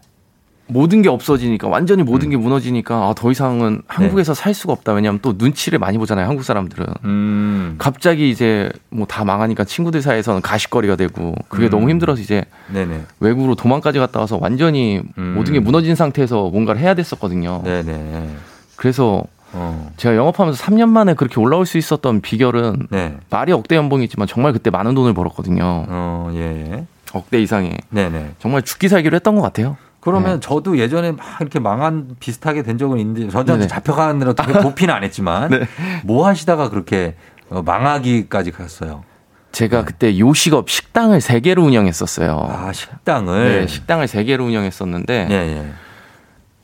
모든 0.67 1.01
게 1.01 1.09
없어지니까 1.09 1.67
완전히 1.67 2.01
모든 2.01 2.29
게 2.29 2.37
무너지니까 2.37 2.95
아, 2.95 3.13
더 3.15 3.29
이상은 3.29 3.81
한국에서 3.87 4.33
살 4.33 4.53
수가 4.53 4.71
없다. 4.71 4.93
왜냐하면 4.93 5.19
또 5.21 5.33
눈치를 5.37 5.79
많이 5.79 5.97
보잖아요. 5.97 6.27
한국 6.27 6.43
사람들은. 6.45 6.85
음. 7.03 7.75
갑자기 7.77 8.29
이제 8.29 8.71
뭐 8.89 9.05
다 9.05 9.25
망하니까 9.25 9.65
친구들 9.65 10.01
사이에서는 10.01 10.41
가식거리가 10.41 10.95
되고 10.95 11.35
그게 11.49 11.65
음. 11.65 11.69
너무 11.71 11.89
힘들어서 11.89 12.21
이제 12.21 12.45
네네. 12.71 13.01
외국으로 13.19 13.55
도망까지 13.55 13.99
갔다 13.99 14.21
와서 14.21 14.37
완전히 14.39 15.01
음. 15.17 15.33
모든 15.35 15.53
게 15.53 15.59
무너진 15.59 15.95
상태에서 15.95 16.49
뭔가를 16.49 16.79
해야 16.79 16.93
됐었거든요. 16.93 17.63
네네. 17.65 18.29
그래서 18.77 19.23
어. 19.53 19.91
제가 19.97 20.15
영업하면서 20.15 20.63
3년 20.63 20.89
만에 20.89 21.13
그렇게 21.13 21.39
올라올 21.39 21.65
수 21.65 21.77
있었던 21.77 22.21
비결은 22.21 22.87
네. 22.89 23.17
말이 23.29 23.51
억대 23.51 23.75
연봉이지만 23.75 24.27
정말 24.27 24.53
그때 24.53 24.69
많은 24.69 24.95
돈을 24.95 25.13
벌었거든요. 25.13 25.61
어, 25.63 26.31
예. 26.35 26.85
억대 27.13 27.41
이상의. 27.41 27.77
네네. 27.89 28.35
정말 28.39 28.61
죽기 28.61 28.87
살기로 28.87 29.15
했던 29.15 29.35
것 29.35 29.41
같아요. 29.41 29.77
그러면 29.99 30.35
네. 30.35 30.39
저도 30.39 30.77
예전에 30.79 31.11
막 31.11 31.25
이렇게 31.39 31.59
망한 31.59 32.15
비슷하게 32.19 32.63
된 32.63 32.77
적은 32.77 32.97
있는데 32.99 33.43
네네. 33.43 33.67
잡혀가느라 33.67 34.33
도피는 34.33 34.93
안 34.93 35.03
했지만 35.03 35.49
네. 35.51 35.59
뭐 36.03 36.27
하시다가 36.27 36.69
그렇게 36.69 37.15
어, 37.49 37.61
망하기까지 37.61 38.51
갔어요. 38.51 39.03
제가 39.51 39.83
그때 39.83 40.17
요식업 40.17 40.69
식당을 40.69 41.21
세 41.21 41.39
개를 41.41 41.61
운영했었어요. 41.63 42.47
네. 42.47 42.55
아 42.55 42.71
식당을 42.71 43.59
네, 43.61 43.67
식당을 43.67 44.07
세 44.07 44.23
개를 44.23 44.45
운영했었는데 44.45 45.27
예, 45.29 45.33
예. 45.33 45.71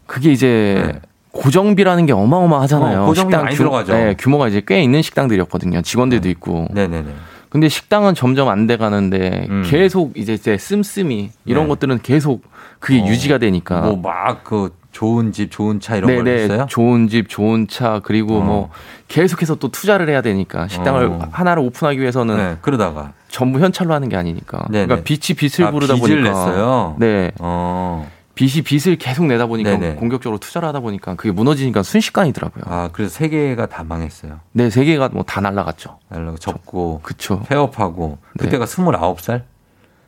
그게 0.05 0.31
이제 0.31 0.99
고정비라는 1.37 2.05
게 2.05 2.13
어마어마하잖아요. 2.13 3.03
어, 3.03 3.05
고정비 3.05 3.31
식당 3.31 3.43
많이 3.45 3.55
규- 3.55 3.63
들어가죠. 3.63 3.93
네, 3.93 4.15
규모가 4.17 4.47
이제 4.47 4.61
꽤 4.65 4.81
있는 4.81 5.01
식당들이었거든요. 5.01 5.81
직원들도 5.81 6.27
있고. 6.29 6.67
네네네. 6.71 7.09
근데 7.49 7.69
식당은 7.69 8.13
점점 8.13 8.49
안 8.49 8.67
돼 8.67 8.75
가는데 8.77 9.47
음. 9.49 9.63
계속 9.65 10.17
이제 10.17 10.35
제 10.37 10.57
씀씀이 10.57 11.29
이런 11.45 11.63
네. 11.65 11.69
것들은 11.69 11.99
계속 12.03 12.43
그게 12.79 13.01
어, 13.01 13.05
유지가 13.05 13.37
되니까. 13.37 13.81
뭐 13.81 13.95
막 14.01 14.43
그 14.43 14.75
좋은 14.91 15.31
집, 15.31 15.51
좋은 15.51 15.79
차 15.79 15.95
이런 15.95 16.13
걸 16.15 16.23
네네 16.23 16.41
했어요? 16.43 16.65
좋은 16.67 17.07
집, 17.07 17.29
좋은 17.29 17.67
차 17.67 18.01
그리고 18.03 18.37
어. 18.37 18.41
뭐 18.41 18.69
계속해서 19.07 19.55
또 19.55 19.69
투자를 19.69 20.09
해야 20.09 20.21
되니까 20.21 20.67
식당을 20.67 21.05
어. 21.05 21.19
하나를 21.31 21.61
오픈하기 21.63 21.99
위해서는 22.01 22.35
네, 22.37 22.57
그러다가 22.61 23.13
전부 23.29 23.59
현찰로 23.59 23.93
하는 23.93 24.09
게 24.09 24.17
아니니까. 24.17 24.65
네네. 24.71 24.85
그러니까 24.87 25.03
빚이 25.05 25.35
빚을 25.35 25.67
아, 25.67 25.71
부르다 25.71 25.93
빚을 25.95 26.09
보니까. 26.23 26.29
냈어요? 26.29 26.95
네. 26.97 27.31
어. 27.39 28.09
빚이 28.37 28.61
빚을 28.61 28.97
계속 28.97 29.25
내다 29.25 29.47
보니까 29.47 29.71
네네. 29.71 29.95
공격적으로 29.95 30.37
투자를 30.39 30.67
하다 30.69 30.79
보니까 30.81 31.15
그게 31.15 31.31
무너지니까 31.31 31.81
순식간이더라고요. 31.83 32.63
아, 32.67 32.89
그래서 32.93 33.13
세 33.13 33.27
개가 33.27 33.65
다 33.65 33.83
망했어요. 33.83 34.39
네, 34.53 34.69
세 34.69 34.85
개가 34.85 35.09
뭐 35.09 35.23
다 35.23 35.41
날라갔죠. 35.41 35.97
날라가 36.09 36.37
접고 36.39 36.99
그쵸. 37.03 37.41
폐업하고 37.49 38.19
네. 38.35 38.45
그때가 38.45 38.65
29살? 38.65 39.41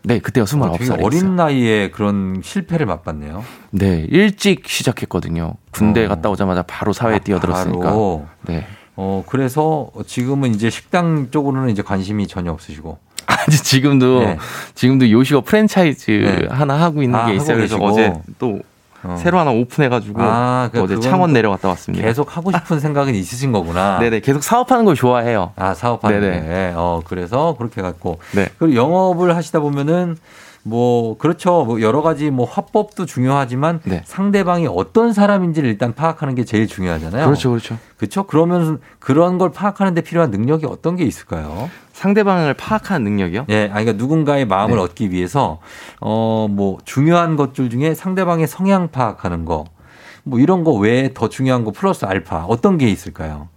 네, 0.03 0.19
그때가 0.19 0.45
29살. 0.45 0.77
되게 0.77 1.03
어린 1.03 1.35
나이에 1.35 1.89
그런 1.91 2.39
실패를 2.43 2.85
맛봤네요. 2.85 3.43
네, 3.71 4.05
일찍 4.09 4.67
시작했거든요. 4.69 5.55
군대 5.71 6.05
어. 6.05 6.07
갔다 6.07 6.29
오자마자 6.29 6.61
바로 6.63 6.93
사회에 6.93 7.15
아, 7.15 7.19
뛰어들었으니까. 7.19 7.83
바로. 7.83 8.25
네. 8.43 8.65
어, 8.95 9.23
그래서 9.27 9.89
지금은 10.07 10.53
이제 10.53 10.69
식당 10.69 11.31
쪽으로는 11.31 11.69
이제 11.69 11.81
관심이 11.81 12.27
전혀 12.27 12.51
없으시고. 12.51 12.97
아직 13.49 13.63
지금도 13.63 14.19
네. 14.21 14.37
지금도 14.75 15.09
요식업 15.09 15.45
프랜차이즈 15.45 16.11
네. 16.11 16.47
하나 16.49 16.79
하고 16.79 17.01
있는 17.01 17.19
아, 17.19 17.25
게 17.25 17.35
있어요. 17.35 17.57
그래서. 17.57 17.77
어제 17.77 18.13
또 18.37 18.59
어. 19.01 19.15
새로 19.17 19.39
하나 19.39 19.51
오픈해가지고 19.51 20.21
아, 20.21 20.69
또 20.73 20.83
어제 20.83 20.99
창원 20.99 21.29
또 21.29 21.33
내려갔다 21.33 21.69
왔습니다. 21.69 22.05
계속 22.05 22.35
하고 22.35 22.51
싶은 22.51 22.79
생각은 22.79 23.15
있으신 23.15 23.51
거구나. 23.51 23.97
네네 23.99 24.19
계속 24.19 24.43
사업하는 24.43 24.85
걸 24.85 24.95
좋아해요. 24.95 25.53
아, 25.55 25.73
사업하는 25.73 26.21
네네. 26.21 26.41
게. 26.41 26.73
어, 26.75 27.01
그래서 27.05 27.55
그렇게 27.57 27.81
갖고. 27.81 28.19
네. 28.33 28.49
그리고 28.59 28.75
영업을 28.75 29.35
하시다 29.35 29.59
보면은 29.61 30.17
뭐 30.63 31.17
그렇죠. 31.17 31.63
뭐 31.65 31.81
여러 31.81 32.01
가지 32.01 32.29
뭐 32.29 32.45
화법도 32.45 33.05
중요하지만 33.05 33.79
네. 33.85 34.01
상대방이 34.05 34.67
어떤 34.67 35.13
사람인지를 35.13 35.69
일단 35.69 35.93
파악하는 35.93 36.35
게 36.35 36.43
제일 36.43 36.67
중요하잖아요. 36.67 37.25
그렇죠, 37.25 37.49
그렇죠. 37.49 37.77
그렇죠. 37.97 38.23
그러면 38.23 38.79
그런 38.99 39.37
걸 39.37 39.51
파악하는 39.51 39.93
데 39.93 40.01
필요한 40.01 40.31
능력이 40.31 40.65
어떤 40.65 40.95
게 40.95 41.05
있을까요? 41.05 41.69
상대방을 41.93 42.53
파악하는 42.53 43.03
능력이요? 43.03 43.45
예, 43.49 43.63
아니 43.63 43.85
그러니까 43.85 43.93
누군가의 43.93 44.45
마음을 44.45 44.75
네. 44.75 44.81
얻기 44.81 45.11
위해서 45.11 45.59
어 45.99 46.47
뭐 46.49 46.77
중요한 46.83 47.35
것들 47.35 47.69
중에 47.69 47.93
상대방의 47.93 48.47
성향 48.47 48.89
파악하는 48.91 49.45
거. 49.45 49.65
뭐 50.23 50.39
이런 50.39 50.63
거 50.63 50.71
외에 50.73 51.11
더 51.13 51.29
중요한 51.29 51.63
거 51.63 51.71
플러스 51.71 52.05
알파 52.05 52.43
어떤 52.45 52.77
게 52.77 52.87
있을까요? 52.89 53.47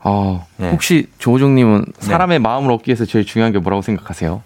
어, 0.00 0.46
네. 0.56 0.70
혹시 0.70 1.08
조호정님은 1.18 1.86
사람의 1.98 2.38
마음을 2.38 2.70
얻기 2.72 2.90
위해서 2.90 3.04
제일 3.04 3.24
중요한 3.26 3.52
게 3.52 3.58
뭐라고 3.58 3.82
생각하세요? 3.82 4.42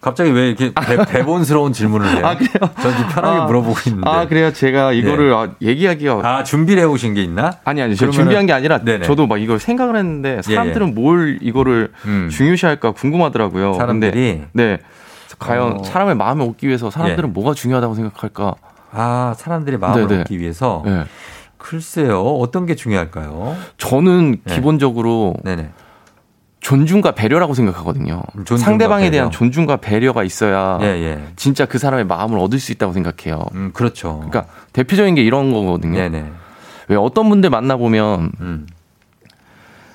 갑자기 0.00 0.30
왜 0.30 0.48
이렇게 0.48 0.72
대, 1.08 1.24
본스러운 1.24 1.72
질문을 1.72 2.08
해요? 2.16 2.26
아, 2.26 2.36
그래요? 2.36 2.50
전 2.80 3.08
편하게 3.08 3.40
아, 3.40 3.44
물어보고 3.46 3.76
있는데. 3.86 4.08
아, 4.08 4.26
그래요? 4.26 4.52
제가 4.52 4.92
이거를 4.92 5.34
아, 5.34 5.48
얘기하기가. 5.60 6.20
아, 6.22 6.44
준비를 6.44 6.82
해오신 6.82 7.14
게 7.14 7.22
있나? 7.22 7.52
아니, 7.64 7.82
아니, 7.82 7.96
제가 7.96 8.10
그러면은- 8.10 8.14
준비한 8.14 8.46
게 8.46 8.52
아니라 8.52 8.78
네네. 8.84 9.04
저도 9.06 9.26
막 9.26 9.40
이걸 9.40 9.58
생각을 9.58 9.96
했는데 9.96 10.40
사람들은 10.42 10.88
예, 10.88 10.92
뭘 10.92 11.38
이거를 11.42 11.92
음. 12.06 12.28
중요시할까 12.30 12.92
궁금하더라고요. 12.92 13.74
사람들이? 13.74 14.44
근데, 14.52 14.76
네. 14.76 14.78
과연 15.38 15.80
어. 15.80 15.84
사람의 15.84 16.14
마음에 16.16 16.44
얻기 16.44 16.66
위해서 16.66 16.90
사람들은 16.90 17.28
예. 17.28 17.32
뭐가 17.32 17.54
중요하다고 17.54 17.94
생각할까? 17.94 18.54
아, 18.92 19.34
사람들의 19.36 19.78
마음을 19.78 20.06
네네. 20.06 20.20
얻기 20.22 20.38
위해서. 20.38 20.82
네. 20.84 21.04
글쎄요, 21.58 22.22
어떤 22.22 22.66
게 22.66 22.76
중요할까요? 22.76 23.56
저는 23.78 24.38
네. 24.44 24.54
기본적으로 24.54 25.34
네 25.42 25.56
네. 25.56 25.70
존중과 26.72 27.12
배려라고 27.12 27.54
생각하거든요. 27.54 28.20
상대방에 28.58 29.04
배려. 29.04 29.10
대한 29.12 29.30
존중과 29.30 29.78
배려가 29.78 30.22
있어야 30.22 30.78
예, 30.82 30.86
예. 30.86 31.18
진짜 31.34 31.64
그 31.64 31.78
사람의 31.78 32.04
마음을 32.04 32.38
얻을 32.38 32.58
수 32.60 32.72
있다고 32.72 32.92
생각해요. 32.92 33.42
음, 33.54 33.70
그렇죠. 33.72 34.16
그러니까 34.28 34.52
대표적인 34.74 35.14
게 35.14 35.22
이런 35.22 35.50
거거든요. 35.54 35.96
네네. 35.98 36.30
왜 36.88 36.96
어떤 36.96 37.30
분들 37.30 37.48
만나보면 37.48 38.32
음. 38.40 38.66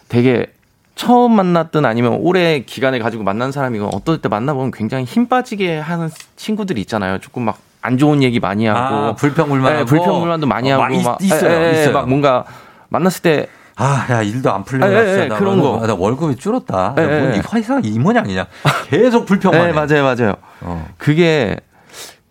되게 0.09 0.47
처음 0.95 1.36
만났든 1.36 1.86
아니면 1.86 2.13
오래 2.13 2.61
기간을 2.61 2.97
가지고 2.99 3.24
만난 3.24 3.51
사람이건 3.51 3.89
어떨 3.93 4.19
때 4.19 4.28
만나보면 4.28 4.71
굉장히 4.71 5.03
힘 5.03 5.28
빠지게 5.28 5.78
하는 5.78 6.09
친구들이 6.38 6.82
있잖아요. 6.82 7.19
조금 7.19 7.43
막 7.43 7.59
안 7.86 7.97
좋은 7.97 8.24
얘기 8.24 8.39
많이 8.39 8.65
하고 8.65 8.95
아, 8.95 9.15
불평불만하고? 9.15 9.80
네, 9.80 9.84
불평불만도 9.86 10.47
많이 10.47 10.71
어, 10.71 10.76
하고 10.82 10.95
막막 10.95 11.21
있- 11.21 11.26
있어요, 11.26 11.51
예, 11.51 11.67
예, 11.67 11.82
있어요. 11.82 11.91
막 11.93 12.07
뭔가 12.07 12.45
만났을 12.88 13.21
때 13.21 13.47
아, 13.76 14.05
야, 14.09 14.21
일도 14.21 14.51
안 14.53 14.63
풀리고 14.63 14.91
예, 14.91 14.95
예, 14.95 15.21
예, 15.24 15.26
나 15.28 15.38
그런 15.38 15.59
거. 15.59 15.86
나 15.86 15.95
월급이 15.95 16.36
줄었다. 16.36 16.95
예, 16.97 17.03
야, 17.03 17.07
뭔 17.07 17.34
예. 17.34 17.38
이 17.38 17.41
회사가 17.53 17.82
이 17.84 17.97
모양이냐. 17.99 18.45
계속 18.89 19.26
불평만 19.26 19.61
해. 19.61 19.67
네, 19.67 19.74
맞아요, 19.74 20.03
맞아요. 20.03 20.36
어. 20.61 20.88
그게 20.97 21.57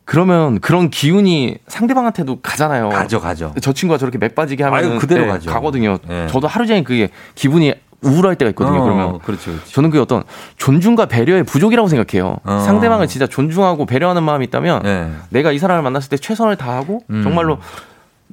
그러면 0.04 0.60
그런 0.60 0.90
기운이 0.90 1.58
상대방한테도 1.68 2.40
가잖아요. 2.42 2.90
가죠, 2.90 3.20
가죠. 3.20 3.54
저 3.60 3.72
친구가 3.72 3.98
저렇게 3.98 4.18
맥 4.18 4.34
빠지게 4.34 4.62
하면 4.64 4.98
그대로 4.98 5.26
가죠. 5.26 5.50
가거든요. 5.50 5.98
예. 6.08 6.26
저도 6.28 6.46
하루 6.46 6.66
종일 6.66 6.84
그게 6.84 7.08
기분이 7.34 7.74
우울할 8.02 8.34
때가 8.34 8.50
있거든요. 8.50 8.80
어, 8.80 8.82
그러면 8.82 9.18
그렇죠, 9.20 9.52
그렇죠. 9.52 9.70
저는 9.70 9.90
그게 9.90 10.00
어떤 10.00 10.24
존중과 10.56 11.06
배려의 11.06 11.44
부족이라고 11.44 11.88
생각해요. 11.88 12.36
어. 12.44 12.58
상대방을 12.58 13.06
진짜 13.06 13.26
존중하고 13.26 13.86
배려하는 13.86 14.22
마음이 14.24 14.44
있다면 14.46 14.82
예. 14.84 15.10
내가 15.30 15.52
이 15.52 15.58
사람을 15.58 15.82
만났을 15.82 16.10
때 16.10 16.16
최선을 16.16 16.56
다하고 16.56 17.02
음. 17.10 17.22
정말로 17.22 17.58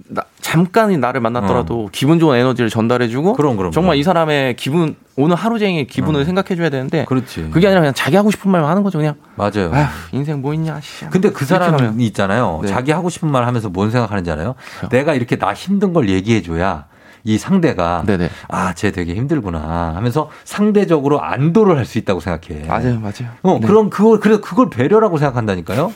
나, 0.07 0.23
잠깐 0.41 0.97
나를 0.99 1.21
만났더라도 1.21 1.89
기분 1.91 2.19
좋은 2.19 2.37
에너지를 2.37 2.69
전달해주고 2.69 3.31
어. 3.31 3.33
그럼, 3.33 3.57
그럼, 3.57 3.71
정말 3.71 3.91
그럼. 3.95 3.99
이 3.99 4.03
사람의 4.03 4.55
기분 4.55 4.95
오늘 5.15 5.35
하루 5.35 5.59
종일 5.59 5.85
기분을 5.85 6.23
생각해줘야 6.25 6.69
되는데 6.69 7.05
그렇지. 7.05 7.49
그게 7.51 7.67
아니라 7.67 7.81
그냥 7.81 7.93
자기 7.93 8.15
하고 8.15 8.31
싶은 8.31 8.49
말만 8.49 8.69
하는 8.69 8.81
거죠 8.83 8.97
그냥 8.99 9.15
맞아요. 9.35 9.69
아휴 9.73 9.87
인생 10.13 10.41
뭐 10.41 10.53
있냐 10.53 10.79
씨. 10.81 11.05
근데 11.09 11.29
그 11.31 11.45
하면. 11.45 11.77
사람이 11.77 12.05
있잖아요. 12.07 12.59
네. 12.63 12.69
자기 12.69 12.91
하고 12.91 13.09
싶은 13.09 13.29
말 13.29 13.45
하면서 13.45 13.69
뭔 13.69 13.91
생각하는지 13.91 14.31
알아요? 14.31 14.55
내가 14.89 15.13
이렇게 15.13 15.35
나 15.37 15.53
힘든 15.53 15.91
걸 15.93 16.09
얘기해줘야 16.09 16.85
이 17.25 17.37
상대가 17.37 18.03
네네. 18.05 18.29
아, 18.47 18.73
쟤 18.73 18.91
되게 18.91 19.13
힘들구나 19.13 19.91
하면서 19.95 20.29
상대적으로 20.45 21.21
안도를 21.21 21.77
할 21.77 21.85
수 21.85 21.97
있다고 21.97 22.21
생각해. 22.21 22.65
맞아요 22.65 22.99
맞아요 22.99 23.29
어, 23.43 23.57
네. 23.59 23.67
그럼 23.67 23.89
그걸 23.89 24.19
그래 24.21 24.37
그걸 24.41 24.69
배려라고 24.69 25.17
생각한다니까요. 25.17 25.91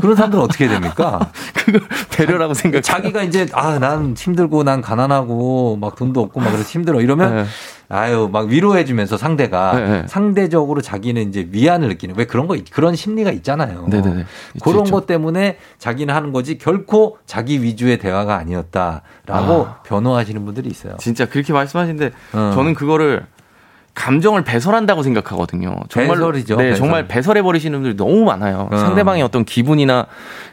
그런 0.00 0.16
사람들은 0.16 0.42
어떻게 0.42 0.68
됩니까? 0.68 1.30
그걸 1.54 1.80
배려라고 2.16 2.54
생각 2.54 2.82
자기가 2.82 3.22
이제 3.22 3.46
아, 3.52 3.78
난 3.78 4.14
힘들고 4.16 4.62
난 4.64 4.80
가난하고 4.80 5.76
막 5.80 5.96
돈도 5.96 6.20
없고 6.20 6.40
막 6.40 6.50
그래서 6.50 6.68
힘들어 6.68 7.00
이러면 7.00 7.34
네. 7.36 7.44
아유, 7.88 8.30
막 8.32 8.46
위로해 8.46 8.86
주면서 8.86 9.18
상대가 9.18 9.74
네, 9.74 9.86
네. 9.88 10.04
상대적으로 10.08 10.80
자기는 10.80 11.28
이제 11.28 11.46
위안을 11.50 11.88
느끼는 11.88 12.14
왜 12.16 12.24
그런 12.24 12.46
거 12.46 12.56
있- 12.56 12.70
그런 12.70 12.96
심리가 12.96 13.30
있잖아요. 13.32 13.86
네네네. 13.88 14.24
있죠, 14.54 14.64
그런 14.64 14.86
있죠. 14.86 14.92
것 14.94 15.06
때문에 15.06 15.58
자기는 15.78 16.14
하는 16.14 16.32
거지 16.32 16.56
결코 16.56 17.18
자기 17.26 17.62
위주의 17.62 17.98
대화가 17.98 18.36
아니었다라고 18.36 19.66
아. 19.66 19.82
변호하시는 19.84 20.42
분들이 20.44 20.70
있어요. 20.70 20.96
진짜 20.98 21.26
그렇게 21.28 21.52
말씀하시는데 21.52 22.12
어. 22.32 22.52
저는 22.54 22.72
그거를 22.74 23.26
감정을 23.94 24.42
배설한다고 24.44 25.02
생각하거든요. 25.02 25.76
정말 25.88 26.16
배설이죠, 26.16 26.56
네, 26.56 26.62
배설. 26.64 26.78
정말 26.78 27.08
배설해 27.08 27.42
버리시는 27.42 27.78
분들이 27.82 27.96
너무 27.96 28.24
많아요. 28.24 28.68
어. 28.70 28.76
상대방의 28.76 29.22
어떤 29.22 29.44
기분이나 29.44 30.06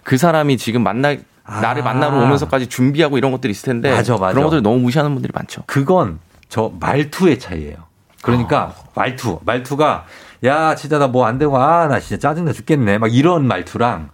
그 0.03 0.17
사람이 0.17 0.57
지금 0.57 0.83
만나 0.83 1.15
나를 1.45 1.81
만나러 1.83 2.17
오면서까지 2.17 2.67
준비하고 2.67 3.17
이런 3.17 3.31
것들이 3.31 3.51
있을 3.51 3.65
텐데 3.73 3.91
아. 3.91 3.95
맞아, 3.95 4.13
맞아. 4.17 4.33
그런 4.33 4.43
것들 4.45 4.61
너무 4.61 4.79
무시하는 4.79 5.13
분들이 5.13 5.31
많죠. 5.33 5.63
그건 5.67 6.19
저 6.49 6.71
말투의 6.79 7.39
차이예요. 7.39 7.75
그러니까 8.21 8.75
말투, 8.95 9.39
말투가 9.45 10.05
야 10.45 10.75
진짜 10.75 10.99
나 10.99 11.07
뭐 11.07 11.25
안 11.25 11.37
되고 11.39 11.57
아 11.57 11.87
나 11.87 11.99
진짜 11.99 12.29
짜증나 12.29 12.51
죽겠네 12.53 12.97
막 12.97 13.13
이런 13.13 13.47
말투랑 13.47 14.09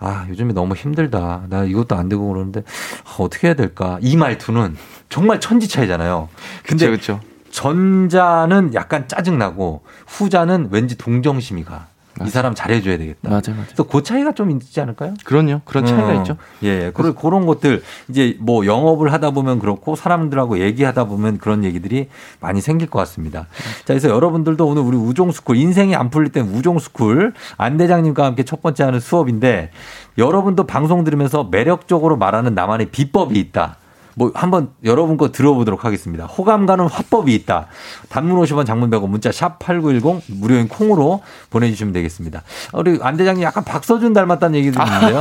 아 0.00 0.26
요즘에 0.28 0.52
너무 0.54 0.74
힘들다 0.74 1.42
나 1.48 1.64
이것도 1.64 1.94
안 1.96 2.08
되고 2.08 2.26
그러는데 2.28 2.62
아, 3.04 3.14
어떻게 3.18 3.48
해야 3.48 3.54
될까 3.54 3.98
이 4.00 4.16
말투는 4.16 4.76
정말 5.10 5.40
천지 5.40 5.68
차이잖아요. 5.68 6.28
근데 6.64 6.86
그렇죠. 6.86 7.20
전자는 7.54 8.74
약간 8.74 9.06
짜증나고 9.06 9.82
후자는 10.08 10.70
왠지 10.72 10.98
동정심이 10.98 11.62
가. 11.62 11.86
이 12.24 12.28
사람 12.28 12.54
잘해줘야 12.54 12.96
되겠다. 12.96 13.28
맞아요, 13.28 13.42
맞아요. 13.48 13.64
그래서 13.66 13.82
그 13.84 14.02
차이가 14.04 14.32
좀 14.32 14.50
있지 14.52 14.80
않을까요? 14.80 15.14
그럼요. 15.24 15.62
그런 15.64 15.84
차이가 15.84 16.08
어, 16.08 16.14
있죠. 16.14 16.36
예, 16.62 16.92
그런 16.92 17.14
그런 17.14 17.44
것들 17.44 17.82
이제 18.08 18.36
뭐 18.38 18.66
영업을 18.66 19.12
하다 19.12 19.32
보면 19.32 19.58
그렇고 19.58 19.96
사람들하고 19.96 20.60
얘기하다 20.60 21.04
보면 21.06 21.38
그런 21.38 21.64
얘기들이 21.64 22.08
많이 22.38 22.60
생길 22.60 22.88
것 22.88 23.00
같습니다. 23.00 23.46
자, 23.78 23.86
그래서 23.86 24.10
여러분들도 24.10 24.64
오늘 24.64 24.82
우리 24.82 24.96
우종스쿨 24.96 25.56
인생이 25.56 25.96
안 25.96 26.10
풀릴 26.10 26.30
땐 26.30 26.44
우종스쿨 26.44 27.34
안 27.56 27.76
대장님과 27.76 28.24
함께 28.24 28.44
첫 28.44 28.62
번째 28.62 28.84
하는 28.84 29.00
수업인데 29.00 29.70
여러분도 30.16 30.64
방송 30.64 31.02
들으면서 31.02 31.48
매력적으로 31.50 32.16
말하는 32.16 32.54
나만의 32.54 32.86
비법이 32.86 33.38
있다. 33.40 33.76
뭐 34.16 34.30
한번 34.34 34.70
여러분 34.84 35.16
거 35.16 35.32
들어보도록 35.32 35.84
하겠습니다. 35.84 36.24
호감 36.26 36.66
가는 36.66 36.86
화법이 36.86 37.34
있다. 37.34 37.66
단문 38.08 38.40
50원 38.42 38.66
장문 38.66 38.90
100원 38.90 39.08
문자 39.08 39.32
샵 39.32 39.58
8910 39.58 40.22
무료인 40.38 40.68
콩으로 40.68 41.22
보내주시면 41.50 41.92
되겠습니다. 41.92 42.42
우리 42.72 42.98
안 43.02 43.16
대장님 43.16 43.42
약간 43.42 43.64
박서준 43.64 44.12
닮았다는 44.12 44.58
얘기도 44.58 44.82
있는데요. 44.82 45.20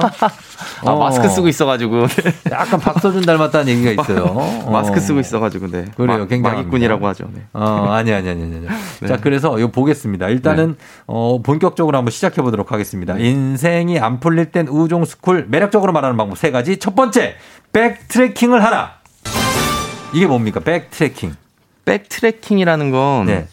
아, 0.85 0.91
어. 0.91 0.99
마스크 0.99 1.27
쓰고 1.29 1.47
있어가지고. 1.47 2.05
약간 2.51 2.79
박서준 2.79 3.21
닮았다는 3.23 3.67
얘기가 3.69 4.03
있어요. 4.03 4.25
어. 4.25 4.69
마스크 4.71 4.99
쓰고 4.99 5.19
있어가지고, 5.19 5.67
네. 5.71 5.85
그래요, 5.95 6.19
마- 6.19 6.25
굉장히 6.27 6.55
마기꾼이라고 6.57 7.07
하죠. 7.07 7.25
네. 7.33 7.41
어, 7.53 7.87
아니, 7.89 8.13
아니, 8.13 8.29
아니, 8.29 8.43
아니. 8.43 8.67
아니. 8.67 9.07
자, 9.07 9.17
그래서 9.17 9.57
이거 9.59 9.69
보겠습니다. 9.71 10.29
일단은, 10.29 10.75
어, 11.07 11.41
본격적으로 11.41 11.97
한번 11.97 12.11
시작해 12.11 12.41
보도록 12.41 12.71
하겠습니다. 12.71 13.17
인생이 13.17 13.99
안 13.99 14.19
풀릴 14.19 14.51
땐 14.51 14.67
우종 14.67 15.05
스쿨 15.05 15.47
매력적으로 15.49 15.93
말하는 15.93 16.17
방법 16.17 16.37
세 16.37 16.51
가지. 16.51 16.77
첫 16.77 16.95
번째, 16.95 17.35
backtracking을 17.73 18.63
하라. 18.63 18.93
이게 20.13 20.27
뭡니까? 20.27 20.59
backtracking. 20.59 21.35
backtracking이라는 21.85 22.91
건 22.91 23.25
네. 23.25 23.47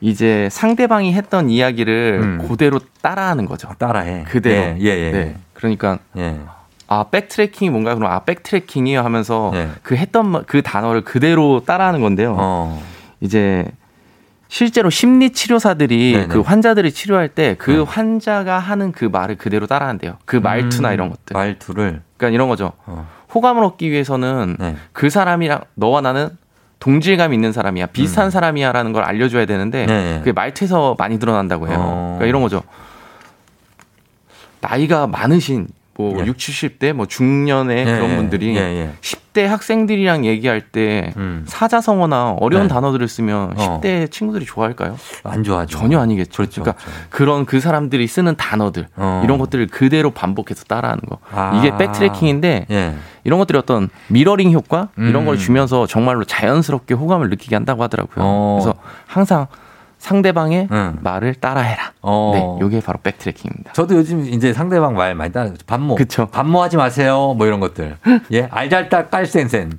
이제 0.00 0.48
상대방이 0.52 1.12
했던 1.12 1.50
이야기를 1.50 2.20
음. 2.22 2.48
그대로 2.48 2.78
따라하는 3.02 3.44
거죠. 3.44 3.68
따라해. 3.78 4.24
그대로. 4.28 4.56
예, 4.56 4.76
예, 4.80 4.88
예. 4.88 5.10
네. 5.10 5.36
그러니까 5.52 5.98
예. 6.16 6.38
아 6.86 7.06
backtracking이 7.10 7.70
뭔가 7.70 7.94
그럼 7.96 8.10
아 8.12 8.20
backtracking이요 8.20 9.00
하면서 9.00 9.50
예. 9.54 9.68
그 9.82 9.96
했던 9.96 10.28
말- 10.30 10.44
그 10.46 10.62
단어를 10.62 11.02
그대로 11.02 11.62
따라하는 11.66 12.00
건데요. 12.00 12.36
어. 12.38 12.82
이제 13.20 13.64
실제로 14.48 14.90
심리 14.90 15.30
치료사들이 15.32 16.12
네네. 16.12 16.26
그 16.28 16.40
환자들이 16.40 16.92
치료할 16.92 17.28
때그 17.30 17.70
네. 17.72 17.78
환자가 17.80 18.60
하는 18.60 18.92
그 18.92 19.06
말을 19.06 19.36
그대로 19.36 19.66
따라한대요. 19.66 20.18
그 20.24 20.36
말투나 20.36 20.90
음, 20.90 20.94
이런 20.94 21.08
것들. 21.10 21.34
말투를. 21.34 22.02
그러니까 22.16 22.32
이런 22.34 22.48
거죠. 22.48 22.72
어. 22.86 23.08
호감을 23.36 23.62
얻기 23.64 23.90
위해서는 23.90 24.56
네. 24.58 24.76
그 24.94 25.10
사람이랑 25.10 25.60
너와 25.74 26.00
나는 26.00 26.30
동질감 26.78 27.34
있는 27.34 27.52
사람이야, 27.52 27.86
비슷한 27.86 28.30
사람이야라는 28.30 28.92
걸 28.92 29.04
알려줘야 29.04 29.44
되는데 29.44 29.82
음. 29.82 29.86
네. 29.86 30.18
그게 30.20 30.32
말투에서 30.32 30.96
많이 30.98 31.18
드러난다고 31.18 31.68
해요. 31.68 31.76
어. 31.78 32.14
그러니까 32.16 32.26
이런 32.26 32.42
거죠. 32.42 32.62
나이가 34.60 35.06
많으신 35.06 35.68
뭐 35.98 36.18
예. 36.20 36.26
60, 36.26 36.78
70대 36.78 36.92
뭐 36.92 37.06
중년의 37.06 37.78
예, 37.78 37.84
그런 37.84 38.10
예, 38.10 38.16
분들이 38.16 38.56
예, 38.56 38.60
예. 38.60 38.90
10대 39.00 39.44
학생들이랑 39.46 40.26
얘기할 40.26 40.60
때 40.60 41.12
음. 41.16 41.44
사자성어나 41.46 42.32
어려운 42.38 42.64
네. 42.64 42.68
단어들을 42.68 43.06
쓰면 43.08 43.54
어. 43.56 43.80
10대 43.80 44.10
친구들이 44.10 44.44
좋아할까요? 44.44 44.96
안 45.24 45.42
좋아하죠. 45.42 45.78
전혀 45.78 45.98
아니겠죠. 45.98 46.36
그렇죠. 46.36 46.62
러니까 46.62 46.82
그런 47.08 47.46
그 47.46 47.60
사람들이 47.60 48.06
쓰는 48.06 48.36
단어들 48.36 48.88
어. 48.96 49.22
이런 49.24 49.38
것들을 49.38 49.68
그대로 49.68 50.10
반복해서 50.10 50.64
따라하는 50.64 51.00
거. 51.08 51.18
아. 51.32 51.58
이게 51.58 51.74
백트래킹인데 51.76 52.66
예. 52.70 52.94
이런 53.26 53.38
것들이 53.40 53.58
어떤 53.58 53.88
미러링 54.08 54.52
효과 54.52 54.88
이런 54.96 55.22
음. 55.22 55.26
걸 55.26 55.36
주면서 55.36 55.86
정말로 55.86 56.24
자연스럽게 56.24 56.94
호감을 56.94 57.28
느끼게 57.30 57.56
한다고 57.56 57.82
하더라고요. 57.82 58.24
어. 58.24 58.58
그래서 58.60 58.78
항상 59.06 59.46
상대방의 59.98 60.68
음. 60.70 60.98
말을 61.00 61.34
따라해라. 61.34 61.92
어. 62.02 62.30
네, 62.34 62.64
요게 62.64 62.80
바로 62.82 62.98
백트래킹입니다. 63.02 63.72
저도 63.72 63.96
요즘 63.96 64.24
이제 64.26 64.52
상대방 64.52 64.94
말 64.94 65.14
많이 65.16 65.32
따라 65.32 65.50
반모. 65.66 65.96
그쵸. 65.96 66.26
반모 66.30 66.62
하지 66.62 66.76
마세요. 66.76 67.34
뭐 67.36 67.46
이런 67.46 67.58
것들. 67.60 67.96
예. 68.32 68.44
알잘딱 68.50 69.10
깔센센. 69.10 69.78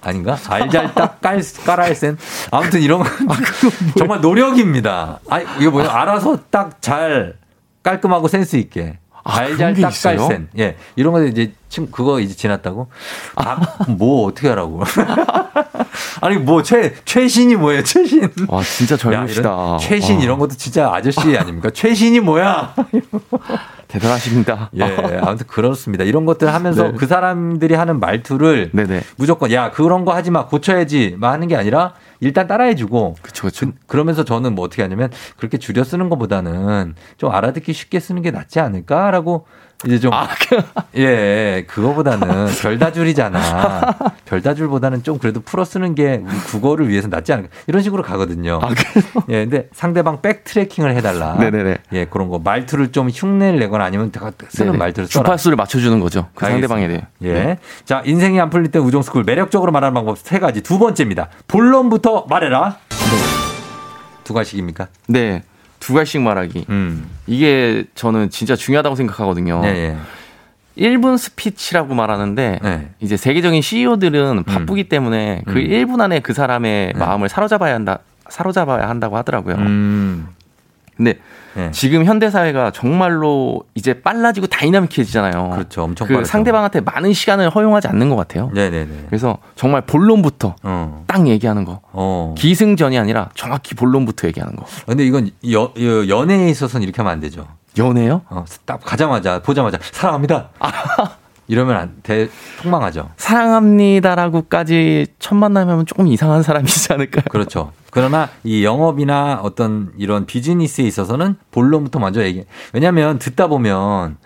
아닌가? 0.00 0.38
알잘딱 0.48 1.20
깔, 1.20 1.42
깔알센. 1.66 2.16
아무튼 2.50 2.80
이런 2.80 3.02
건 3.02 3.08
정말 3.98 4.20
노력입니다. 4.22 5.18
아, 5.28 5.40
이게 5.40 5.68
뭐냐. 5.68 5.90
알아서 5.90 6.38
딱 6.50 6.80
잘 6.80 7.34
깔끔하고 7.82 8.28
센스 8.28 8.56
있게. 8.56 8.98
아, 9.28 9.46
게 9.74 9.80
있어요? 9.86 10.16
딱깔센. 10.16 10.48
예. 10.58 10.76
이런 10.96 11.12
거 11.12 11.22
이제 11.24 11.52
지금 11.68 11.90
그거 11.90 12.18
이제 12.20 12.34
지났다고? 12.34 12.88
아, 13.36 13.60
뭐 13.88 14.26
어떻게 14.26 14.48
하라고. 14.48 14.82
아니 16.20 16.36
뭐 16.36 16.62
최 16.62 16.94
최신이 17.04 17.56
뭐예요? 17.56 17.82
최신. 17.82 18.28
와 18.48 18.62
진짜 18.62 18.94
야, 18.94 18.98
젊으시다. 18.98 19.78
최신 19.80 20.16
와, 20.16 20.22
이런 20.22 20.38
것도 20.38 20.56
진짜 20.56 20.92
아저씨 20.92 21.36
아닙니까? 21.36 21.70
최신이 21.70 22.20
뭐야? 22.20 22.74
대단하십니다. 23.88 24.70
예, 24.76 24.82
아무튼 25.22 25.46
그렇습니다. 25.46 26.04
이런 26.04 26.26
것들 26.26 26.52
하면서 26.52 26.88
네. 26.90 26.92
그 26.98 27.06
사람들이 27.06 27.74
하는 27.74 28.00
말투를 28.00 28.70
네네. 28.74 29.02
무조건 29.16 29.50
야 29.52 29.70
그런 29.70 30.04
거 30.04 30.14
하지 30.14 30.30
마 30.30 30.46
고쳐야지 30.46 31.16
막 31.18 31.32
하는 31.32 31.48
게 31.48 31.56
아니라 31.56 31.94
일단 32.20 32.46
따라해주고 32.46 33.16
그쵸 33.22 33.46
그쵸. 33.46 33.70
그, 33.86 33.96
러면서 33.96 34.24
저는 34.24 34.54
뭐 34.54 34.64
어떻게 34.66 34.82
하냐면 34.82 35.10
그렇게 35.38 35.56
줄여 35.56 35.84
쓰는 35.84 36.10
것보다는 36.10 36.94
좀 37.16 37.30
알아듣기 37.32 37.72
쉽게 37.72 37.98
쓰는 38.00 38.20
게 38.22 38.30
낫지 38.30 38.60
않을까라고 38.60 39.46
이제 39.86 40.00
좀 40.00 40.12
아, 40.12 40.26
그- 40.26 40.60
예, 41.00 41.64
그거보다는 41.68 42.48
별다줄이잖아. 42.60 43.94
별다줄보다는 44.24 45.04
좀 45.04 45.18
그래도 45.18 45.40
풀어 45.40 45.64
쓰는 45.64 45.94
게 45.94 46.22
국어를 46.48 46.88
위해서 46.88 47.06
낫지 47.06 47.32
않을까. 47.32 47.50
이런 47.68 47.82
식으로 47.82 48.02
가거든요. 48.02 48.58
예, 49.28 49.44
근데 49.46 49.68
상대방 49.72 50.20
백 50.20 50.42
트래킹을 50.42 50.96
해달라. 50.96 51.34
네네네. 51.38 51.76
예, 51.92 52.04
그런 52.06 52.28
거. 52.28 52.40
말투를 52.40 52.90
좀 52.90 53.08
흉내를 53.08 53.60
내거나 53.60 53.84
아니면 53.84 54.10
다 54.10 54.32
쓰는 54.48 54.72
네네. 54.72 54.78
말투를 54.78 55.06
써라. 55.08 55.24
주파수를 55.24 55.56
맞춰주는 55.56 56.00
거죠. 56.00 56.28
그 56.34 56.44
상대방에 56.44 56.88
대해. 56.88 57.02
예. 57.22 57.58
자, 57.84 58.02
인생이 58.04 58.40
안 58.40 58.50
풀릴 58.50 58.72
때 58.72 58.80
우종스쿨 58.80 59.22
매력적으로 59.24 59.70
말하는 59.70 59.94
방법 59.94 60.18
세 60.18 60.40
가지. 60.40 60.60
두 60.60 60.80
번째입니다. 60.80 61.28
본론부터 61.46 62.26
말해라. 62.28 62.78
두괄식입니까? 64.24 64.88
네. 65.06 65.42
두괄식 65.88 66.20
말하기. 66.20 66.66
음. 66.68 67.08
이게 67.26 67.84
저는 67.94 68.28
진짜 68.28 68.54
중요하다고 68.54 68.94
생각하거든요. 68.94 69.62
네, 69.62 69.96
예. 70.76 70.86
1분 70.86 71.16
스피치라고 71.16 71.94
말하는데 71.94 72.58
네. 72.62 72.90
이제 73.00 73.16
세계적인 73.16 73.62
CEO들은 73.62 74.44
바쁘기 74.44 74.90
때문에 74.90 75.44
그 75.46 75.52
음. 75.52 75.56
1분 75.56 76.02
안에 76.02 76.20
그 76.20 76.34
사람의 76.34 76.92
네. 76.92 76.98
마음을 76.98 77.30
사로잡아야 77.30 77.72
한다. 77.72 78.00
사로잡아야 78.28 78.86
한다고 78.86 79.16
하더라고요. 79.16 79.54
음. 79.54 80.28
근데 80.94 81.18
네. 81.58 81.72
지금 81.72 82.04
현대 82.04 82.30
사회가 82.30 82.70
정말로 82.70 83.64
이제 83.74 84.00
빨라지고 84.00 84.46
다이나믹해지잖아요. 84.46 85.50
그렇죠. 85.50 85.82
엄청 85.82 86.06
그 86.06 86.14
빠르죠. 86.14 86.30
상대방한테 86.30 86.80
많은 86.82 87.12
시간을 87.12 87.50
허용하지 87.50 87.88
않는 87.88 88.08
것 88.10 88.14
같아요. 88.14 88.48
네네네. 88.54 89.06
그래서 89.08 89.38
정말 89.56 89.80
본론부터 89.80 90.54
어. 90.62 91.04
딱 91.08 91.26
얘기하는 91.26 91.64
거. 91.64 91.80
어. 91.92 92.32
기승전이 92.38 92.96
아니라 92.96 93.30
정확히 93.34 93.74
본론부터 93.74 94.28
얘기하는 94.28 94.54
거. 94.54 94.64
근데 94.86 95.04
이건 95.04 95.30
여, 95.50 95.72
여- 95.80 96.08
연애에 96.08 96.48
있어서는 96.48 96.84
이렇게 96.84 96.98
하면 96.98 97.12
안 97.12 97.18
되죠. 97.18 97.48
연애요? 97.76 98.22
어, 98.28 98.44
딱 98.64 98.80
가자마자 98.84 99.40
보자마자 99.42 99.78
사랑합니다. 99.82 100.50
이러면 101.48 101.76
안 101.76 101.94
돼. 102.02 102.28
폭망하죠. 102.62 103.10
사랑합니다라고까지 103.16 105.06
첫 105.18 105.34
만나면 105.34 105.86
조금 105.86 106.06
이상한 106.06 106.42
사람이지 106.42 106.92
않을까요? 106.92 107.24
그렇죠. 107.30 107.72
그러나 107.90 108.28
이 108.44 108.64
영업이나 108.64 109.40
어떤 109.42 109.92
이런 109.96 110.26
비즈니스에 110.26 110.84
있어서는 110.84 111.36
본론부터 111.50 111.98
먼저 111.98 112.22
얘기. 112.22 112.44
왜냐하면 112.74 113.18
듣다 113.18 113.46
보면 113.46 114.18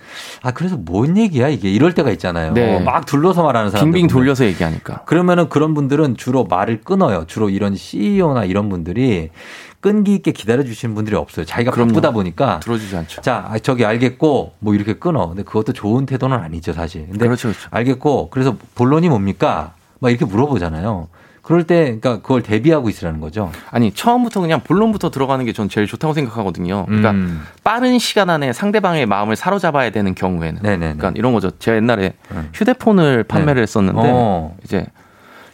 아 0.42 0.50
그래서 0.50 0.76
뭔 0.76 1.16
얘기야 1.16 1.48
이게 1.48 1.70
이럴 1.70 1.94
때가 1.94 2.10
있잖아요. 2.10 2.54
네. 2.54 2.80
막 2.80 3.06
둘러서 3.06 3.44
말하는 3.44 3.70
사람. 3.70 3.86
빙빙 3.86 4.08
돌려서 4.08 4.44
얘기하니까. 4.44 5.04
그러면은 5.04 5.48
그런 5.48 5.74
분들은 5.74 6.16
주로 6.16 6.44
말을 6.44 6.80
끊어요. 6.80 7.24
주로 7.28 7.50
이런 7.50 7.76
CEO나 7.76 8.44
이런 8.44 8.68
분들이 8.68 9.30
끈기 9.82 10.14
있게 10.14 10.30
기다려 10.32 10.62
주시는 10.62 10.94
분들이 10.94 11.16
없어요. 11.16 11.44
자기가 11.44 11.72
그럼요. 11.72 11.88
바쁘다 11.90 12.12
보니까 12.12 12.60
들어주지 12.60 12.96
않죠. 12.96 13.20
자, 13.20 13.44
아, 13.48 13.58
저기 13.58 13.84
알겠고 13.84 14.54
뭐 14.60 14.74
이렇게 14.74 14.94
끊어. 14.94 15.26
근데 15.28 15.42
그것도 15.42 15.72
좋은 15.74 16.06
태도는 16.06 16.38
아니죠, 16.38 16.72
사실. 16.72 17.06
근데 17.08 17.26
그렇죠, 17.26 17.48
그렇죠. 17.48 17.68
알겠고 17.70 18.30
그래서 18.30 18.56
본론이 18.76 19.08
뭡니까? 19.10 19.74
막 19.98 20.08
이렇게 20.10 20.24
물어보잖아요. 20.24 21.08
그럴 21.42 21.64
때 21.64 21.84
그러니까 22.00 22.22
그걸 22.22 22.40
대비하고 22.42 22.88
있으라는 22.88 23.18
거죠. 23.20 23.50
아니 23.72 23.90
처음부터 23.92 24.40
그냥 24.40 24.60
본론부터 24.62 25.10
들어가는 25.10 25.44
게 25.44 25.52
전 25.52 25.68
제일 25.68 25.88
좋다고 25.88 26.14
생각하거든요. 26.14 26.86
그러니까 26.86 27.10
음. 27.10 27.42
빠른 27.64 27.98
시간 27.98 28.30
안에 28.30 28.52
상대방의 28.52 29.06
마음을 29.06 29.34
사로잡아야 29.34 29.90
되는 29.90 30.14
경우에는. 30.14 30.62
네네네. 30.62 30.94
그러니까 30.94 31.12
이런 31.16 31.32
거죠. 31.32 31.50
제가 31.58 31.76
옛날에 31.78 32.12
음. 32.30 32.48
휴대폰을 32.54 33.24
판매를 33.24 33.60
했었는데 33.62 34.00
어. 34.00 34.54
이제 34.62 34.86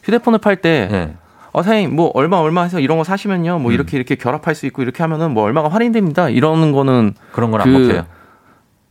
휴대폰을 0.05 0.39
팔때 0.41 0.89
네. 0.91 1.15
어, 1.59 1.63
사장님, 1.63 1.97
뭐, 1.97 2.11
얼마, 2.15 2.37
얼마 2.37 2.63
해서 2.63 2.79
이런 2.79 2.99
거 2.99 3.05
사시면요, 3.05 3.57
음. 3.57 3.63
뭐, 3.63 3.73
이렇게, 3.73 3.97
이렇게 3.97 4.15
결합할 4.15 4.55
수 4.55 4.67
있고, 4.67 4.83
이렇게 4.83 5.03
하면은, 5.03 5.33
뭐, 5.33 5.43
얼마가 5.43 5.69
할인됩니다. 5.69 6.29
이러는 6.29 6.71
거는. 6.71 7.15
그런 7.33 7.51
건안 7.51 7.67
그 7.67 7.79
먹혀요. 7.79 8.07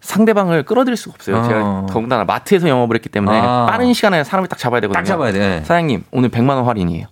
상대방을 0.02 0.64
끌어들일 0.64 0.98
수가 0.98 1.14
없어요. 1.16 1.38
어. 1.38 1.44
제가 1.44 1.86
더군다나 1.90 2.24
마트에서 2.26 2.68
영업을 2.68 2.96
했기 2.96 3.10
때문에 3.10 3.40
아. 3.42 3.66
빠른 3.70 3.94
시간에 3.94 4.24
사람을 4.24 4.48
딱 4.48 4.60
잡아야 4.60 4.82
되거든요. 4.82 5.02
딱 5.02 5.06
잡아야 5.06 5.32
돼. 5.32 5.60
사장님, 5.62 6.04
오늘 6.12 6.30
100만 6.30 6.50
원 6.56 6.68
할인이에요. 6.68 7.08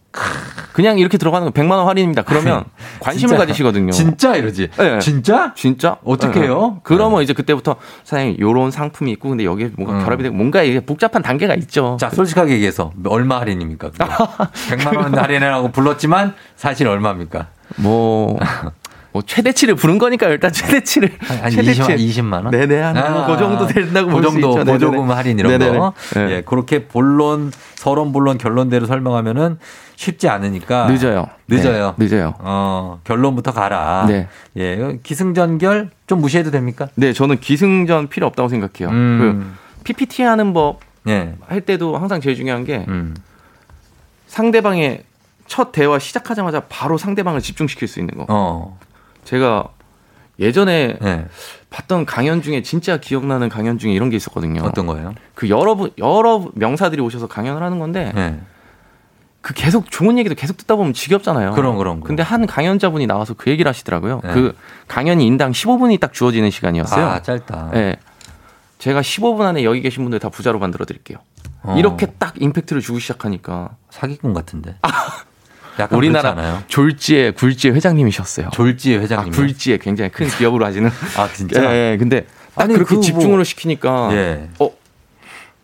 그냥 0.76 1.00
이렇게 1.00 1.18
들어가는 1.18 1.48
거 1.48 1.54
100만 1.54 1.72
원 1.72 1.88
할인입니다. 1.88 2.24
그러면 2.24 2.66
관심을 3.00 3.30
진짜, 3.30 3.38
가지시거든요. 3.38 3.92
진짜 3.94 4.36
이러지. 4.36 4.72
네. 4.78 5.00
진짜? 5.00 5.54
진짜? 5.56 5.96
어떻게 6.04 6.42
네. 6.42 6.48
해요? 6.48 6.82
그러면 6.84 7.24
이제 7.24 7.32
그때부터 7.32 7.78
사장님, 8.04 8.36
요런 8.42 8.72
상품이 8.72 9.10
있고, 9.14 9.30
근데 9.30 9.46
여기에 9.46 9.72
뭔가 9.78 9.98
음. 9.98 10.04
결합이 10.04 10.24
되고, 10.24 10.36
뭔가 10.36 10.64
이게 10.64 10.82
복잡한 10.82 11.22
단계가 11.22 11.56
있죠. 11.56 11.96
자, 11.98 12.10
솔직하게 12.10 12.56
얘기해서 12.56 12.92
얼마 13.08 13.40
할인입니까? 13.40 13.92
100만 13.92 14.98
원 15.00 15.18
할인이라고 15.18 15.72
불렀지만 15.72 16.34
사실 16.58 16.90
얼마입니까? 16.90 17.48
뭐, 17.78 18.38
뭐 19.16 19.22
최대치를 19.26 19.76
부른 19.76 19.98
거니까 19.98 20.28
일단 20.28 20.52
최대치를 20.52 21.10
한, 21.22 21.38
한 21.38 21.50
최대치. 21.50 21.80
20만, 21.80 21.98
20만 21.98 22.34
원? 22.34 22.52
네네 22.52 22.82
한 22.82 22.98
아, 22.98 23.26
그 23.26 23.38
정도 23.38 23.66
된다고 23.66 24.12
그 24.12 24.22
정도. 24.22 24.56
보조금 24.66 25.10
할인 25.10 25.40
이런 25.40 25.54
네네네. 25.54 25.78
거. 25.78 25.94
네. 26.16 26.32
예, 26.32 26.42
그렇게 26.42 26.86
본론 26.86 27.54
서론 27.76 28.12
본론 28.12 28.38
결론대로 28.38 28.88
설명하면은 28.88 29.58
쉽지 29.96 30.28
않으니까 30.28 30.88
늦어요. 30.88 31.28
늦어요. 31.48 31.96
네, 31.96 32.04
늦어요. 32.04 32.34
어, 32.40 33.00
결론부터 33.06 33.54
가라. 33.54 34.06
네. 34.10 34.28
예, 34.58 35.00
기승전결 35.02 35.92
좀 36.08 36.20
무시해도 36.20 36.52
됩니까? 36.52 36.90
네, 36.96 37.14
저는 37.14 37.40
기승전 37.40 38.10
필요 38.10 38.28
없다고 38.28 38.50
생각해요. 38.50 38.94
음. 38.94 39.56
그 39.78 39.84
PPT 39.86 40.24
하는 40.24 40.52
법할 40.54 40.76
예. 41.08 41.60
때도 41.62 41.98
항상 41.98 42.20
제일 42.20 42.36
중요한 42.36 42.66
게 42.66 42.84
음. 42.90 43.16
상대방의 44.28 45.04
첫 45.48 45.72
대화 45.72 46.00
시작하자마자 46.00 46.64
바로 46.68 46.98
상대방을 46.98 47.40
집중시킬 47.40 47.88
수 47.88 48.02
있는 48.02 48.18
거. 48.18 48.26
어. 48.28 48.78
제가 49.26 49.70
예전에 50.40 50.98
예. 51.02 51.26
봤던 51.70 52.06
강연 52.06 52.42
중에 52.42 52.62
진짜 52.62 52.98
기억나는 52.98 53.50
강연 53.50 53.78
중에 53.78 53.92
이런 53.92 54.10
게 54.10 54.16
있었거든요. 54.16 54.62
어떤 54.64 54.86
거예요? 54.86 55.14
그 55.34 55.50
여러 55.50 55.76
분 55.76 55.92
여러 55.98 56.50
명사들이 56.54 57.02
오셔서 57.02 57.28
강연을 57.28 57.62
하는 57.62 57.80
건데 57.80 58.14
예. 58.16 58.40
그 59.42 59.54
계속 59.54 59.92
좋은 59.92 60.18
얘기도 60.18 60.34
계속 60.34 60.58
듣다 60.58 60.76
보면 60.76 60.94
지겹잖아요. 60.94 61.52
그럼, 61.52 61.78
그럼, 61.78 62.00
그럼. 62.00 62.02
근데 62.02 62.24
한 62.24 62.48
강연자분이 62.48 63.06
나와서 63.06 63.36
그 63.36 63.52
얘기를 63.52 63.70
하시더라고요. 63.70 64.22
네. 64.24 64.34
그 64.34 64.56
강연이 64.88 65.26
인당 65.28 65.52
15분이 65.52 66.00
딱 66.00 66.14
주어지는 66.14 66.50
시간이었어요. 66.50 67.06
아, 67.06 67.22
짧다. 67.22 67.70
네. 67.72 67.96
제가 68.80 69.02
15분 69.02 69.42
안에 69.42 69.64
여기 69.64 69.82
계신 69.82 70.04
분들 70.04 70.20
다 70.20 70.30
부자로 70.30 70.58
만들어 70.58 70.86
드릴게요. 70.86 71.20
어. 71.62 71.76
이렇게 71.78 72.08
딱 72.18 72.34
임팩트를 72.42 72.82
주기 72.82 73.00
시작하니까 73.00 73.76
사기꾼 73.92 74.34
같은데. 74.34 74.78
약간 74.84 74.92
우리나라 75.92 76.34
그렇지 76.34 76.48
않아요? 76.48 76.64
졸지에 76.68 77.32
굴지의 77.34 77.74
회장님이셨어요. 77.76 78.50
졸지에 78.54 78.98
아, 78.98 79.02
회장님. 79.02 79.34
굴지의 79.34 79.80
굉장히 79.80 80.12
큰 80.12 80.28
기업으로 80.28 80.66
하시는. 80.66 80.90
아, 81.18 81.30
진짜? 81.34 81.62
예, 81.74 81.92
예. 81.94 81.98
근데 81.98 82.26
딱 82.56 82.64
아니, 82.64 82.74
그렇게 82.74 82.90
그 82.90 82.94
뭐- 82.96 83.04
집중으로 83.04 83.44
시키니까 83.44 84.10
예. 84.14 84.50
어 84.60 84.70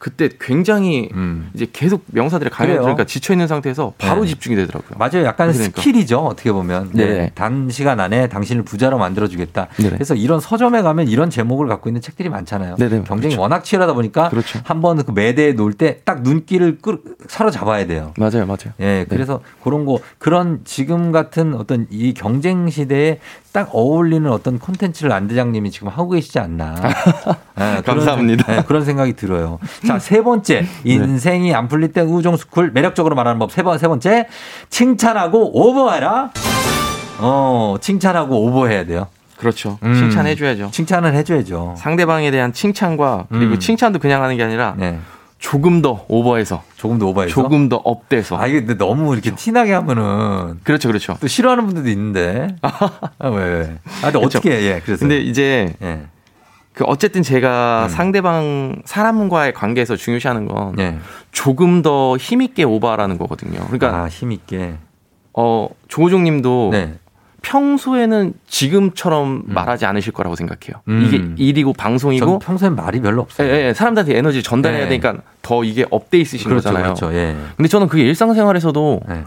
그때 0.01 0.29
굉장히 0.39 1.09
음. 1.13 1.51
이제 1.53 1.67
계속 1.71 2.03
명사들의 2.07 2.49
강연을. 2.49 2.81
들으니까 2.81 3.03
지쳐 3.05 3.33
있는 3.33 3.47
상태에서 3.47 3.93
바로 3.99 4.23
네. 4.23 4.29
집중이 4.29 4.55
되더라고요. 4.55 4.97
맞아요. 4.97 5.27
약간 5.27 5.51
그러니까. 5.51 5.79
스킬이죠. 5.79 6.17
어떻게 6.17 6.51
보면. 6.51 6.89
네. 6.93 7.05
네. 7.05 7.31
단시간 7.35 7.99
안에 7.99 8.27
당신을 8.27 8.63
부자로 8.63 8.97
만들어 8.97 9.27
주겠다. 9.27 9.67
네네. 9.77 9.91
그래서 9.91 10.15
이런 10.15 10.39
서점에 10.39 10.81
가면 10.81 11.07
이런 11.07 11.29
제목을 11.29 11.67
갖고 11.67 11.87
있는 11.87 12.01
책들이 12.01 12.29
많잖아요. 12.29 12.77
네네. 12.77 13.03
경쟁이 13.03 13.35
그렇죠. 13.35 13.41
워낙 13.41 13.63
치열하다 13.63 13.93
보니까 13.93 14.29
그렇죠. 14.29 14.59
한번 14.63 15.03
그 15.05 15.11
매대에 15.11 15.53
놓을 15.53 15.73
때 15.73 16.01
딱 16.03 16.23
눈길을 16.23 16.79
끌, 16.81 16.99
사로잡아야 17.27 17.85
돼요. 17.85 18.13
맞아요, 18.17 18.45
맞아요. 18.47 18.73
예, 18.79 19.05
그래서 19.07 19.41
그런 19.63 19.85
거, 19.85 19.99
그런 20.17 20.61
지금 20.63 21.11
같은 21.11 21.53
어떤 21.53 21.85
이 21.91 22.13
경쟁 22.13 22.69
시대에 22.69 23.19
딱 23.51 23.69
어울리는 23.73 24.29
어떤 24.31 24.59
콘텐츠를 24.59 25.11
안 25.11 25.27
대장님이 25.27 25.71
지금 25.71 25.89
하고 25.89 26.09
계시지 26.11 26.39
않나. 26.39 26.75
예, 27.59 27.81
그런 27.81 27.83
감사합니다. 27.83 28.45
생- 28.45 28.55
예, 28.57 28.63
그런 28.63 28.85
생각이 28.85 29.13
들어요. 29.13 29.59
자, 29.85 29.99
세 29.99 30.21
번째. 30.23 30.65
인생이 30.85 31.53
안 31.53 31.67
풀릴 31.67 31.91
때 31.91 32.01
우종스쿨 32.01 32.71
매력적으로 32.73 33.13
말하는 33.15 33.39
법. 33.39 33.51
세, 33.51 33.61
번, 33.63 33.77
세 33.77 33.87
번째. 33.87 34.27
칭찬하고 34.69 35.51
오버해라. 35.53 36.31
어, 37.19 37.75
칭찬하고 37.81 38.41
오버해야 38.45 38.85
돼요. 38.85 39.07
그렇죠. 39.37 39.79
음. 39.83 39.95
칭찬해줘야죠. 39.95 40.69
칭찬을 40.71 41.13
해줘야죠. 41.15 41.75
상대방에 41.77 42.31
대한 42.31 42.53
칭찬과 42.53 43.25
그리고 43.29 43.53
음. 43.55 43.59
칭찬도 43.59 43.99
그냥 43.99 44.23
하는 44.23 44.37
게 44.37 44.43
아니라 44.43 44.75
네. 44.77 44.99
조금 45.41 45.81
더 45.81 46.05
오버해서 46.07 46.63
조금 46.77 46.99
더 46.99 47.07
오버해서. 47.07 47.33
조금 47.33 47.67
더 47.67 47.75
업돼서 47.83 48.37
아, 48.37 48.45
이게 48.47 48.59
근데 48.59 48.77
너무 48.77 49.11
이렇게 49.13 49.35
티나게 49.35 49.73
하면은 49.73 50.59
그렇죠, 50.63 50.87
그렇죠. 50.87 51.17
또 51.19 51.27
싫어하는 51.27 51.65
분들도 51.65 51.89
있는데. 51.89 52.47
아, 52.61 53.27
왜, 53.27 53.43
왜. 53.43 53.61
아, 53.61 54.11
근데 54.11 54.19
그렇죠. 54.19 54.37
어떻게 54.37 54.51
해, 54.51 54.61
예, 54.63 54.81
그래서. 54.85 54.99
근데 55.01 55.19
이제 55.19 55.73
예. 55.81 56.03
그 56.73 56.83
어쨌든 56.85 57.23
제가 57.23 57.85
음. 57.85 57.89
상대방 57.89 58.81
사람과의 58.85 59.53
관계에서 59.53 59.95
중요시하는 59.97 60.47
건 60.47 60.77
예. 60.79 60.99
조금 61.31 61.81
더 61.81 62.15
힘 62.19 62.41
있게 62.43 62.63
오바하라는 62.63 63.17
거거든요. 63.17 63.59
그러니까 63.65 64.03
아, 64.03 64.07
힘 64.07 64.31
있게. 64.31 64.75
어 65.33 65.67
조우종님도 65.87 66.69
네. 66.71 66.93
평소에는 67.41 68.33
지금처럼 68.47 69.43
말하지 69.45 69.85
않으실 69.85 70.13
거라고 70.13 70.35
생각해요. 70.35 70.81
음. 70.87 71.03
이게 71.05 71.43
일이고 71.43 71.73
방송이고 71.73 72.25
전 72.25 72.39
평소엔 72.39 72.75
말이 72.75 73.01
별로 73.01 73.21
없어요. 73.23 73.47
예, 73.47 73.67
예, 73.67 73.73
사람들한테 73.73 74.17
에너지 74.17 74.43
전달해야 74.43 74.83
네. 74.83 74.89
되니까 74.89 75.21
더 75.41 75.63
이게 75.63 75.85
업돼 75.89 76.19
있으신 76.19 76.49
그렇죠, 76.49 76.69
거잖아요. 76.69 76.93
그렇죠. 76.93 77.13
예. 77.13 77.35
근데 77.57 77.67
저는 77.67 77.87
그게 77.87 78.03
일상생활에서도 78.03 79.01
네. 79.07 79.23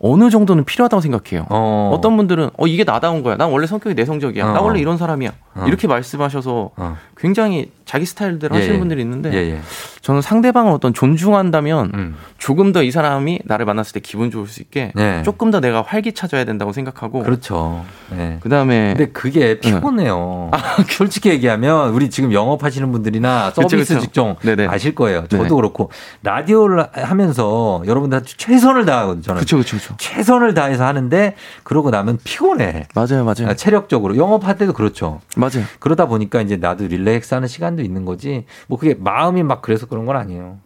어느 0.00 0.28
정도는 0.28 0.64
필요하다고 0.64 1.00
생각해요. 1.00 1.46
어. 1.48 1.92
어. 1.94 2.00
떤 2.02 2.16
분들은 2.18 2.50
어 2.58 2.66
이게 2.66 2.84
나다운 2.84 3.22
거야. 3.22 3.36
난 3.36 3.50
원래 3.50 3.66
성격이 3.66 3.94
내성적이야. 3.94 4.52
나 4.52 4.60
어. 4.60 4.64
원래 4.64 4.78
이런 4.78 4.98
사람이야. 4.98 5.32
어. 5.54 5.64
이렇게 5.66 5.88
말씀하셔서 5.88 6.70
어. 6.76 6.96
굉장히 7.16 7.70
자기 7.84 8.06
스타일대로 8.06 8.54
예, 8.54 8.58
하시는 8.60 8.76
예. 8.76 8.78
분들이 8.78 9.02
있는데 9.02 9.32
예, 9.32 9.36
예. 9.52 9.60
저는 10.00 10.22
상대방을 10.22 10.72
어떤 10.72 10.94
존중한다면 10.94 11.90
음. 11.94 12.16
조금 12.38 12.72
더 12.72 12.82
이 12.84 12.90
사람이 12.90 13.40
나를 13.44 13.64
만났을 13.66 13.94
때 13.94 14.00
기분 14.00 14.30
좋을 14.30 14.46
수 14.46 14.60
있게 14.60 14.92
네. 14.94 15.22
조금 15.22 15.50
더 15.50 15.60
내가 15.60 15.80
활기차져야 15.82 16.44
된다고 16.44 16.72
생각하고 16.72 17.22
그렇죠. 17.22 17.84
예. 18.16 18.38
그다음에 18.42 18.94
근데 18.96 19.12
그게 19.12 19.58
피곤해요. 19.60 20.50
솔직히 20.90 21.30
얘기하면 21.30 21.90
우리 21.90 22.10
지금 22.10 22.32
영업하시는 22.32 22.90
분들이나 22.92 23.50
그쵸, 23.54 23.68
서비스 23.68 23.94
그쵸. 23.94 24.04
직종 24.04 24.36
네네. 24.42 24.66
아실 24.66 24.94
거예요. 24.94 25.22
저도 25.28 25.44
네네. 25.44 25.54
그렇고 25.54 25.90
라디오를 26.22 26.86
하면서 26.92 27.82
여러분들 27.86 28.22
최선을 28.24 28.84
다하거든요. 28.84 29.22
저는 29.22 29.38
그렇죠, 29.38 29.56
그렇죠, 29.56 29.76
그렇죠. 29.76 29.94
최선을 29.98 30.54
다해서 30.54 30.84
하는데 30.84 31.34
그러고 31.62 31.90
나면 31.90 32.18
피곤해. 32.24 32.86
맞아요, 32.94 33.24
맞아요, 33.24 33.48
아, 33.48 33.54
체력적으로 33.54 34.16
영업할 34.16 34.58
때도 34.58 34.72
그렇죠. 34.74 35.20
맞아요. 35.36 35.64
그러다 35.78 36.06
보니까 36.06 36.40
이제 36.42 36.56
나도 36.56 36.86
릴렉스하는 36.86 37.48
시간 37.48 37.73
도 37.76 37.82
있는 37.82 38.04
거지. 38.04 38.44
뭐 38.68 38.78
그게 38.78 38.94
마음이 38.94 39.42
막 39.42 39.62
그래서 39.62 39.86
그런 39.86 40.06
건 40.06 40.16
아니에요. 40.16 40.58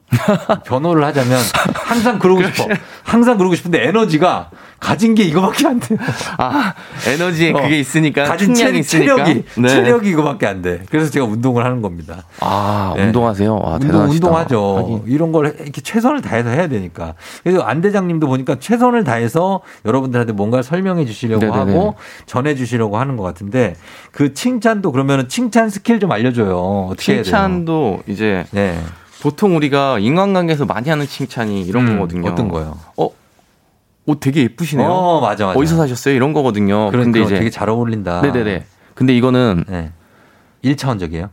변호를 0.64 1.04
하자면 1.04 1.38
항상 1.74 2.18
그러고 2.18 2.42
싶어. 2.52 2.68
항상 3.04 3.38
그러고 3.38 3.54
싶은데 3.54 3.86
에너지가 3.88 4.50
가진 4.80 5.14
게 5.14 5.24
이거밖에 5.24 5.66
안 5.66 5.80
돼요. 5.80 5.98
아 6.38 6.72
에너지에 7.06 7.50
어, 7.52 7.62
그게 7.62 7.80
있으니까 7.80 8.24
가진 8.24 8.54
체, 8.54 8.70
있으니까 8.70 9.16
체력이 9.24 9.44
네. 9.58 9.68
체력이 9.68 10.10
이거밖에 10.10 10.46
안 10.46 10.62
돼. 10.62 10.82
그래서 10.88 11.10
제가 11.10 11.26
운동을 11.26 11.64
하는 11.64 11.82
겁니다. 11.82 12.24
아 12.40 12.94
네. 12.96 13.06
운동하세요. 13.06 13.52
아, 13.52 13.72
운동, 13.74 13.78
대단하시다. 13.80 14.26
운동하죠. 14.26 14.76
하긴. 14.78 15.02
이런 15.06 15.32
걸 15.32 15.56
이렇게 15.60 15.80
최선을 15.80 16.20
다해서 16.22 16.50
해야 16.50 16.68
되니까. 16.68 17.14
그래서 17.42 17.62
안 17.62 17.80
대장님도 17.80 18.28
보니까 18.28 18.56
최선을 18.60 19.04
다해서 19.04 19.60
여러분들한테 19.84 20.32
뭔가를 20.32 20.62
설명해 20.62 21.06
주시려고 21.06 21.44
네네네. 21.46 21.58
하고 21.58 21.94
전해 22.26 22.54
주시려고 22.54 22.98
하는 22.98 23.16
것 23.16 23.24
같은데 23.24 23.74
그 24.12 24.32
칭찬도 24.32 24.92
그러면 24.92 25.28
칭찬 25.28 25.70
스킬 25.70 25.98
좀 25.98 26.12
알려줘요. 26.12 26.88
어떻게 26.92 27.14
해야 27.14 27.22
돼요? 27.22 27.24
칭찬도 27.24 28.02
이제 28.06 28.44
네. 28.52 28.78
보통 29.20 29.56
우리가 29.56 29.98
인간관계에서 29.98 30.64
많이 30.64 30.88
하는 30.90 31.04
칭찬이 31.06 31.62
이런 31.62 31.88
음, 31.88 31.94
거거든요. 31.96 32.30
어떤 32.30 32.48
거요? 32.48 32.78
어, 32.96 33.08
옷 34.08 34.20
되게 34.20 34.42
예쁘시네요. 34.42 34.88
어, 34.88 35.20
맞아, 35.20 35.44
맞아. 35.46 35.58
어디서 35.58 35.76
사셨어요? 35.76 36.14
이런 36.14 36.32
거거든요. 36.32 36.90
그런 36.90 37.04
근데 37.04 37.20
거 37.20 37.26
이제 37.26 37.38
되게 37.38 37.50
잘 37.50 37.68
어울린다. 37.68 38.22
네네네. 38.22 38.64
근데 38.94 39.14
이거는 39.14 39.64
네. 39.68 39.92
1차원적이에요? 40.64 41.28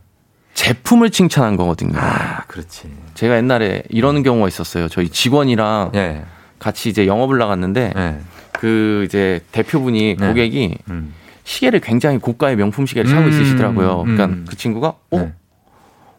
제품을 0.52 1.10
칭찬한 1.10 1.56
거거든요. 1.56 1.98
아, 1.98 2.44
그렇지. 2.46 2.90
제가 3.14 3.36
옛날에 3.38 3.82
이런 3.88 4.22
경우가 4.22 4.46
있었어요. 4.48 4.88
저희 4.88 5.08
직원이랑 5.08 5.90
네. 5.92 6.22
같이 6.58 6.90
이제 6.90 7.06
영업을 7.06 7.38
나갔는데 7.38 7.92
네. 7.96 8.20
그 8.52 9.04
이제 9.06 9.40
대표분이 9.52 10.16
네. 10.18 10.28
고객이 10.28 10.76
음. 10.90 11.14
시계를 11.44 11.80
굉장히 11.80 12.18
고가의 12.18 12.56
명품 12.56 12.84
시계를 12.84 13.08
사고 13.08 13.22
음, 13.24 13.28
있으시더라고요. 13.30 14.02
음. 14.02 14.16
그러니까 14.16 14.50
그 14.50 14.56
친구가 14.56 14.88
어, 14.88 15.18
네. 15.18 15.32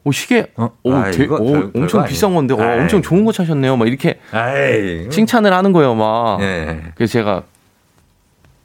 오 0.07 0.11
시계 0.13 0.47
어? 0.55 0.69
오, 0.83 0.93
아, 0.93 1.11
되- 1.11 1.25
오, 1.25 1.51
별- 1.51 1.71
엄청. 1.75 2.05
비싼 2.05 2.33
건데 2.33 2.53
어, 2.53 2.61
아이. 2.61 2.79
엄청 2.79 3.01
좋은 3.01 3.25
거 3.25 3.33
차셨네요. 3.33 3.75
막 3.75 3.89
이렇게 3.89 4.19
아이. 4.31 5.09
칭찬을 5.09 5.51
하는 5.51 5.73
거예요. 5.73 5.95
막 5.95 6.37
네. 6.39 6.81
그래서 6.95 7.11
제가 7.11 7.43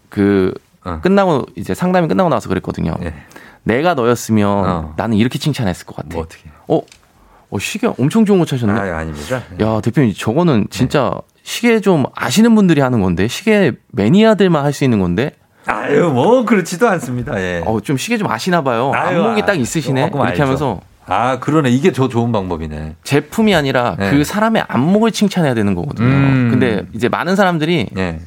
그 0.08 0.54
어. 0.84 1.00
끝나고 1.02 1.46
이제 1.56 1.74
상담이 1.74 2.06
끝나고 2.06 2.30
나서 2.30 2.48
그랬거든요. 2.48 2.94
네. 3.00 3.12
내가 3.64 3.94
너였으면 3.94 4.46
어. 4.48 4.94
나는 4.96 5.16
이렇게 5.16 5.38
칭찬했을 5.40 5.84
것 5.84 5.96
같아. 5.96 6.08
뭐 6.12 6.22
어떻게? 6.22 6.48
어, 6.68 6.80
어 7.50 7.58
시계 7.58 7.88
엄청 7.98 8.24
좋은 8.24 8.38
거 8.38 8.44
차셨네. 8.44 8.72
아, 8.72 8.98
아닙니다. 8.98 9.42
야 9.60 9.80
대표님 9.80 10.14
저거는 10.16 10.60
네. 10.60 10.66
진짜 10.70 11.12
시계 11.42 11.80
좀 11.80 12.04
아시는 12.14 12.54
분들이 12.54 12.80
하는 12.80 13.00
건데 13.00 13.26
시계 13.26 13.72
매니아들만 13.90 14.64
할 14.64 14.72
수 14.72 14.84
있는 14.84 15.00
건데 15.00 15.32
아유, 15.66 16.08
뭐 16.12 16.44
그렇지도 16.44 16.88
않습니다. 16.88 17.36
예. 17.40 17.62
어좀 17.66 17.96
시계 17.96 18.16
좀 18.16 18.28
아시나 18.30 18.62
봐요. 18.62 18.92
안목이 18.94 19.42
아, 19.42 19.46
딱 19.46 19.54
있으시네. 19.54 20.02
이렇게 20.02 20.18
알죠. 20.18 20.42
하면서 20.44 20.80
아, 21.06 21.38
그러네. 21.40 21.70
이게 21.70 21.92
저 21.92 22.08
좋은 22.08 22.32
방법이네. 22.32 22.96
제품이 23.04 23.54
아니라 23.54 23.96
네. 23.98 24.10
그 24.10 24.24
사람의 24.24 24.64
안목을 24.68 25.12
칭찬해야 25.12 25.54
되는 25.54 25.74
거거든요. 25.74 26.06
음. 26.08 26.48
근데 26.50 26.86
이제 26.92 27.08
많은 27.08 27.36
사람들이 27.36 27.88
예. 27.96 28.20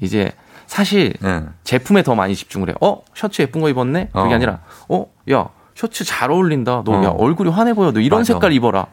이제 0.00 0.32
사실 0.66 1.14
예. 1.24 1.42
제품에 1.64 2.02
더 2.02 2.14
많이 2.14 2.34
집중을 2.34 2.70
해. 2.70 2.74
어 2.80 3.02
셔츠 3.14 3.42
예쁜 3.42 3.60
거 3.60 3.68
입었네. 3.68 4.08
그게 4.12 4.32
어. 4.32 4.34
아니라 4.34 4.58
어 4.88 5.06
야 5.30 5.48
셔츠 5.74 6.04
잘 6.04 6.30
어울린다. 6.30 6.82
너야 6.84 7.08
어. 7.08 7.16
얼굴이 7.18 7.50
환해 7.50 7.74
보여. 7.74 7.92
너 7.92 8.00
이런 8.00 8.20
맞아. 8.20 8.32
색깔 8.34 8.52
입어라. 8.52 8.86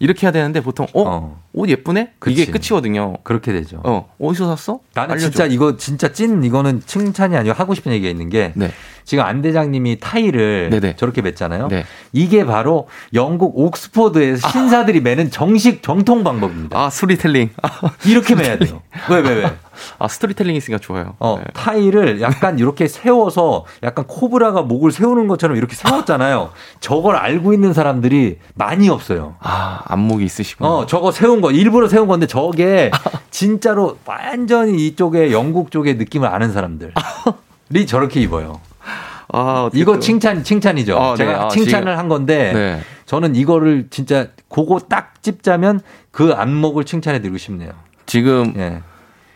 이렇게 0.00 0.26
해야 0.26 0.32
되는데 0.32 0.60
보통 0.60 0.86
어, 0.92 1.02
어. 1.08 1.40
옷 1.52 1.68
예쁘네. 1.68 2.14
그치. 2.18 2.42
이게 2.42 2.50
끝이거든요. 2.50 3.14
그렇게 3.22 3.52
되죠. 3.52 3.80
어 3.84 4.10
어디서 4.20 4.54
샀어? 4.56 4.80
나는 4.94 5.12
알려줘. 5.12 5.30
진짜 5.30 5.46
이거 5.46 5.76
진짜 5.76 6.12
찐 6.12 6.42
이거는 6.42 6.82
칭찬이 6.84 7.36
아니고 7.36 7.54
하고 7.54 7.74
싶은 7.74 7.92
얘기가 7.92 8.10
있는 8.10 8.28
게 8.28 8.52
네. 8.56 8.70
지금 9.04 9.24
안 9.24 9.42
대장님이 9.42 9.98
타이를 10.00 10.70
네네. 10.70 10.96
저렇게 10.96 11.22
맸잖아요. 11.22 11.68
네. 11.68 11.84
이게 12.12 12.44
바로 12.44 12.88
영국 13.12 13.58
옥스퍼드에서 13.58 14.48
신사들이 14.48 15.00
매는 15.00 15.30
정식 15.30 15.82
정통 15.82 16.24
방법입니다. 16.24 16.78
아 16.78 16.90
스토리텔링. 16.90 17.50
아, 17.62 17.68
이렇게 18.06 18.34
매야 18.34 18.58
돼요. 18.58 18.82
왜 19.10 19.20
왜 19.20 19.34
왜? 19.34 19.52
아 19.98 20.08
스토리텔링 20.08 20.54
있으니까 20.56 20.78
좋아요. 20.80 21.14
어, 21.18 21.36
네. 21.38 21.44
타이를 21.52 22.20
약간 22.20 22.58
이렇게 22.58 22.86
세워서 22.88 23.64
약간 23.82 24.06
코브라가 24.06 24.62
목을 24.62 24.92
세우는 24.92 25.26
것처럼 25.26 25.56
이렇게 25.56 25.74
세웠잖아요. 25.74 26.50
저걸 26.80 27.16
알고 27.16 27.52
있는 27.52 27.72
사람들이 27.72 28.38
많이 28.54 28.88
없어요. 28.88 29.34
아 29.40 29.80
안목이 29.86 30.24
있으시고. 30.24 30.64
어, 30.66 30.86
저거 30.86 31.10
세운 31.12 31.40
거, 31.40 31.50
일부러 31.50 31.88
세운 31.88 32.06
건데 32.06 32.26
저게 32.26 32.90
진짜로 33.30 33.98
완전히 34.06 34.86
이쪽에 34.86 35.32
영국 35.32 35.70
쪽의 35.70 35.96
느낌을 35.96 36.28
아는 36.28 36.52
사람들이 36.52 36.92
저렇게 37.86 38.20
입어요. 38.20 38.60
아 39.36 39.70
이거 39.74 39.94
또- 39.94 39.98
칭찬, 40.00 40.42
칭찬이죠. 40.44 40.98
아, 40.98 41.10
네. 41.12 41.16
제가 41.16 41.44
아, 41.44 41.48
칭찬을 41.48 41.86
지금- 41.86 41.98
한 41.98 42.08
건데 42.08 42.52
네. 42.52 42.80
저는 43.06 43.34
이거를 43.36 43.88
진짜 43.90 44.28
그거 44.48 44.78
딱 44.88 45.22
찝자면 45.22 45.80
그 46.10 46.32
안목을 46.32 46.84
칭찬해 46.84 47.20
드리고 47.20 47.38
싶네요. 47.38 47.70
지금 48.06 48.54
예. 48.56 48.80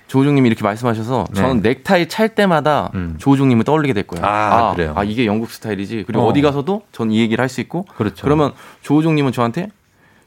조우종님이 0.06 0.46
이렇게 0.48 0.62
말씀하셔서 0.64 1.26
네. 1.34 1.40
저는 1.40 1.60
넥타이 1.62 2.08
찰 2.08 2.30
때마다 2.34 2.90
음. 2.94 3.16
조우종님을 3.18 3.64
떠올리게 3.64 3.92
될 3.92 4.06
거예요. 4.06 4.24
아, 4.24 4.72
그래요? 4.74 4.94
아, 4.96 5.04
이게 5.04 5.26
영국 5.26 5.50
스타일이지. 5.50 6.04
그리고 6.06 6.22
어. 6.24 6.28
어. 6.28 6.32
디 6.32 6.40
가서도 6.40 6.82
전 6.92 7.10
이 7.10 7.20
얘기를 7.20 7.42
할 7.42 7.48
수 7.50 7.60
있고. 7.60 7.84
그렇죠. 7.96 8.22
그러면 8.24 8.52
조우종님은 8.82 9.32
저한테 9.32 9.68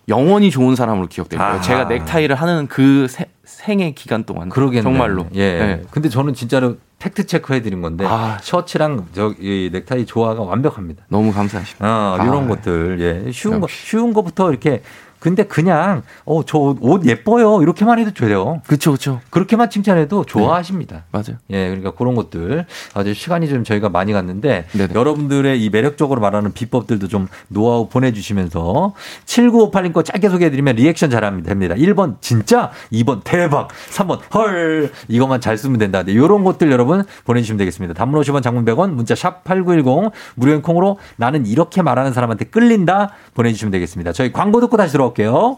영원히 0.10 0.52
좋은 0.52 0.76
사람으로 0.76 1.08
기억될 1.08 1.38
거예요. 1.40 1.54
아하. 1.54 1.62
제가 1.62 1.86
넥타이를 1.86 2.36
하는 2.36 2.68
그 2.68 3.08
세- 3.10 3.28
생애 3.62 3.92
기간 3.92 4.24
동안. 4.24 4.50
그러겠네. 4.50 4.82
정말로. 4.82 5.28
예. 5.36 5.60
네. 5.60 5.84
근데 5.92 6.10
저는 6.10 6.34
진짜로 6.34 6.78
팩트 6.98 7.28
체크 7.28 7.54
해드린 7.54 7.82
건데 7.82 8.06
아. 8.08 8.40
셔츠랑 8.42 9.08
저이 9.14 9.70
넥타이 9.72 10.06
조화가 10.08 10.42
완벽합니다. 10.42 11.06
너무 11.10 11.32
감사하십니다. 11.32 11.86
어, 11.86 12.18
아. 12.20 12.24
이런 12.24 12.48
것들 12.48 13.26
예 13.28 13.32
쉬운 13.32 13.60
거. 13.60 13.68
쉬운 13.70 14.14
거부터 14.14 14.50
이렇게 14.50 14.82
근데 15.22 15.44
그냥 15.44 16.02
어 16.26 16.42
저 16.44 16.76
옷 16.82 17.06
예뻐요 17.06 17.62
이렇게만 17.62 18.00
해도 18.00 18.12
돼요. 18.12 18.62
그렇죠, 18.66 18.92
그렇죠. 18.92 19.22
그렇게만 19.30 19.70
칭찬해도 19.70 20.26
좋아하십니다. 20.26 21.04
맞아요. 21.12 21.38
예, 21.52 21.68
그러니까 21.68 21.92
그런 21.92 22.16
것들 22.16 22.66
아주 22.96 23.14
시간이 23.14 23.48
좀 23.48 23.64
저희가 23.64 23.90
많이 23.90 24.12
갔는데 24.14 24.66
네네. 24.72 24.94
여러분들의 24.96 25.64
이 25.64 25.70
매력적으로 25.70 26.20
말하는 26.22 26.52
비법들도 26.54 27.08
좀 27.08 27.28
노하우 27.50 27.88
보내주시면서 27.88 28.94
7958님 29.26 29.94
거 29.94 30.02
짧게 30.04 30.30
소개해드리면 30.30 30.76
리액션 30.76 31.10
잘하면 31.12 31.44
됩니다. 31.44 31.76
1번 31.76 32.16
진짜, 32.22 32.72
2번 32.92 33.22
대박, 33.24 33.70
3번 33.92 34.20
헐 34.34 34.92
이것만 35.08 35.40
잘 35.40 35.58
쓰면 35.58 35.78
된다. 35.78 36.02
네, 36.04 36.14
이런 36.14 36.44
것들 36.44 36.72
여러분 36.72 37.04
보내주시면 37.26 37.58
되겠습니다. 37.60 37.94
단문 37.94 38.20
50원, 38.22 38.42
장문 38.42 38.66
100원, 38.66 38.92
문자 38.92 39.14
샵 39.14 39.44
#8910 39.44 40.12
무료인 40.36 40.62
콩으로 40.64 40.98
나는 41.18 41.46
이렇게 41.46 41.84
말하는 41.84 42.12
사람한테 42.14 42.46
끌린다 42.46 43.12
보내주시면 43.36 43.72
되겠습니다. 43.72 44.14
저희 44.14 44.32
광고 44.32 44.60
듣고 44.62 44.78
다시 44.78 44.94
돌아 44.94 45.11
올게요. 45.12 45.58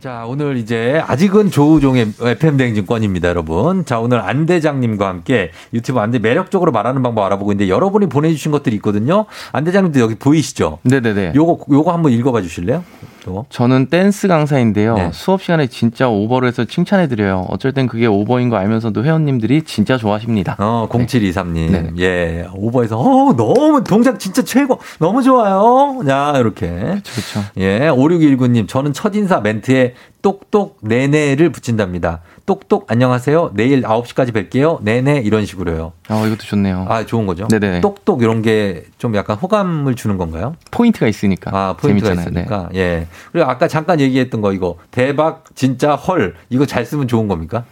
자, 0.00 0.24
오늘 0.26 0.56
이제 0.56 1.02
아직은 1.06 1.50
조우종의 1.50 2.12
FM 2.20 2.56
대행진권입니다, 2.58 3.28
여러분. 3.28 3.84
자, 3.84 3.98
오늘 3.98 4.20
안 4.20 4.46
대장님과 4.46 5.08
함께 5.08 5.50
유튜브 5.72 6.00
안대 6.00 6.18
매력적으로 6.18 6.70
말하는 6.70 7.02
방법 7.02 7.24
알아보고 7.24 7.52
있는데 7.52 7.70
여러분이 7.70 8.08
보내주신 8.08 8.52
것들이 8.52 8.76
있거든요. 8.76 9.24
안 9.52 9.64
대장님도 9.64 9.98
여기 10.00 10.14
보이시죠? 10.14 10.78
네네네. 10.82 11.32
요거, 11.34 11.64
요거 11.72 11.92
한번 11.92 12.12
읽어봐 12.12 12.42
주실래요? 12.42 12.84
또? 13.26 13.44
저는 13.50 13.86
댄스 13.86 14.28
강사인데요. 14.28 14.94
네. 14.94 15.10
수업 15.12 15.42
시간에 15.42 15.66
진짜 15.66 16.08
오버를 16.08 16.46
해서 16.46 16.64
칭찬해 16.64 17.08
드려요. 17.08 17.44
어쩔 17.48 17.72
땐 17.72 17.88
그게 17.88 18.06
오버인 18.06 18.48
거 18.48 18.56
알면서도 18.56 19.04
회원님들이 19.04 19.62
진짜 19.62 19.98
좋아하십니다. 19.98 20.54
어, 20.60 20.88
0723님. 20.88 21.70
네. 21.72 21.90
예. 21.98 22.48
오버해서, 22.54 22.96
어, 22.98 23.34
너무, 23.36 23.82
동작 23.82 24.20
진짜 24.20 24.42
최고. 24.42 24.78
너무 25.00 25.24
좋아요. 25.24 25.98
야, 26.08 26.34
이렇게. 26.36 26.68
그렇죠. 26.68 27.40
예. 27.56 27.80
5619님, 27.90 28.68
저는 28.68 28.92
첫 28.92 29.14
인사 29.16 29.40
멘트에 29.40 29.94
똑똑 30.22 30.78
네네를 30.82 31.50
붙인답니다. 31.50 32.20
똑똑 32.46 32.86
안녕하세요. 32.90 33.50
내일 33.54 33.82
9시까지 33.82 34.30
뵐게요. 34.32 34.80
네네 34.82 35.18
이런 35.24 35.44
식으로요. 35.44 35.92
어, 36.08 36.26
이것도 36.26 36.44
좋네요. 36.44 36.86
아, 36.88 37.04
좋은 37.04 37.26
거죠? 37.26 37.48
네네. 37.48 37.80
똑똑 37.80 38.22
이런 38.22 38.40
게 38.42 38.84
좀 38.98 39.14
약간 39.16 39.36
호감을 39.36 39.94
주는 39.96 40.16
건가요? 40.16 40.54
포인트가 40.70 41.06
있으니까. 41.08 41.50
아, 41.52 41.76
포인트가 41.76 42.10
재밌잖아요. 42.14 42.30
있으니까. 42.44 42.68
예. 42.76 43.08
그리고 43.32 43.50
아까 43.50 43.66
잠깐 43.68 44.00
얘기했던 44.00 44.40
거 44.40 44.52
이거 44.52 44.76
대박 44.92 45.44
진짜 45.54 45.96
헐 45.96 46.34
이거 46.48 46.64
잘 46.66 46.84
쓰면 46.86 47.08
좋은 47.08 47.26
겁니까? 47.28 47.64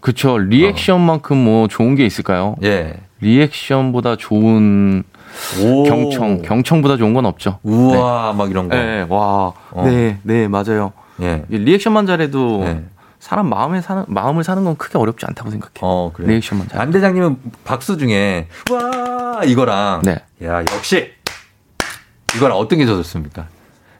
그쵸. 0.00 0.38
리액션만큼 0.38 1.36
뭐 1.36 1.68
좋은 1.68 1.94
게 1.94 2.04
있을까요? 2.06 2.56
예. 2.64 2.94
리액션보다 3.20 4.16
좋은 4.16 5.04
오. 5.62 5.82
경청, 5.84 6.42
경청보다 6.42 6.96
좋은 6.96 7.12
건 7.14 7.26
없죠. 7.26 7.58
우와 7.62 8.32
막 8.32 8.50
이런 8.50 8.68
거. 8.68 8.74
네, 8.74 9.06
와. 9.08 9.52
어. 9.70 9.84
네, 9.84 10.18
네, 10.22 10.48
맞아요. 10.48 10.92
예. 11.20 11.44
이 11.50 11.58
리액션만 11.58 12.06
잘해도 12.06 12.64
네. 12.64 12.84
사람 13.22 13.48
마음에 13.48 13.80
사는 13.80 14.04
마음을 14.08 14.42
사는 14.42 14.64
건 14.64 14.76
크게 14.76 14.98
어렵지 14.98 15.24
않다고 15.26 15.48
생각해요. 15.50 15.74
어, 15.80 16.10
그래. 16.12 16.26
리액션만 16.26 16.66
잘. 16.66 16.80
안 16.80 16.90
대장님은 16.90 17.36
박수 17.64 17.96
중에 17.96 18.48
와 18.68 19.42
이거랑 19.44 20.02
네. 20.04 20.18
야 20.42 20.64
역시 20.74 21.12
이거랑 22.34 22.56
어떤 22.58 22.80
게 22.80 22.84
더 22.84 22.96
좋습니까? 22.96 23.46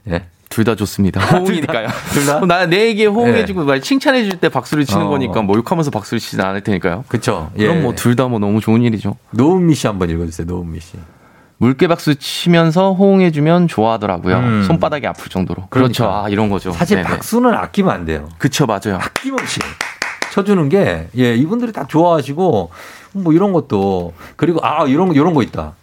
예. 0.09 0.25
둘 0.49 0.65
다 0.65 0.75
좋습니다. 0.75 1.21
호응이니까요. 1.39 1.87
둘 2.11 2.25
다? 2.25 2.39
나내 2.45 2.87
얘기에 2.87 3.05
호응해주고 3.05 3.63
말 3.63 3.79
칭찬해줄 3.81 4.39
때 4.41 4.49
박수를 4.49 4.83
치는 4.85 5.03
어. 5.05 5.09
거니까 5.09 5.41
뭐 5.41 5.55
욕하면서 5.57 5.89
박수를 5.89 6.19
치지 6.19 6.41
않을 6.41 6.59
테니까요. 6.61 7.05
그쵸. 7.07 7.49
예. 7.57 7.67
그럼 7.67 7.81
뭐둘 7.83 8.17
다 8.17 8.27
뭐 8.27 8.39
너무 8.39 8.59
좋은 8.59 8.81
일이죠. 8.83 9.15
노은미 9.31 9.73
씨 9.73 9.87
한번 9.87 10.09
읽어주세요. 10.09 10.45
노은미 10.45 10.81
씨. 10.81 10.97
물개 11.63 11.87
박수 11.87 12.15
치면서 12.15 12.91
호응해주면 12.91 13.69
좋아하더라고요. 13.69 14.37
음. 14.37 14.63
손바닥이 14.67 15.07
아플 15.07 15.29
정도로. 15.29 15.67
그러니까. 15.69 16.03
그렇죠. 16.03 16.11
아, 16.11 16.27
이런 16.27 16.49
거죠. 16.49 16.73
사실 16.73 16.97
네네. 16.97 17.07
박수는 17.07 17.53
아끼면 17.53 17.93
안 17.93 18.03
돼요. 18.03 18.27
그쵸, 18.37 18.65
맞아요. 18.65 18.99
아낌없이 18.99 19.61
쳐주는 20.33 20.67
게, 20.67 21.07
예, 21.17 21.35
이분들이 21.35 21.71
다 21.71 21.87
좋아하시고, 21.87 22.71
뭐 23.13 23.33
이런 23.33 23.53
것도, 23.53 24.13
그리고, 24.35 24.59
아, 24.61 24.85
이런, 24.87 25.07
거 25.07 25.13
이런 25.13 25.33
거 25.33 25.41
있다. 25.41 25.75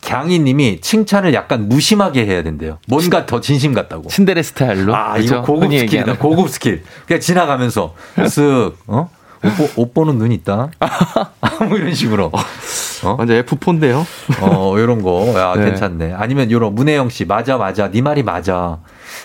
갱이 0.00 0.38
님이 0.38 0.80
칭찬을 0.80 1.34
약간 1.34 1.68
무심하게 1.68 2.24
해야 2.24 2.42
된대요. 2.42 2.78
뭔가 2.88 3.26
더 3.26 3.42
진심 3.42 3.74
같다고. 3.74 4.08
츤데레 4.08 4.42
스타일로. 4.42 4.94
아, 4.96 5.14
그죠? 5.14 5.34
이거 5.34 5.42
고급 5.42 5.70
스킬이다. 5.70 6.16
고급 6.16 6.48
스킬. 6.48 6.82
그냥 7.06 7.20
지나가면서, 7.20 7.94
쓱, 8.16 8.74
어? 8.86 9.10
옷, 9.44 9.78
옷 9.78 9.94
보 9.94 10.04
는 10.04 10.18
눈 10.18 10.32
있다. 10.32 10.70
뭐 11.68 11.76
이런 11.76 11.94
식으로. 11.94 12.30
어? 13.04 13.16
완전 13.18 13.42
F4인데요. 13.44 14.04
어, 14.40 14.78
이런 14.78 15.02
거. 15.02 15.28
야, 15.38 15.54
네. 15.56 15.66
괜찮네. 15.66 16.14
아니면 16.14 16.50
요런 16.50 16.74
문혜영 16.74 17.10
씨, 17.10 17.24
맞아, 17.26 17.58
맞아. 17.58 17.90
네 17.90 18.00
말이 18.00 18.22
맞아. 18.22 18.78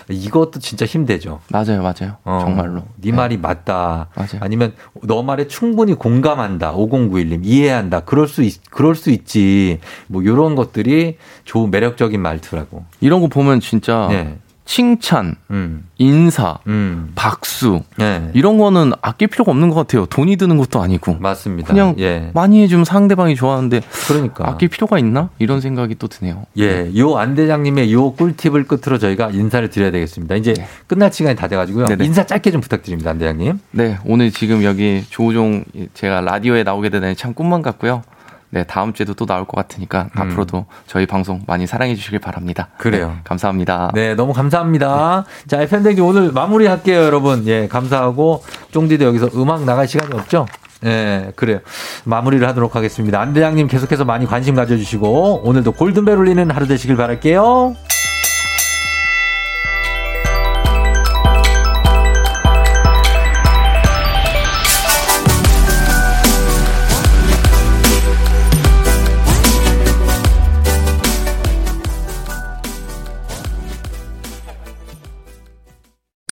이것도 0.08 0.60
진짜 0.60 0.84
힘들죠. 0.86 1.40
맞아요, 1.48 1.82
맞아요. 1.82 2.16
어, 2.24 2.40
정말로. 2.44 2.82
네 2.96 3.10
말이 3.12 3.36
맞다. 3.38 4.08
맞아요. 4.14 4.40
아니면 4.40 4.74
너 5.02 5.22
말에 5.22 5.46
충분히 5.48 5.94
공감한다. 5.94 6.74
5091님 6.74 7.40
이해한다. 7.44 8.00
그럴 8.00 8.28
수 8.28 8.42
있, 8.42 8.60
그럴 8.70 8.94
수 8.94 9.10
있지. 9.10 9.80
뭐 10.08 10.24
요런 10.24 10.54
것들이 10.56 11.16
좋은 11.44 11.70
매력적인 11.70 12.20
말투라고. 12.20 12.84
이런 13.00 13.20
거 13.20 13.28
보면 13.28 13.60
진짜 13.60 14.06
네. 14.10 14.36
칭찬, 14.70 15.34
음. 15.50 15.88
인사, 15.98 16.58
음. 16.68 17.10
박수 17.16 17.82
네. 17.98 18.30
이런 18.34 18.56
거는 18.56 18.92
아낄 19.02 19.26
필요가 19.26 19.50
없는 19.50 19.68
것 19.68 19.74
같아요. 19.74 20.06
돈이 20.06 20.36
드는 20.36 20.58
것도 20.58 20.80
아니고. 20.80 21.16
맞습니다. 21.18 21.66
그냥 21.66 21.96
예. 21.98 22.30
많이 22.34 22.62
해주면 22.62 22.84
상대방이 22.84 23.34
좋아하는데 23.34 23.80
그러니까. 24.06 24.48
아낄 24.48 24.68
필요가 24.68 25.00
있나? 25.00 25.30
이런 25.40 25.60
생각이 25.60 25.96
또 25.96 26.06
드네요. 26.06 26.46
예, 26.56 26.88
요 26.96 27.16
안 27.18 27.34
대장님의 27.34 27.92
요 27.92 28.12
꿀팁을 28.12 28.68
끝으로 28.68 28.98
저희가 28.98 29.30
인사를 29.30 29.68
드려야 29.70 29.90
되겠습니다. 29.90 30.36
이제 30.36 30.54
끝날 30.86 31.12
시간이 31.12 31.34
다 31.34 31.48
돼가지고요. 31.48 31.86
네네. 31.86 32.04
인사 32.04 32.24
짧게 32.24 32.52
좀 32.52 32.60
부탁드립니다, 32.60 33.10
안 33.10 33.18
대장님. 33.18 33.58
네, 33.72 33.98
오늘 34.06 34.30
지금 34.30 34.62
여기 34.62 35.02
조우종 35.10 35.64
제가 35.94 36.20
라디오에 36.20 36.62
나오게 36.62 36.90
되다니 36.90 37.16
참 37.16 37.34
꿈만 37.34 37.62
같고요. 37.62 38.02
네, 38.50 38.64
다음 38.64 38.92
주에도 38.92 39.14
또 39.14 39.26
나올 39.26 39.44
것 39.44 39.56
같으니까 39.56 40.08
앞으로도 40.14 40.66
저희 40.86 41.06
방송 41.06 41.42
많이 41.46 41.66
사랑해 41.66 41.94
주시길 41.94 42.18
바랍니다. 42.18 42.68
음. 42.72 42.78
그래요. 42.78 43.08
네, 43.08 43.20
감사합니다. 43.24 43.92
네, 43.94 44.14
너무 44.14 44.32
감사합니다. 44.32 45.24
자, 45.46 45.62
FM댕지 45.62 46.00
오늘 46.02 46.32
마무리할게요, 46.32 47.00
여러분. 47.00 47.46
예, 47.46 47.68
감사하고, 47.68 48.42
쫑디도 48.72 49.04
여기서 49.04 49.30
음악 49.36 49.64
나갈 49.64 49.86
시간이 49.86 50.12
없죠? 50.14 50.46
예, 50.84 51.32
그래요. 51.36 51.60
마무리를 52.04 52.46
하도록 52.48 52.74
하겠습니다. 52.74 53.20
안 53.20 53.32
대장님 53.32 53.68
계속해서 53.68 54.04
많이 54.04 54.26
관심 54.26 54.56
가져주시고, 54.56 55.42
오늘도 55.44 55.72
골든벨 55.72 56.16
울리는 56.18 56.50
하루 56.50 56.66
되시길 56.66 56.96
바랄게요. 56.96 57.76